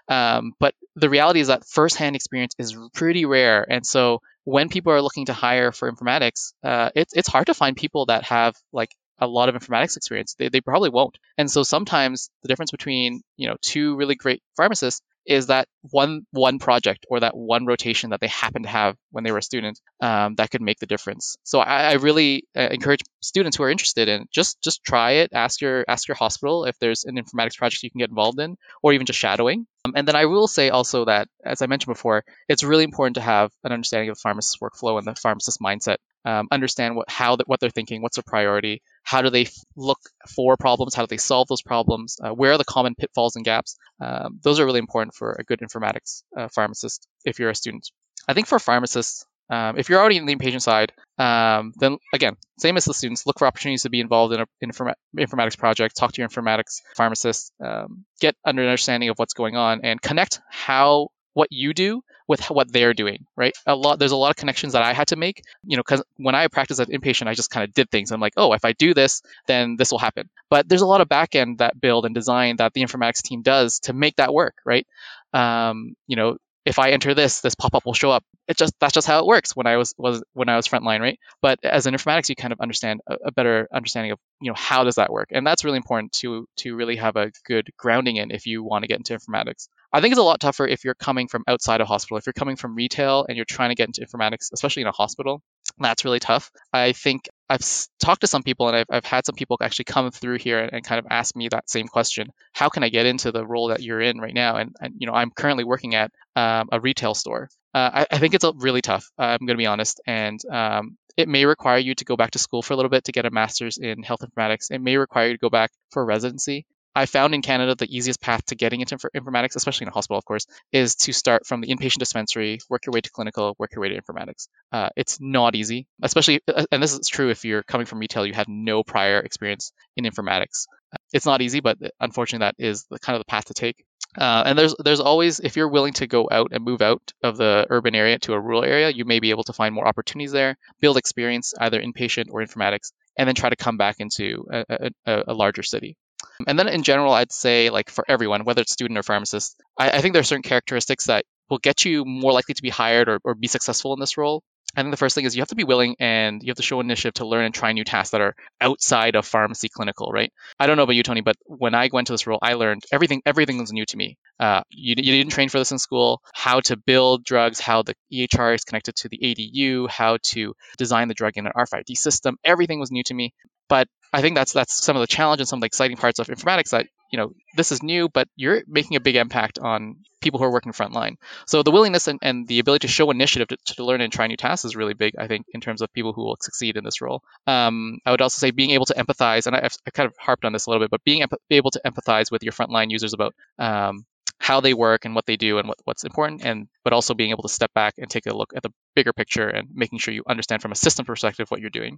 Um, 0.07 0.53
but 0.59 0.73
the 0.95 1.09
reality 1.09 1.39
is 1.39 1.47
that 1.47 1.65
firsthand 1.65 2.15
experience 2.15 2.53
is 2.57 2.75
pretty 2.93 3.25
rare, 3.25 3.65
and 3.69 3.85
so 3.85 4.21
when 4.43 4.69
people 4.69 4.93
are 4.93 5.01
looking 5.01 5.25
to 5.25 5.33
hire 5.33 5.71
for 5.71 5.91
informatics, 5.91 6.53
uh, 6.63 6.89
it's 6.95 7.13
it's 7.13 7.27
hard 7.27 7.47
to 7.47 7.53
find 7.53 7.75
people 7.75 8.05
that 8.05 8.23
have 8.23 8.55
like 8.71 8.89
a 9.19 9.27
lot 9.27 9.49
of 9.49 9.55
informatics 9.55 9.97
experience. 9.97 10.35
They, 10.35 10.49
they 10.49 10.61
probably 10.61 10.89
won't. 10.89 11.17
And 11.37 11.49
so 11.49 11.63
sometimes 11.63 12.29
the 12.43 12.47
difference 12.47 12.71
between, 12.71 13.21
you 13.35 13.47
know, 13.47 13.57
two 13.61 13.95
really 13.95 14.15
great 14.15 14.41
pharmacists 14.55 15.01
is 15.27 15.47
that 15.47 15.67
one 15.81 16.25
one 16.31 16.57
project 16.57 17.05
or 17.09 17.19
that 17.19 17.35
one 17.35 17.65
rotation 17.65 18.09
that 18.11 18.21
they 18.21 18.27
happen 18.27 18.63
to 18.63 18.69
have 18.69 18.95
when 19.11 19.23
they 19.23 19.31
were 19.31 19.37
a 19.37 19.43
student 19.43 19.79
um, 20.01 20.35
that 20.35 20.49
could 20.49 20.61
make 20.61 20.79
the 20.79 20.85
difference. 20.85 21.37
So 21.43 21.59
I, 21.59 21.91
I 21.91 21.93
really 21.93 22.45
uh, 22.55 22.69
encourage 22.71 23.01
students 23.21 23.57
who 23.57 23.63
are 23.63 23.69
interested 23.69 24.07
in 24.07 24.27
just 24.31 24.61
just 24.61 24.83
try 24.83 25.11
it. 25.11 25.31
Ask 25.33 25.61
your 25.61 25.83
ask 25.87 26.07
your 26.07 26.15
hospital 26.15 26.65
if 26.65 26.79
there's 26.79 27.03
an 27.03 27.17
informatics 27.17 27.57
project 27.57 27.83
you 27.83 27.91
can 27.91 27.99
get 27.99 28.09
involved 28.09 28.39
in, 28.39 28.57
or 28.81 28.93
even 28.93 29.05
just 29.05 29.19
shadowing. 29.19 29.67
Um, 29.85 29.93
and 29.95 30.07
then 30.07 30.15
I 30.15 30.25
will 30.25 30.47
say 30.47 30.69
also 30.69 31.05
that, 31.05 31.27
as 31.45 31.61
I 31.61 31.67
mentioned 31.67 31.93
before, 31.93 32.23
it's 32.49 32.63
really 32.63 32.83
important 32.83 33.15
to 33.15 33.21
have 33.21 33.51
an 33.63 33.71
understanding 33.71 34.09
of 34.09 34.15
the 34.15 34.21
pharmacist 34.21 34.59
workflow 34.59 34.97
and 34.97 35.07
the 35.07 35.15
pharmacist 35.15 35.59
mindset. 35.59 35.97
Um, 36.25 36.47
understand 36.51 36.95
what 36.95 37.09
how 37.09 37.35
the, 37.35 37.43
what 37.47 37.59
they're 37.59 37.69
thinking, 37.69 38.01
what's 38.01 38.17
their 38.17 38.23
priority, 38.25 38.81
how 39.07 39.21
do 39.21 39.29
they 39.29 39.43
f- 39.43 39.53
look 39.77 39.99
for 40.35 40.57
problems, 40.57 40.93
how 40.93 41.01
do 41.01 41.07
they 41.07 41.15
solve 41.15 41.47
those 41.47 41.61
problems, 41.61 42.17
uh, 42.21 42.31
where 42.31 42.51
are 42.51 42.57
the 42.57 42.65
common 42.65 42.93
pitfalls 42.93 43.37
and 43.37 43.45
gaps. 43.45 43.77
Um, 44.01 44.41
those 44.43 44.59
are 44.59 44.65
really 44.65 44.79
important 44.79 45.15
for 45.15 45.31
a 45.39 45.45
good 45.45 45.61
informatics 45.61 46.23
uh, 46.37 46.49
pharmacist 46.53 47.07
if 47.23 47.39
you're 47.39 47.49
a 47.49 47.55
student. 47.55 47.89
I 48.27 48.33
think 48.33 48.47
for 48.47 48.59
pharmacists, 48.59 49.25
um, 49.49 49.77
if 49.77 49.87
you're 49.87 50.01
already 50.01 50.17
in 50.17 50.25
the 50.25 50.35
inpatient 50.35 50.61
side, 50.61 50.91
um, 51.17 51.71
then 51.77 51.99
again, 52.13 52.35
same 52.59 52.75
as 52.75 52.83
the 52.83 52.93
students, 52.93 53.25
look 53.25 53.39
for 53.39 53.47
opportunities 53.47 53.83
to 53.83 53.89
be 53.89 54.01
involved 54.01 54.33
in 54.33 54.41
an 54.41 54.47
informa- 54.61 54.95
informatics 55.17 55.57
project, 55.57 55.95
talk 55.95 56.11
to 56.11 56.21
your 56.21 56.27
informatics 56.27 56.81
pharmacist, 56.97 57.53
um, 57.63 58.03
get 58.19 58.35
an 58.43 58.59
understanding 58.59 59.07
of 59.07 59.17
what's 59.17 59.33
going 59.33 59.55
on, 59.55 59.85
and 59.85 60.01
connect 60.01 60.41
how 60.49 61.07
what 61.37 61.49
you 61.51 61.71
do 61.71 62.01
with 62.27 62.49
what 62.49 62.73
they're 62.73 62.95
doing, 62.95 63.27
right? 63.35 63.55
A 63.67 63.75
lot 63.75 63.99
there's 63.99 64.11
a 64.11 64.15
lot 64.17 64.31
of 64.31 64.35
connections 64.35 64.73
that 64.73 64.81
I 64.81 64.93
had 64.93 65.09
to 65.09 65.15
make, 65.15 65.43
you 65.63 65.77
know, 65.77 65.83
because 65.83 66.03
when 66.17 66.33
I 66.33 66.47
practiced 66.47 66.79
as 66.79 66.87
inpatient, 66.87 67.27
I 67.27 67.35
just 67.35 67.51
kind 67.51 67.63
of 67.63 67.75
did 67.75 67.91
things. 67.91 68.11
I'm 68.11 68.19
like, 68.19 68.33
oh, 68.37 68.53
if 68.53 68.65
I 68.65 68.71
do 68.73 68.95
this, 68.95 69.21
then 69.45 69.75
this 69.77 69.91
will 69.91 69.99
happen. 69.99 70.31
But 70.49 70.67
there's 70.67 70.81
a 70.81 70.87
lot 70.87 70.99
of 70.99 71.07
back 71.07 71.35
end 71.35 71.59
that 71.59 71.79
build 71.79 72.07
and 72.07 72.15
design 72.15 72.55
that 72.57 72.73
the 72.73 72.81
informatics 72.81 73.21
team 73.21 73.43
does 73.43 73.79
to 73.81 73.93
make 73.93 74.15
that 74.15 74.33
work, 74.33 74.55
right? 74.65 74.87
Um, 75.31 75.95
you 76.07 76.15
know, 76.15 76.37
if 76.67 76.79
I 76.79 76.91
enter 76.91 77.13
this, 77.13 77.39
this 77.39 77.55
pop-up 77.55 77.85
will 77.85 77.93
show 77.93 78.11
up. 78.11 78.25
It 78.47 78.57
just 78.57 78.73
that's 78.79 78.93
just 78.93 79.07
how 79.07 79.19
it 79.19 79.25
works 79.25 79.55
when 79.55 79.67
I 79.67 79.77
was 79.77 79.93
was 79.97 80.21
when 80.33 80.49
I 80.49 80.57
was 80.57 80.67
frontline, 80.67 80.99
right? 80.99 81.17
But 81.41 81.59
as 81.63 81.85
an 81.85 81.93
informatics, 81.93 82.27
you 82.27 82.35
kind 82.35 82.51
of 82.51 82.59
understand 82.59 82.99
a, 83.07 83.15
a, 83.27 83.31
better 83.31 83.67
understanding 83.73 84.11
of 84.11 84.19
you 84.41 84.51
know 84.51 84.55
how 84.57 84.83
does 84.83 84.95
that 84.95 85.11
work, 85.11 85.29
and 85.31 85.47
that's 85.47 85.63
really 85.63 85.77
important 85.77 86.11
to 86.19 86.45
to 86.57 86.75
really 86.75 86.97
have 86.97 87.15
a 87.15 87.31
good 87.45 87.69
grounding 87.77 88.17
in 88.17 88.31
if 88.31 88.45
you 88.45 88.63
want 88.63 88.83
to 88.83 88.87
get 88.87 88.97
into 88.97 89.17
informatics. 89.17 89.69
I 89.93 90.01
think 90.01 90.11
it's 90.11 90.19
a 90.19 90.23
lot 90.23 90.41
tougher 90.41 90.67
if 90.67 90.83
you're 90.83 90.95
coming 90.95 91.29
from 91.29 91.43
outside 91.47 91.79
a 91.79 91.85
hospital. 91.85 92.17
If 92.17 92.25
you're 92.25 92.33
coming 92.33 92.57
from 92.57 92.75
retail 92.75 93.25
and 93.27 93.37
you're 93.37 93.45
trying 93.45 93.69
to 93.69 93.75
get 93.75 93.87
into 93.87 94.05
informatics, 94.05 94.49
especially 94.53 94.81
in 94.81 94.87
a 94.87 94.91
hospital, 94.91 95.41
that's 95.79 96.05
really 96.05 96.19
tough. 96.19 96.51
I 96.73 96.93
think 96.93 97.29
I've 97.49 97.61
talked 97.99 98.21
to 98.21 98.27
some 98.27 98.43
people 98.43 98.67
and 98.67 98.77
I've, 98.77 98.87
I've 98.89 99.05
had 99.05 99.25
some 99.25 99.35
people 99.35 99.57
actually 99.61 99.85
come 99.85 100.11
through 100.11 100.39
here 100.39 100.59
and, 100.59 100.73
and, 100.73 100.83
kind 100.83 100.99
of 100.99 101.05
ask 101.09 101.35
me 101.35 101.47
that 101.49 101.69
same 101.69 101.87
question. 101.87 102.31
How 102.53 102.69
can 102.69 102.83
I 102.83 102.89
get 102.89 103.05
into 103.05 103.31
the 103.31 103.45
role 103.45 103.69
that 103.69 103.81
you're 103.81 104.01
in 104.01 104.19
right 104.19 104.33
now? 104.33 104.57
And, 104.57 104.75
and 104.81 104.95
you 104.97 105.07
know, 105.07 105.13
I'm 105.13 105.31
currently 105.31 105.63
working 105.63 105.95
at 105.95 106.11
um, 106.35 106.69
a 106.71 106.79
retail 106.79 107.13
store. 107.13 107.49
Uh, 107.73 107.91
I, 107.93 108.07
I, 108.11 108.17
think 108.17 108.33
it's 108.33 108.45
really 108.55 108.81
tough. 108.81 109.09
I'm 109.17 109.39
going 109.39 109.55
to 109.55 109.61
be 109.61 109.65
honest. 109.65 110.01
And 110.07 110.39
um, 110.51 110.97
it 111.15 111.27
may 111.27 111.45
require 111.45 111.77
you 111.77 111.95
to 111.95 112.05
go 112.05 112.15
back 112.15 112.31
to 112.31 112.39
school 112.39 112.61
for 112.61 112.73
a 112.73 112.75
little 112.75 112.89
bit 112.89 113.05
to 113.05 113.11
get 113.11 113.25
a 113.25 113.31
master's 113.31 113.77
in 113.77 114.03
health 114.03 114.21
informatics. 114.21 114.71
It 114.71 114.81
may 114.81 114.97
require 114.97 115.27
you 115.27 115.33
to 115.33 115.39
go 115.39 115.49
back 115.49 115.71
for 115.91 116.05
residency. 116.05 116.65
I 116.97 117.05
found 117.05 117.35
in 117.35 117.43
Canada 117.43 117.75
the 117.75 117.95
easiest 117.95 118.19
path 118.19 118.43
to 118.47 118.55
getting 118.55 118.81
into 118.81 118.97
informatics, 119.15 119.55
especially 119.55 119.85
in 119.85 119.89
a 119.89 119.93
hospital, 119.93 120.17
of 120.17 120.25
course, 120.25 120.47
is 120.71 120.95
to 120.95 121.13
start 121.13 121.45
from 121.45 121.61
the 121.61 121.67
inpatient 121.67 121.99
dispensary, 121.99 122.57
work 122.69 122.87
your 122.87 122.93
way 122.93 123.01
to 123.01 123.11
clinical, 123.11 123.55
work 123.59 123.71
your 123.75 123.83
way 123.83 123.89
to 123.89 124.01
informatics. 124.01 124.47
Uh, 124.71 124.89
it's 124.95 125.21
not 125.21 125.53
easy, 125.53 125.85
especially, 126.01 126.41
uh, 126.47 126.65
and 126.71 126.81
this 126.81 126.93
is 126.93 127.07
true 127.07 127.29
if 127.29 127.45
you're 127.45 127.61
coming 127.61 127.85
from 127.85 127.99
retail, 127.99 128.25
you 128.25 128.33
had 128.33 128.49
no 128.49 128.83
prior 128.83 129.19
experience 129.19 129.73
in 129.95 130.05
informatics. 130.05 130.65
It's 131.13 131.27
not 131.27 131.43
easy, 131.43 131.59
but 131.59 131.77
unfortunately, 131.99 132.45
that 132.47 132.55
is 132.57 132.85
the 132.89 132.97
kind 132.97 133.15
of 133.15 133.19
the 133.19 133.29
path 133.29 133.45
to 133.45 133.53
take. 133.53 133.85
Uh, 134.17 134.43
and 134.47 134.57
there's 134.57 134.73
there's 134.83 134.99
always 134.99 135.39
if 135.39 135.55
you're 135.55 135.69
willing 135.69 135.93
to 135.93 136.07
go 136.07 136.27
out 136.31 136.47
and 136.51 136.63
move 136.63 136.81
out 136.81 137.13
of 137.21 137.37
the 137.37 137.67
urban 137.69 137.93
area 137.93 138.17
to 138.19 138.33
a 138.33 138.39
rural 138.39 138.63
area, 138.63 138.89
you 138.89 139.05
may 139.05 139.19
be 139.19 139.29
able 139.29 139.43
to 139.43 139.53
find 139.53 139.75
more 139.75 139.87
opportunities 139.87 140.31
there, 140.31 140.57
build 140.81 140.97
experience 140.97 141.53
either 141.59 141.79
inpatient 141.79 142.25
or 142.31 142.43
informatics, 142.43 142.91
and 143.15 143.27
then 143.27 143.35
try 143.35 143.49
to 143.51 143.55
come 143.55 143.77
back 143.77 143.97
into 143.99 144.47
a, 144.51 144.89
a, 145.05 145.23
a 145.27 145.33
larger 145.35 145.61
city. 145.61 145.95
And 146.45 146.57
then 146.57 146.67
in 146.67 146.83
general, 146.83 147.13
I'd 147.13 147.31
say 147.31 147.69
like 147.69 147.89
for 147.89 148.05
everyone, 148.07 148.43
whether 148.43 148.61
it's 148.61 148.71
student 148.71 148.97
or 148.97 149.03
pharmacist, 149.03 149.55
I, 149.77 149.91
I 149.91 150.01
think 150.01 150.13
there 150.13 150.21
are 150.21 150.23
certain 150.23 150.43
characteristics 150.43 151.05
that 151.05 151.25
will 151.49 151.57
get 151.59 151.85
you 151.85 152.05
more 152.05 152.33
likely 152.33 152.53
to 152.53 152.61
be 152.61 152.69
hired 152.69 153.09
or, 153.09 153.19
or 153.23 153.35
be 153.35 153.47
successful 153.47 153.93
in 153.93 153.99
this 153.99 154.17
role. 154.17 154.43
I 154.75 154.81
think 154.81 154.91
the 154.91 154.97
first 154.97 155.15
thing 155.15 155.25
is 155.25 155.35
you 155.35 155.41
have 155.41 155.49
to 155.49 155.55
be 155.55 155.63
willing 155.63 155.95
and 155.99 156.43
you 156.43 156.49
have 156.49 156.57
to 156.57 156.63
show 156.63 156.79
initiative 156.81 157.15
to 157.15 157.25
learn 157.25 157.45
and 157.45 157.55
try 157.55 157.71
new 157.71 157.85
tasks 157.85 158.11
that 158.11 158.21
are 158.21 158.35
outside 158.59 159.15
of 159.15 159.25
pharmacy 159.25 159.69
clinical, 159.69 160.11
right? 160.11 160.31
I 160.59 160.67
don't 160.67 160.77
know 160.77 160.83
about 160.83 160.95
you, 160.95 161.03
Tony, 161.03 161.21
but 161.21 161.37
when 161.45 161.73
I 161.73 161.89
went 161.91 162.07
to 162.07 162.13
this 162.13 162.27
role, 162.27 162.37
I 162.41 162.53
learned 162.53 162.83
everything. 162.91 163.21
Everything 163.25 163.57
was 163.57 163.71
new 163.71 163.85
to 163.85 163.97
me. 163.97 164.17
Uh, 164.39 164.61
you, 164.69 164.95
you 164.97 165.13
didn't 165.13 165.31
train 165.31 165.49
for 165.49 165.57
this 165.57 165.71
in 165.71 165.79
school. 165.79 166.21
How 166.33 166.59
to 166.61 166.75
build 166.77 167.23
drugs, 167.23 167.59
how 167.59 167.83
the 167.83 167.95
EHR 168.13 168.55
is 168.55 168.65
connected 168.65 168.95
to 168.97 169.09
the 169.09 169.17
ADU, 169.17 169.89
how 169.89 170.17
to 170.25 170.53
design 170.77 171.07
the 171.07 171.15
drug 171.15 171.37
in 171.37 171.47
an 171.47 171.53
RFID 171.55 171.97
system. 171.97 172.37
Everything 172.43 172.79
was 172.79 172.91
new 172.91 173.03
to 173.03 173.13
me. 173.13 173.33
But 173.67 173.87
I 174.13 174.21
think 174.21 174.35
that's 174.35 174.53
that's 174.53 174.73
some 174.73 174.95
of 174.95 175.01
the 175.01 175.07
challenge 175.07 175.41
and 175.41 175.47
some 175.47 175.57
of 175.57 175.61
the 175.61 175.67
exciting 175.67 175.97
parts 175.97 176.19
of 176.19 176.27
informatics 176.27 176.69
that 176.69 176.87
you 177.11 177.17
know 177.17 177.33
this 177.55 177.71
is 177.71 177.83
new, 177.83 178.09
but 178.09 178.27
you're 178.35 178.63
making 178.67 178.97
a 178.97 179.01
big 179.01 179.15
impact 179.15 179.59
on 179.59 179.97
people 180.21 180.39
who 180.39 180.45
are 180.45 180.51
working 180.51 180.71
frontline. 180.71 181.15
So 181.45 181.63
the 181.63 181.71
willingness 181.71 182.07
and, 182.07 182.19
and 182.21 182.47
the 182.47 182.59
ability 182.59 182.87
to 182.87 182.91
show 182.91 183.11
initiative 183.11 183.49
to, 183.49 183.75
to, 183.75 183.85
learn 183.85 184.01
and 184.01 184.11
try 184.11 184.27
new 184.27 184.35
tasks 184.35 184.65
is 184.65 184.75
really 184.75 184.93
big, 184.93 185.13
I 185.17 185.27
think, 185.27 185.45
in 185.53 185.61
terms 185.61 185.81
of 185.81 185.93
people 185.93 186.13
who 186.13 186.23
will 186.23 186.37
succeed 186.41 186.75
in 186.75 186.83
this 186.83 187.01
role. 187.01 187.21
Um, 187.45 187.99
I 188.05 188.11
would 188.11 188.21
also 188.21 188.39
say 188.39 188.51
being 188.51 188.71
able 188.71 188.85
to 188.87 188.95
empathize, 188.95 189.45
and 189.45 189.55
I, 189.55 189.61
have 189.61 189.77
kind 189.93 190.07
of 190.07 190.15
harped 190.17 190.43
on 190.43 190.53
this 190.53 190.65
a 190.65 190.69
little 190.69 190.83
bit, 190.83 190.91
but 190.91 191.03
being 191.03 191.23
be 191.49 191.55
able 191.55 191.71
to 191.71 191.81
empathize 191.85 192.31
with 192.31 192.43
your 192.43 192.53
frontline 192.53 192.89
users 192.89 193.13
about 193.13 193.35
um, 193.59 194.05
how 194.39 194.61
they 194.61 194.73
work 194.73 195.05
and 195.05 195.15
what 195.15 195.25
they 195.25 195.35
do 195.35 195.57
and 195.57 195.67
what, 195.67 195.77
what's 195.83 196.03
important 196.03 196.43
and 196.43 196.67
but 196.83 196.93
also 196.93 197.13
being 197.13 197.31
able 197.31 197.43
to 197.43 197.49
step 197.49 197.73
back 197.73 197.95
and 197.97 198.09
take 198.09 198.25
a 198.27 198.35
look 198.35 198.53
at 198.55 198.63
the 198.63 198.71
bigger 198.95 199.13
picture 199.13 199.47
and 199.47 199.69
making 199.73 199.99
sure 199.99 200.13
you 200.13 200.23
understand 200.27 200.61
from 200.61 200.71
a 200.71 200.75
system 200.75 201.05
perspective 201.05 201.49
what 201.49 201.59
you're 201.59 201.69
doing. 201.69 201.97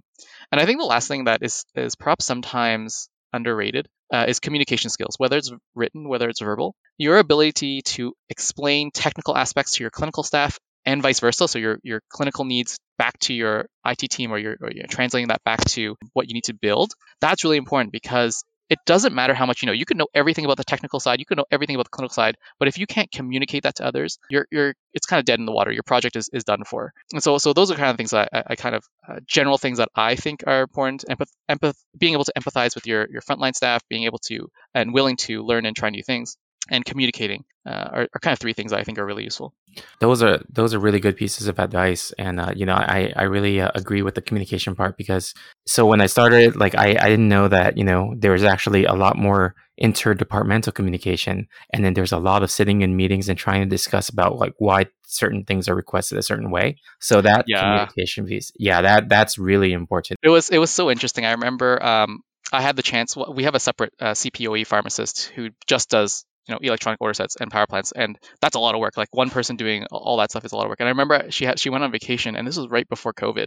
And 0.50 0.60
i 0.60 0.66
think 0.66 0.78
the 0.78 0.86
last 0.86 1.08
thing 1.08 1.24
that 1.24 1.42
is 1.42 1.64
is 1.74 1.96
perhaps 1.96 2.24
sometimes 2.24 3.08
underrated 3.32 3.86
uh, 4.12 4.24
is 4.26 4.40
communication 4.40 4.90
skills 4.90 5.14
whether 5.18 5.36
it's 5.36 5.52
written 5.74 6.08
whether 6.08 6.28
it's 6.28 6.40
verbal. 6.40 6.74
Your 6.98 7.18
ability 7.18 7.82
to 7.82 8.14
explain 8.28 8.90
technical 8.90 9.36
aspects 9.36 9.72
to 9.72 9.84
your 9.84 9.90
clinical 9.90 10.22
staff 10.22 10.58
and 10.86 11.02
vice 11.02 11.20
versa 11.20 11.46
so 11.46 11.58
your 11.58 11.78
your 11.82 12.00
clinical 12.08 12.44
needs 12.44 12.78
back 12.98 13.18
to 13.20 13.34
your 13.34 13.66
IT 13.86 13.98
team 14.10 14.32
or 14.32 14.38
you're, 14.38 14.56
or 14.60 14.70
you're 14.70 14.86
translating 14.86 15.28
that 15.28 15.42
back 15.44 15.64
to 15.64 15.96
what 16.14 16.28
you 16.28 16.34
need 16.34 16.44
to 16.44 16.54
build 16.54 16.92
that's 17.20 17.44
really 17.44 17.58
important 17.58 17.92
because 17.92 18.44
it 18.70 18.78
doesn't 18.86 19.14
matter 19.14 19.34
how 19.34 19.46
much 19.46 19.62
you 19.62 19.66
know. 19.66 19.72
You 19.72 19.84
can 19.84 19.98
know 19.98 20.06
everything 20.14 20.44
about 20.44 20.56
the 20.56 20.64
technical 20.64 21.00
side, 21.00 21.18
you 21.18 21.26
can 21.26 21.36
know 21.36 21.44
everything 21.50 21.76
about 21.76 21.86
the 21.86 21.90
clinical 21.90 22.14
side, 22.14 22.36
but 22.58 22.68
if 22.68 22.78
you 22.78 22.86
can't 22.86 23.10
communicate 23.10 23.64
that 23.64 23.76
to 23.76 23.84
others, 23.84 24.18
you're 24.30 24.46
you're 24.50 24.74
it's 24.94 25.06
kind 25.06 25.18
of 25.18 25.26
dead 25.26 25.38
in 25.38 25.46
the 25.46 25.52
water. 25.52 25.72
Your 25.72 25.82
project 25.82 26.16
is, 26.16 26.30
is 26.32 26.44
done 26.44 26.64
for. 26.64 26.92
And 27.12 27.22
so 27.22 27.38
so 27.38 27.52
those 27.52 27.70
are 27.70 27.74
kind 27.74 27.90
of 27.90 27.96
things 27.96 28.12
that 28.12 28.30
I, 28.32 28.42
I 28.48 28.54
kind 28.54 28.74
of 28.74 28.84
uh, 29.08 29.20
general 29.26 29.58
things 29.58 29.78
that 29.78 29.88
I 29.94 30.14
think 30.14 30.44
are 30.46 30.62
important. 30.62 31.04
Empath, 31.10 31.30
empath, 31.50 31.76
being 31.98 32.14
able 32.14 32.24
to 32.24 32.32
empathize 32.38 32.74
with 32.74 32.86
your 32.86 33.08
your 33.10 33.22
frontline 33.22 33.54
staff, 33.54 33.82
being 33.88 34.04
able 34.04 34.18
to 34.26 34.48
and 34.74 34.94
willing 34.94 35.16
to 35.16 35.42
learn 35.42 35.66
and 35.66 35.76
try 35.76 35.90
new 35.90 36.02
things 36.02 36.36
and 36.70 36.84
communicating 36.84 37.44
uh, 37.66 37.88
are, 37.92 38.08
are, 38.14 38.20
kind 38.20 38.32
of 38.32 38.38
three 38.38 38.52
things 38.52 38.72
I 38.72 38.84
think 38.84 38.98
are 38.98 39.04
really 39.04 39.24
useful. 39.24 39.52
Those 40.00 40.22
are 40.22 40.40
those 40.48 40.72
are 40.72 40.78
really 40.78 41.00
good 41.00 41.16
pieces 41.16 41.46
of 41.46 41.58
advice, 41.58 42.12
and 42.18 42.40
uh, 42.40 42.52
you 42.56 42.64
know 42.64 42.74
I 42.74 43.12
I 43.14 43.24
really 43.24 43.60
uh, 43.60 43.70
agree 43.74 44.02
with 44.02 44.14
the 44.14 44.22
communication 44.22 44.74
part 44.74 44.96
because 44.96 45.34
so 45.66 45.84
when 45.86 46.00
I 46.00 46.06
started, 46.06 46.56
like 46.56 46.74
I 46.74 46.96
I 46.98 47.08
didn't 47.08 47.28
know 47.28 47.48
that 47.48 47.76
you 47.76 47.84
know 47.84 48.14
there 48.16 48.32
was 48.32 48.44
actually 48.44 48.84
a 48.84 48.94
lot 48.94 49.18
more 49.18 49.54
interdepartmental 49.82 50.72
communication, 50.72 51.48
and 51.72 51.84
then 51.84 51.94
there's 51.94 52.12
a 52.12 52.18
lot 52.18 52.42
of 52.42 52.50
sitting 52.50 52.82
in 52.82 52.96
meetings 52.96 53.28
and 53.28 53.38
trying 53.38 53.62
to 53.62 53.68
discuss 53.68 54.08
about 54.08 54.38
like 54.38 54.54
why 54.58 54.86
certain 55.06 55.44
things 55.44 55.68
are 55.68 55.74
requested 55.74 56.16
a 56.18 56.22
certain 56.22 56.50
way. 56.50 56.76
So 57.00 57.20
that 57.20 57.44
yeah. 57.46 57.60
communication 57.60 58.26
piece, 58.26 58.52
yeah, 58.58 58.80
that 58.82 59.08
that's 59.08 59.38
really 59.38 59.72
important. 59.72 60.18
It 60.22 60.30
was 60.30 60.50
it 60.50 60.58
was 60.58 60.70
so 60.70 60.90
interesting. 60.90 61.26
I 61.26 61.32
remember 61.32 61.82
um, 61.82 62.22
I 62.52 62.62
had 62.62 62.76
the 62.76 62.82
chance. 62.82 63.16
We 63.16 63.44
have 63.44 63.54
a 63.54 63.60
separate 63.60 63.92
uh, 64.00 64.12
CPOE 64.12 64.66
pharmacist 64.66 65.26
who 65.28 65.50
just 65.66 65.90
does 65.90 66.24
you 66.50 66.56
know 66.56 66.58
electronic 66.60 67.00
order 67.00 67.14
sets 67.14 67.36
and 67.36 67.50
PowerPlans 67.50 67.92
and 67.94 68.18
that's 68.40 68.56
a 68.56 68.58
lot 68.58 68.74
of 68.74 68.80
work. 68.80 68.96
Like 68.96 69.08
one 69.12 69.30
person 69.30 69.56
doing 69.56 69.86
all 69.90 70.16
that 70.18 70.30
stuff 70.30 70.44
is 70.44 70.52
a 70.52 70.56
lot 70.56 70.64
of 70.64 70.68
work. 70.70 70.80
And 70.80 70.88
i 70.88 70.90
remember 70.90 71.30
she 71.30 71.44
had 71.44 71.58
she 71.58 71.70
went 71.70 71.84
on 71.84 71.92
vacation 71.92 72.36
and 72.36 72.46
this 72.46 72.56
was 72.56 72.68
right 72.68 72.88
before 72.88 73.12
covid. 73.12 73.46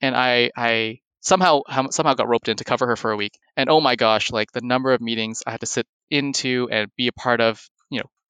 And 0.00 0.16
i 0.16 0.50
i 0.56 0.98
somehow 1.20 1.62
somehow 1.90 2.14
got 2.14 2.28
roped 2.28 2.48
in 2.48 2.56
to 2.56 2.64
cover 2.64 2.86
her 2.88 2.96
for 2.96 3.12
a 3.12 3.16
week. 3.16 3.38
And 3.56 3.70
oh 3.70 3.80
my 3.80 3.96
gosh 3.96 4.32
like 4.32 4.50
the 4.52 4.62
number 4.62 4.92
of 4.92 5.00
meetings 5.00 5.42
i 5.46 5.52
had 5.52 5.60
to 5.60 5.66
sit 5.66 5.86
into 6.10 6.68
and 6.70 6.90
be 6.96 7.06
a 7.06 7.12
part 7.12 7.40
of 7.40 7.64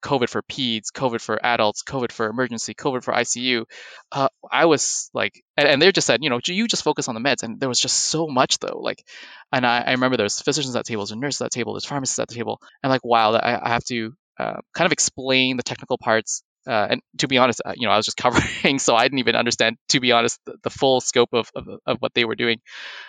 COVID 0.01 0.29
for 0.29 0.41
peds, 0.41 0.91
COVID 0.91 1.21
for 1.21 1.43
adults, 1.43 1.83
COVID 1.83 2.11
for 2.11 2.27
emergency, 2.27 2.73
COVID 2.73 3.03
for 3.03 3.13
ICU. 3.13 3.65
Uh, 4.11 4.29
I 4.51 4.65
was 4.65 5.09
like, 5.13 5.43
and, 5.57 5.67
and 5.67 5.81
they 5.81 5.91
just 5.91 6.07
said, 6.07 6.23
you 6.23 6.29
know, 6.29 6.39
you 6.45 6.67
just 6.67 6.83
focus 6.83 7.07
on 7.07 7.15
the 7.15 7.21
meds. 7.21 7.43
And 7.43 7.59
there 7.59 7.69
was 7.69 7.79
just 7.79 7.97
so 7.97 8.27
much 8.27 8.59
though. 8.59 8.79
Like, 8.79 9.03
and 9.51 9.65
I, 9.65 9.81
I 9.81 9.91
remember 9.91 10.17
there's 10.17 10.41
physicians 10.41 10.75
at 10.75 10.85
tables, 10.85 11.09
there's 11.09 11.19
nurses 11.19 11.41
at 11.41 11.51
table, 11.51 11.73
there's 11.73 11.85
pharmacists 11.85 12.19
at 12.19 12.27
the 12.27 12.35
table, 12.35 12.61
and 12.83 12.89
like, 12.89 13.03
wow, 13.03 13.33
I, 13.33 13.65
I 13.65 13.69
have 13.69 13.83
to 13.85 14.13
uh, 14.39 14.61
kind 14.73 14.85
of 14.85 14.91
explain 14.91 15.57
the 15.57 15.63
technical 15.63 15.97
parts 15.97 16.43
uh, 16.67 16.87
and 16.91 17.01
to 17.17 17.27
be 17.27 17.37
honest, 17.37 17.61
uh, 17.65 17.73
you 17.75 17.87
know, 17.87 17.93
I 17.93 17.97
was 17.97 18.05
just 18.05 18.17
covering, 18.61 18.79
so 18.79 18.95
I 18.95 19.03
didn't 19.03 19.19
even 19.19 19.35
understand, 19.35 19.77
to 19.89 19.99
be 19.99 20.11
honest, 20.11 20.39
the, 20.45 20.55
the 20.63 20.69
full 20.69 21.01
scope 21.01 21.29
of, 21.33 21.49
of, 21.55 21.67
of, 21.85 21.97
what 21.99 22.13
they 22.13 22.25
were 22.25 22.35
doing. 22.35 22.59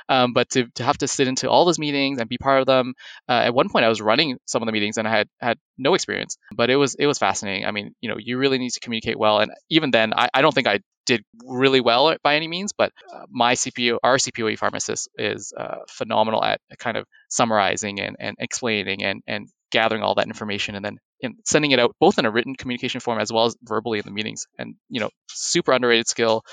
Um, 0.08 0.32
but 0.32 0.50
to, 0.50 0.66
to 0.76 0.84
have 0.84 0.98
to 0.98 1.08
sit 1.08 1.28
into 1.28 1.50
all 1.50 1.64
those 1.64 1.78
meetings 1.78 2.18
and 2.18 2.28
be 2.28 2.38
part 2.38 2.60
of 2.60 2.66
them, 2.66 2.94
uh, 3.28 3.32
at 3.32 3.54
one 3.54 3.68
point 3.68 3.84
I 3.84 3.88
was 3.88 4.00
running 4.00 4.38
some 4.46 4.62
of 4.62 4.66
the 4.66 4.72
meetings 4.72 4.96
and 4.96 5.06
I 5.06 5.10
had 5.10 5.28
had 5.40 5.58
no 5.78 5.94
experience, 5.94 6.38
but 6.54 6.70
it 6.70 6.76
was 6.76 6.94
it 6.94 7.06
was 7.06 7.18
fascinating. 7.18 7.66
I 7.66 7.70
mean, 7.70 7.94
you 8.00 8.08
know, 8.08 8.16
you 8.18 8.38
really 8.38 8.58
need 8.58 8.70
to 8.70 8.80
communicate 8.80 9.18
well, 9.18 9.38
and 9.38 9.52
even 9.68 9.90
then, 9.90 10.12
I, 10.14 10.28
I 10.32 10.42
don't 10.42 10.54
think 10.54 10.66
I 10.66 10.80
did 11.04 11.24
really 11.44 11.80
well 11.80 12.14
by 12.22 12.36
any 12.36 12.48
means, 12.48 12.72
but 12.72 12.92
uh, 13.12 13.24
my 13.30 13.54
CPO, 13.54 13.98
our 14.02 14.16
CPOE 14.16 14.58
pharmacist 14.58 15.08
is 15.16 15.52
uh, 15.56 15.78
phenomenal 15.88 16.42
at 16.44 16.60
kind 16.78 16.96
of 16.96 17.06
summarizing 17.28 18.00
and, 18.00 18.16
and 18.18 18.36
explaining 18.38 19.02
and, 19.02 19.22
and 19.26 19.48
gathering 19.70 20.02
all 20.02 20.14
that 20.14 20.26
information 20.26 20.74
and 20.74 20.84
then 20.84 20.98
in 21.22 21.36
sending 21.44 21.70
it 21.70 21.78
out 21.78 21.94
both 22.00 22.18
in 22.18 22.26
a 22.26 22.30
written 22.30 22.54
communication 22.54 23.00
form 23.00 23.20
as 23.20 23.32
well 23.32 23.46
as 23.46 23.56
verbally 23.62 23.98
in 23.98 24.04
the 24.04 24.10
meetings. 24.10 24.46
And 24.58 24.74
you 24.88 25.00
know, 25.00 25.10
super 25.28 25.72
underrated 25.72 26.08
skill 26.08 26.44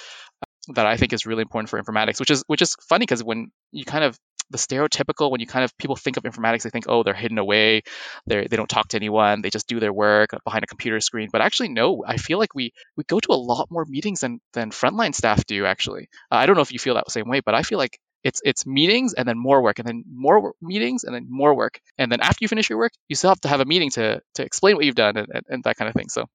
uh, 0.42 0.74
that 0.76 0.86
I 0.86 0.98
think 0.98 1.14
is 1.14 1.26
really 1.26 1.42
important 1.42 1.70
for 1.70 1.82
informatics, 1.82 2.20
which 2.20 2.32
is 2.32 2.44
which 2.48 2.62
is 2.62 2.76
funny 2.88 3.04
because 3.04 3.24
when 3.24 3.52
you 3.72 3.86
kind 3.86 4.04
of 4.04 4.18
the 4.52 4.58
stereotypical 4.58 5.30
when 5.30 5.40
you 5.40 5.48
kind 5.48 5.64
of 5.64 5.78
people 5.78 5.96
think 5.96 6.18
of 6.18 6.24
informatics, 6.24 6.64
they 6.64 6.70
think, 6.70 6.86
oh, 6.88 7.04
they're 7.04 7.14
hidden 7.14 7.38
away, 7.38 7.82
they 8.26 8.48
they 8.48 8.58
don't 8.58 8.70
talk 8.70 8.88
to 8.90 8.98
anyone, 8.98 9.42
they 9.42 9.50
just 9.50 9.68
do 9.68 9.80
their 9.80 9.94
work 9.94 10.32
behind 10.44 10.64
a 10.64 10.68
computer 10.68 11.00
screen. 11.00 11.30
But 11.32 11.42
actually, 11.42 11.70
no, 11.70 12.04
I 12.06 12.18
feel 12.18 12.40
like 12.40 12.56
we 12.56 12.72
we 12.96 13.04
go 13.04 13.20
to 13.20 13.32
a 13.32 13.36
lot 13.36 13.68
more 13.70 13.86
meetings 13.86 14.22
than 14.22 14.40
than 14.54 14.72
frontline 14.72 15.14
staff 15.14 15.46
do. 15.46 15.66
Actually, 15.66 16.10
uh, 16.32 16.36
I 16.36 16.46
don't 16.46 16.56
know 16.56 16.62
if 16.62 16.72
you 16.72 16.80
feel 16.80 16.96
that 16.96 17.12
same 17.12 17.30
way, 17.30 17.42
but 17.42 17.56
I 17.56 17.64
feel 17.64 17.78
like 17.78 18.00
it's 18.24 18.42
it's 18.44 18.66
meetings 18.66 19.14
and 19.14 19.28
then 19.28 19.38
more 19.38 19.62
work 19.62 19.80
and 19.80 19.88
then 19.88 20.04
more 20.12 20.54
meetings 20.62 21.04
and 21.04 21.14
then 21.16 21.28
more 21.30 21.56
work. 21.56 21.80
And 21.98 22.12
then 22.12 22.22
after 22.22 22.40
you 22.42 22.48
finish 22.48 22.70
your 22.70 22.80
work 22.80 22.92
you 23.08 23.16
still 23.16 23.30
have 23.32 23.42
to 23.42 23.48
have 23.48 23.62
a 23.62 23.66
meeting 23.66 23.92
to 23.92 24.22
to 24.36 24.44
explain 24.44 24.76
what 24.76 24.86
you've 24.86 24.96
done 24.96 25.18
and, 25.18 25.28
and, 25.34 25.44
and 25.50 25.64
that 25.64 25.78
kind 25.78 25.90
of 25.90 25.96
thing. 25.96 26.10
So 26.10 26.26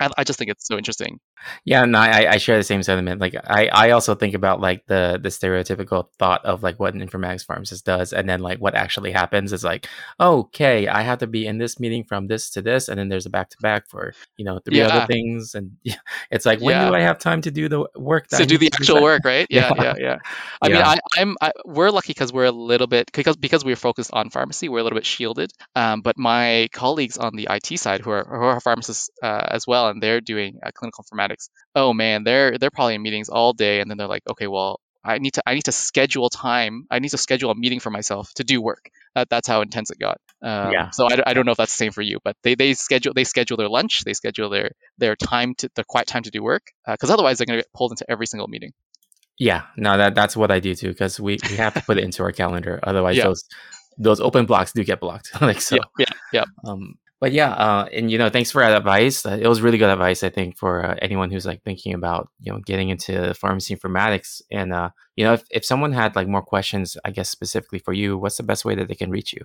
I, 0.00 0.10
I 0.18 0.24
just 0.24 0.38
think 0.38 0.50
it's 0.50 0.66
so 0.66 0.76
interesting 0.76 1.18
yeah, 1.64 1.84
no, 1.84 1.98
I, 1.98 2.32
I 2.32 2.36
share 2.38 2.56
the 2.56 2.64
same 2.64 2.82
sentiment. 2.82 3.20
Like, 3.20 3.34
I, 3.34 3.68
I 3.68 3.90
also 3.90 4.14
think 4.14 4.34
about 4.34 4.60
like 4.60 4.86
the 4.86 5.18
the 5.22 5.28
stereotypical 5.28 6.08
thought 6.18 6.44
of 6.44 6.62
like 6.62 6.78
what 6.78 6.94
an 6.94 7.06
informatics 7.06 7.44
pharmacist 7.44 7.84
does, 7.84 8.12
and 8.12 8.28
then 8.28 8.40
like 8.40 8.58
what 8.58 8.74
actually 8.74 9.12
happens 9.12 9.52
is 9.52 9.64
like, 9.64 9.88
okay, 10.20 10.88
I 10.88 11.02
have 11.02 11.18
to 11.18 11.26
be 11.26 11.46
in 11.46 11.58
this 11.58 11.80
meeting 11.80 12.04
from 12.04 12.26
this 12.26 12.50
to 12.50 12.62
this, 12.62 12.88
and 12.88 12.98
then 12.98 13.08
there's 13.08 13.26
a 13.26 13.30
back 13.30 13.50
to 13.50 13.56
back 13.60 13.88
for 13.88 14.14
you 14.36 14.44
know 14.44 14.58
three 14.64 14.78
yeah. 14.78 14.88
other 14.88 15.06
things, 15.06 15.54
and 15.54 15.76
it's 16.30 16.46
like 16.46 16.60
when 16.60 16.76
yeah. 16.76 16.88
do 16.88 16.94
I 16.94 17.00
have 17.00 17.18
time 17.18 17.42
to 17.42 17.50
do 17.50 17.68
the 17.68 17.86
work? 17.96 18.28
to 18.28 18.46
do 18.46 18.58
the 18.58 18.70
actual 18.72 18.96
do 18.96 19.02
work, 19.02 19.22
right? 19.24 19.46
Yeah, 19.52 19.72
yeah, 19.76 19.82
yeah. 19.82 19.94
yeah. 19.98 20.18
I 20.62 20.68
mean, 20.68 20.78
I, 20.78 20.98
I'm 21.18 21.36
I, 21.40 21.52
we're 21.64 21.90
lucky 21.90 22.10
because 22.10 22.32
we're 22.32 22.46
a 22.46 22.52
little 22.52 22.86
bit 22.86 23.10
because 23.12 23.36
because 23.36 23.64
we're 23.64 23.76
focused 23.76 24.10
on 24.12 24.30
pharmacy, 24.30 24.68
we're 24.68 24.78
a 24.78 24.82
little 24.82 24.96
bit 24.96 25.06
shielded. 25.06 25.52
Um, 25.74 26.00
but 26.00 26.16
my 26.18 26.68
colleagues 26.72 27.18
on 27.18 27.36
the 27.36 27.48
IT 27.50 27.78
side 27.78 28.00
who 28.00 28.10
are 28.10 28.24
who 28.24 28.34
are 28.34 28.60
pharmacists 28.60 29.10
uh, 29.22 29.46
as 29.48 29.66
well, 29.66 29.88
and 29.88 30.02
they're 30.02 30.20
doing 30.20 30.58
uh, 30.64 30.70
clinical 30.74 31.04
informatics 31.04 31.31
oh 31.74 31.92
man, 31.92 32.24
they're 32.24 32.58
they're 32.58 32.70
probably 32.70 32.94
in 32.94 33.02
meetings 33.02 33.28
all 33.28 33.52
day, 33.52 33.80
and 33.80 33.90
then 33.90 33.98
they're 33.98 34.08
like, 34.08 34.22
okay, 34.28 34.46
well, 34.46 34.80
I 35.04 35.18
need 35.18 35.34
to 35.34 35.42
I 35.46 35.54
need 35.54 35.64
to 35.64 35.72
schedule 35.72 36.30
time. 36.30 36.86
I 36.90 36.98
need 36.98 37.10
to 37.10 37.18
schedule 37.18 37.50
a 37.50 37.54
meeting 37.54 37.80
for 37.80 37.90
myself 37.90 38.32
to 38.34 38.44
do 38.44 38.62
work. 38.62 38.90
That, 39.14 39.28
that's 39.28 39.48
how 39.48 39.60
intense 39.60 39.90
it 39.90 39.98
got. 39.98 40.18
Um, 40.42 40.72
yeah. 40.72 40.90
So 40.90 41.06
I, 41.06 41.22
I 41.26 41.34
don't 41.34 41.44
know 41.44 41.52
if 41.52 41.58
that's 41.58 41.72
the 41.72 41.76
same 41.76 41.92
for 41.92 42.02
you, 42.02 42.18
but 42.24 42.36
they, 42.42 42.54
they 42.54 42.74
schedule 42.74 43.12
they 43.14 43.24
schedule 43.24 43.56
their 43.56 43.68
lunch, 43.68 44.04
they 44.04 44.14
schedule 44.14 44.48
their 44.48 44.70
their 44.98 45.16
time 45.16 45.54
to 45.56 45.70
the 45.74 45.84
quiet 45.84 46.06
time 46.06 46.22
to 46.22 46.30
do 46.30 46.42
work, 46.42 46.70
because 46.86 47.10
uh, 47.10 47.14
otherwise 47.14 47.38
they're 47.38 47.46
going 47.46 47.58
to 47.58 47.62
get 47.62 47.72
pulled 47.72 47.92
into 47.92 48.08
every 48.08 48.26
single 48.26 48.48
meeting. 48.48 48.72
Yeah, 49.38 49.62
no, 49.76 49.96
that 49.96 50.14
that's 50.14 50.36
what 50.36 50.50
I 50.50 50.60
do 50.60 50.74
too, 50.74 50.88
because 50.88 51.18
we, 51.18 51.38
we 51.50 51.56
have 51.56 51.74
to 51.74 51.82
put 51.82 51.98
it 51.98 52.04
into 52.04 52.22
our 52.22 52.32
calendar. 52.32 52.78
Otherwise, 52.82 53.16
yeah. 53.16 53.24
those 53.24 53.44
those 53.98 54.20
open 54.20 54.46
blocks 54.46 54.72
do 54.72 54.84
get 54.84 55.00
blocked. 55.00 55.30
like 55.40 55.60
so. 55.60 55.76
Yeah, 55.76 55.82
yeah. 55.98 56.04
yeah. 56.32 56.44
Um, 56.70 56.94
but 57.22 57.30
yeah, 57.30 57.52
uh, 57.52 57.86
and 57.92 58.10
you 58.10 58.18
know, 58.18 58.28
thanks 58.30 58.50
for 58.50 58.62
that 58.62 58.76
advice. 58.76 59.24
Uh, 59.24 59.38
it 59.40 59.46
was 59.46 59.62
really 59.62 59.78
good 59.78 59.90
advice, 59.90 60.24
I 60.24 60.28
think, 60.28 60.58
for 60.58 60.84
uh, 60.84 60.96
anyone 61.00 61.30
who's 61.30 61.46
like 61.46 61.62
thinking 61.62 61.94
about 61.94 62.28
you 62.40 62.50
know 62.50 62.58
getting 62.58 62.88
into 62.88 63.32
pharmacy 63.34 63.76
informatics. 63.76 64.42
And 64.50 64.72
uh, 64.72 64.90
you 65.16 65.24
know, 65.24 65.34
if, 65.34 65.44
if 65.50 65.64
someone 65.64 65.92
had 65.92 66.16
like 66.16 66.28
more 66.28 66.42
questions, 66.42 66.96
I 67.04 67.10
guess 67.10 67.28
specifically 67.28 67.78
for 67.78 67.92
you, 67.92 68.16
what's 68.16 68.36
the 68.36 68.42
best 68.42 68.64
way 68.64 68.74
that 68.74 68.88
they 68.88 68.94
can 68.94 69.10
reach 69.10 69.32
you? 69.32 69.44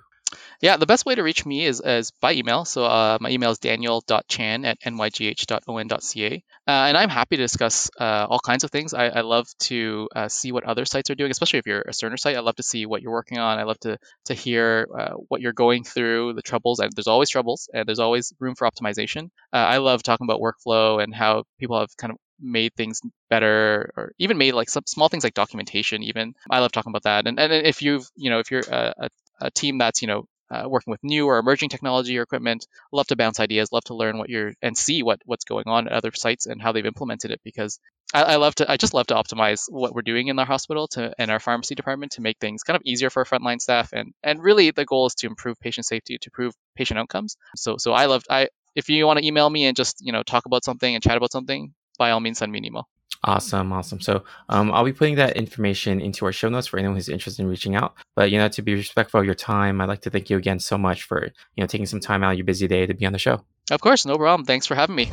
Yeah, 0.61 0.77
the 0.77 0.85
best 0.85 1.05
way 1.05 1.15
to 1.15 1.23
reach 1.23 1.45
me 1.45 1.65
is, 1.65 1.81
is 1.81 2.11
by 2.19 2.33
email. 2.33 2.65
So 2.65 2.83
uh, 2.83 3.17
my 3.21 3.29
email 3.29 3.51
is 3.51 3.59
daniel.chan 3.59 4.65
at 4.65 4.79
nygh.on.ca. 4.81 6.43
Uh, 6.67 6.71
and 6.71 6.97
I'm 6.97 7.09
happy 7.09 7.37
to 7.37 7.43
discuss 7.43 7.89
uh, 7.99 8.27
all 8.29 8.39
kinds 8.39 8.63
of 8.63 8.71
things. 8.71 8.93
I, 8.93 9.07
I 9.07 9.21
love 9.21 9.47
to 9.61 10.09
uh, 10.15 10.27
see 10.27 10.51
what 10.51 10.65
other 10.65 10.85
sites 10.85 11.09
are 11.09 11.15
doing, 11.15 11.31
especially 11.31 11.59
if 11.59 11.67
you're 11.67 11.81
a 11.81 11.91
Cerner 11.91 12.19
site. 12.19 12.35
I 12.35 12.41
love 12.41 12.55
to 12.55 12.63
see 12.63 12.85
what 12.85 13.01
you're 13.01 13.11
working 13.11 13.37
on. 13.37 13.59
I 13.59 13.63
love 13.63 13.79
to, 13.81 13.97
to 14.25 14.33
hear 14.33 14.87
uh, 14.97 15.13
what 15.29 15.41
you're 15.41 15.53
going 15.53 15.83
through, 15.83 16.33
the 16.33 16.41
troubles. 16.41 16.79
And 16.79 16.91
there's 16.93 17.07
always 17.07 17.29
troubles, 17.29 17.69
and 17.73 17.87
there's 17.87 17.99
always 17.99 18.33
room 18.39 18.55
for 18.55 18.69
optimization. 18.69 19.29
Uh, 19.53 19.57
I 19.57 19.77
love 19.77 20.03
talking 20.03 20.25
about 20.25 20.41
workflow 20.41 21.01
and 21.01 21.13
how 21.13 21.43
people 21.59 21.79
have 21.79 21.95
kind 21.97 22.11
of 22.11 22.17
made 22.39 22.73
things 22.75 23.01
better 23.29 23.91
or 23.95 24.13
even 24.17 24.37
made 24.37 24.53
like 24.53 24.69
some 24.69 24.83
small 24.85 25.09
things 25.09 25.23
like 25.23 25.33
documentation 25.33 26.03
even. 26.03 26.35
I 26.49 26.59
love 26.59 26.71
talking 26.71 26.91
about 26.91 27.03
that. 27.03 27.27
And, 27.27 27.39
and 27.39 27.51
if 27.53 27.81
you've 27.81 28.07
you 28.15 28.29
know 28.29 28.39
if 28.39 28.51
you're 28.51 28.63
a, 28.69 29.09
a 29.41 29.51
team 29.51 29.77
that's 29.77 30.01
you 30.01 30.07
know 30.07 30.25
uh, 30.49 30.63
working 30.67 30.91
with 30.91 31.03
new 31.03 31.27
or 31.27 31.39
emerging 31.39 31.69
technology 31.69 32.17
or 32.17 32.21
equipment 32.21 32.65
love 32.91 33.07
to 33.07 33.15
bounce 33.15 33.39
ideas 33.39 33.71
love 33.71 33.83
to 33.83 33.95
learn 33.95 34.17
what 34.17 34.29
you're 34.29 34.53
and 34.61 34.77
see 34.77 35.03
what 35.03 35.19
what's 35.25 35.43
going 35.43 35.65
on 35.67 35.87
at 35.87 35.93
other 35.93 36.11
sites 36.13 36.45
and 36.45 36.61
how 36.61 36.71
they've 36.71 36.85
implemented 36.85 37.31
it 37.31 37.41
because 37.43 37.79
I, 38.13 38.23
I, 38.23 38.35
love 38.37 38.55
to 38.55 38.71
i 38.71 38.77
just 38.77 38.93
love 38.93 39.07
to 39.07 39.15
optimize 39.15 39.63
what 39.67 39.93
we're 39.93 40.01
doing 40.01 40.27
in 40.29 40.39
our 40.39 40.45
hospital 40.45 40.87
to 40.89 41.13
and 41.17 41.29
our 41.29 41.39
pharmacy 41.39 41.75
department 41.75 42.13
to 42.13 42.21
make 42.21 42.37
things 42.39 42.63
kind 42.63 42.77
of 42.77 42.83
easier 42.85 43.09
for 43.09 43.21
our 43.21 43.25
frontline 43.25 43.59
staff. 43.59 43.91
And 43.91 44.13
and 44.23 44.41
really 44.41 44.71
the 44.71 44.85
goal 44.85 45.07
is 45.07 45.15
to 45.15 45.27
improve 45.27 45.59
patient 45.59 45.85
safety 45.85 46.17
to 46.17 46.27
improve 46.29 46.53
patient 46.75 46.99
outcomes. 46.99 47.35
So 47.55 47.75
so 47.77 47.91
i 47.91 48.05
love 48.05 48.23
i 48.29 48.47
if 48.75 48.89
you 48.89 49.05
want 49.05 49.19
to 49.19 49.25
email 49.25 49.49
me 49.49 49.65
and 49.65 49.75
just 49.75 49.97
you 49.99 50.13
know 50.13 50.23
talk 50.23 50.45
about 50.45 50.63
something 50.63 50.93
and 50.93 51.03
chat 51.03 51.17
about 51.17 51.31
something 51.31 51.73
by 51.97 52.11
all 52.11 52.19
means 52.19 52.37
send 52.37 52.51
me 52.51 52.59
an 52.59 52.65
email 52.65 52.87
Awesome, 53.23 53.73
awesome. 53.73 53.99
So 53.99 54.23
um, 54.49 54.71
I'll 54.71 54.85
be 54.85 54.93
putting 54.93 55.15
that 55.15 55.37
information 55.37 55.99
into 55.99 56.25
our 56.25 56.31
show 56.31 56.49
notes 56.49 56.67
for 56.67 56.77
anyone 56.77 56.95
who's 56.95 57.09
interested 57.09 57.41
in 57.41 57.49
reaching 57.49 57.75
out. 57.75 57.95
But 58.15 58.31
you 58.31 58.37
know, 58.37 58.47
to 58.49 58.61
be 58.61 58.75
respectful 58.75 59.19
of 59.19 59.25
your 59.25 59.35
time, 59.35 59.81
I'd 59.81 59.89
like 59.89 60.01
to 60.01 60.09
thank 60.09 60.29
you 60.29 60.37
again 60.37 60.59
so 60.59 60.77
much 60.77 61.03
for 61.03 61.25
you 61.55 61.63
know 61.63 61.67
taking 61.67 61.85
some 61.85 61.99
time 61.99 62.23
out 62.23 62.31
of 62.31 62.37
your 62.37 62.45
busy 62.45 62.67
day 62.67 62.85
to 62.85 62.93
be 62.93 63.05
on 63.05 63.13
the 63.13 63.19
show. 63.19 63.43
Of 63.71 63.81
course, 63.81 64.05
no 64.05 64.17
problem. 64.17 64.45
Thanks 64.45 64.65
for 64.65 64.75
having 64.75 64.95
me. 64.95 65.11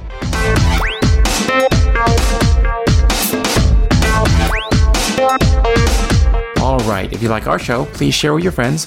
All 6.60 6.78
right. 6.80 7.12
If 7.12 7.22
you 7.22 7.28
like 7.28 7.46
our 7.46 7.58
show, 7.58 7.86
please 7.86 8.14
share 8.14 8.34
with 8.34 8.42
your 8.42 8.52
friends, 8.52 8.86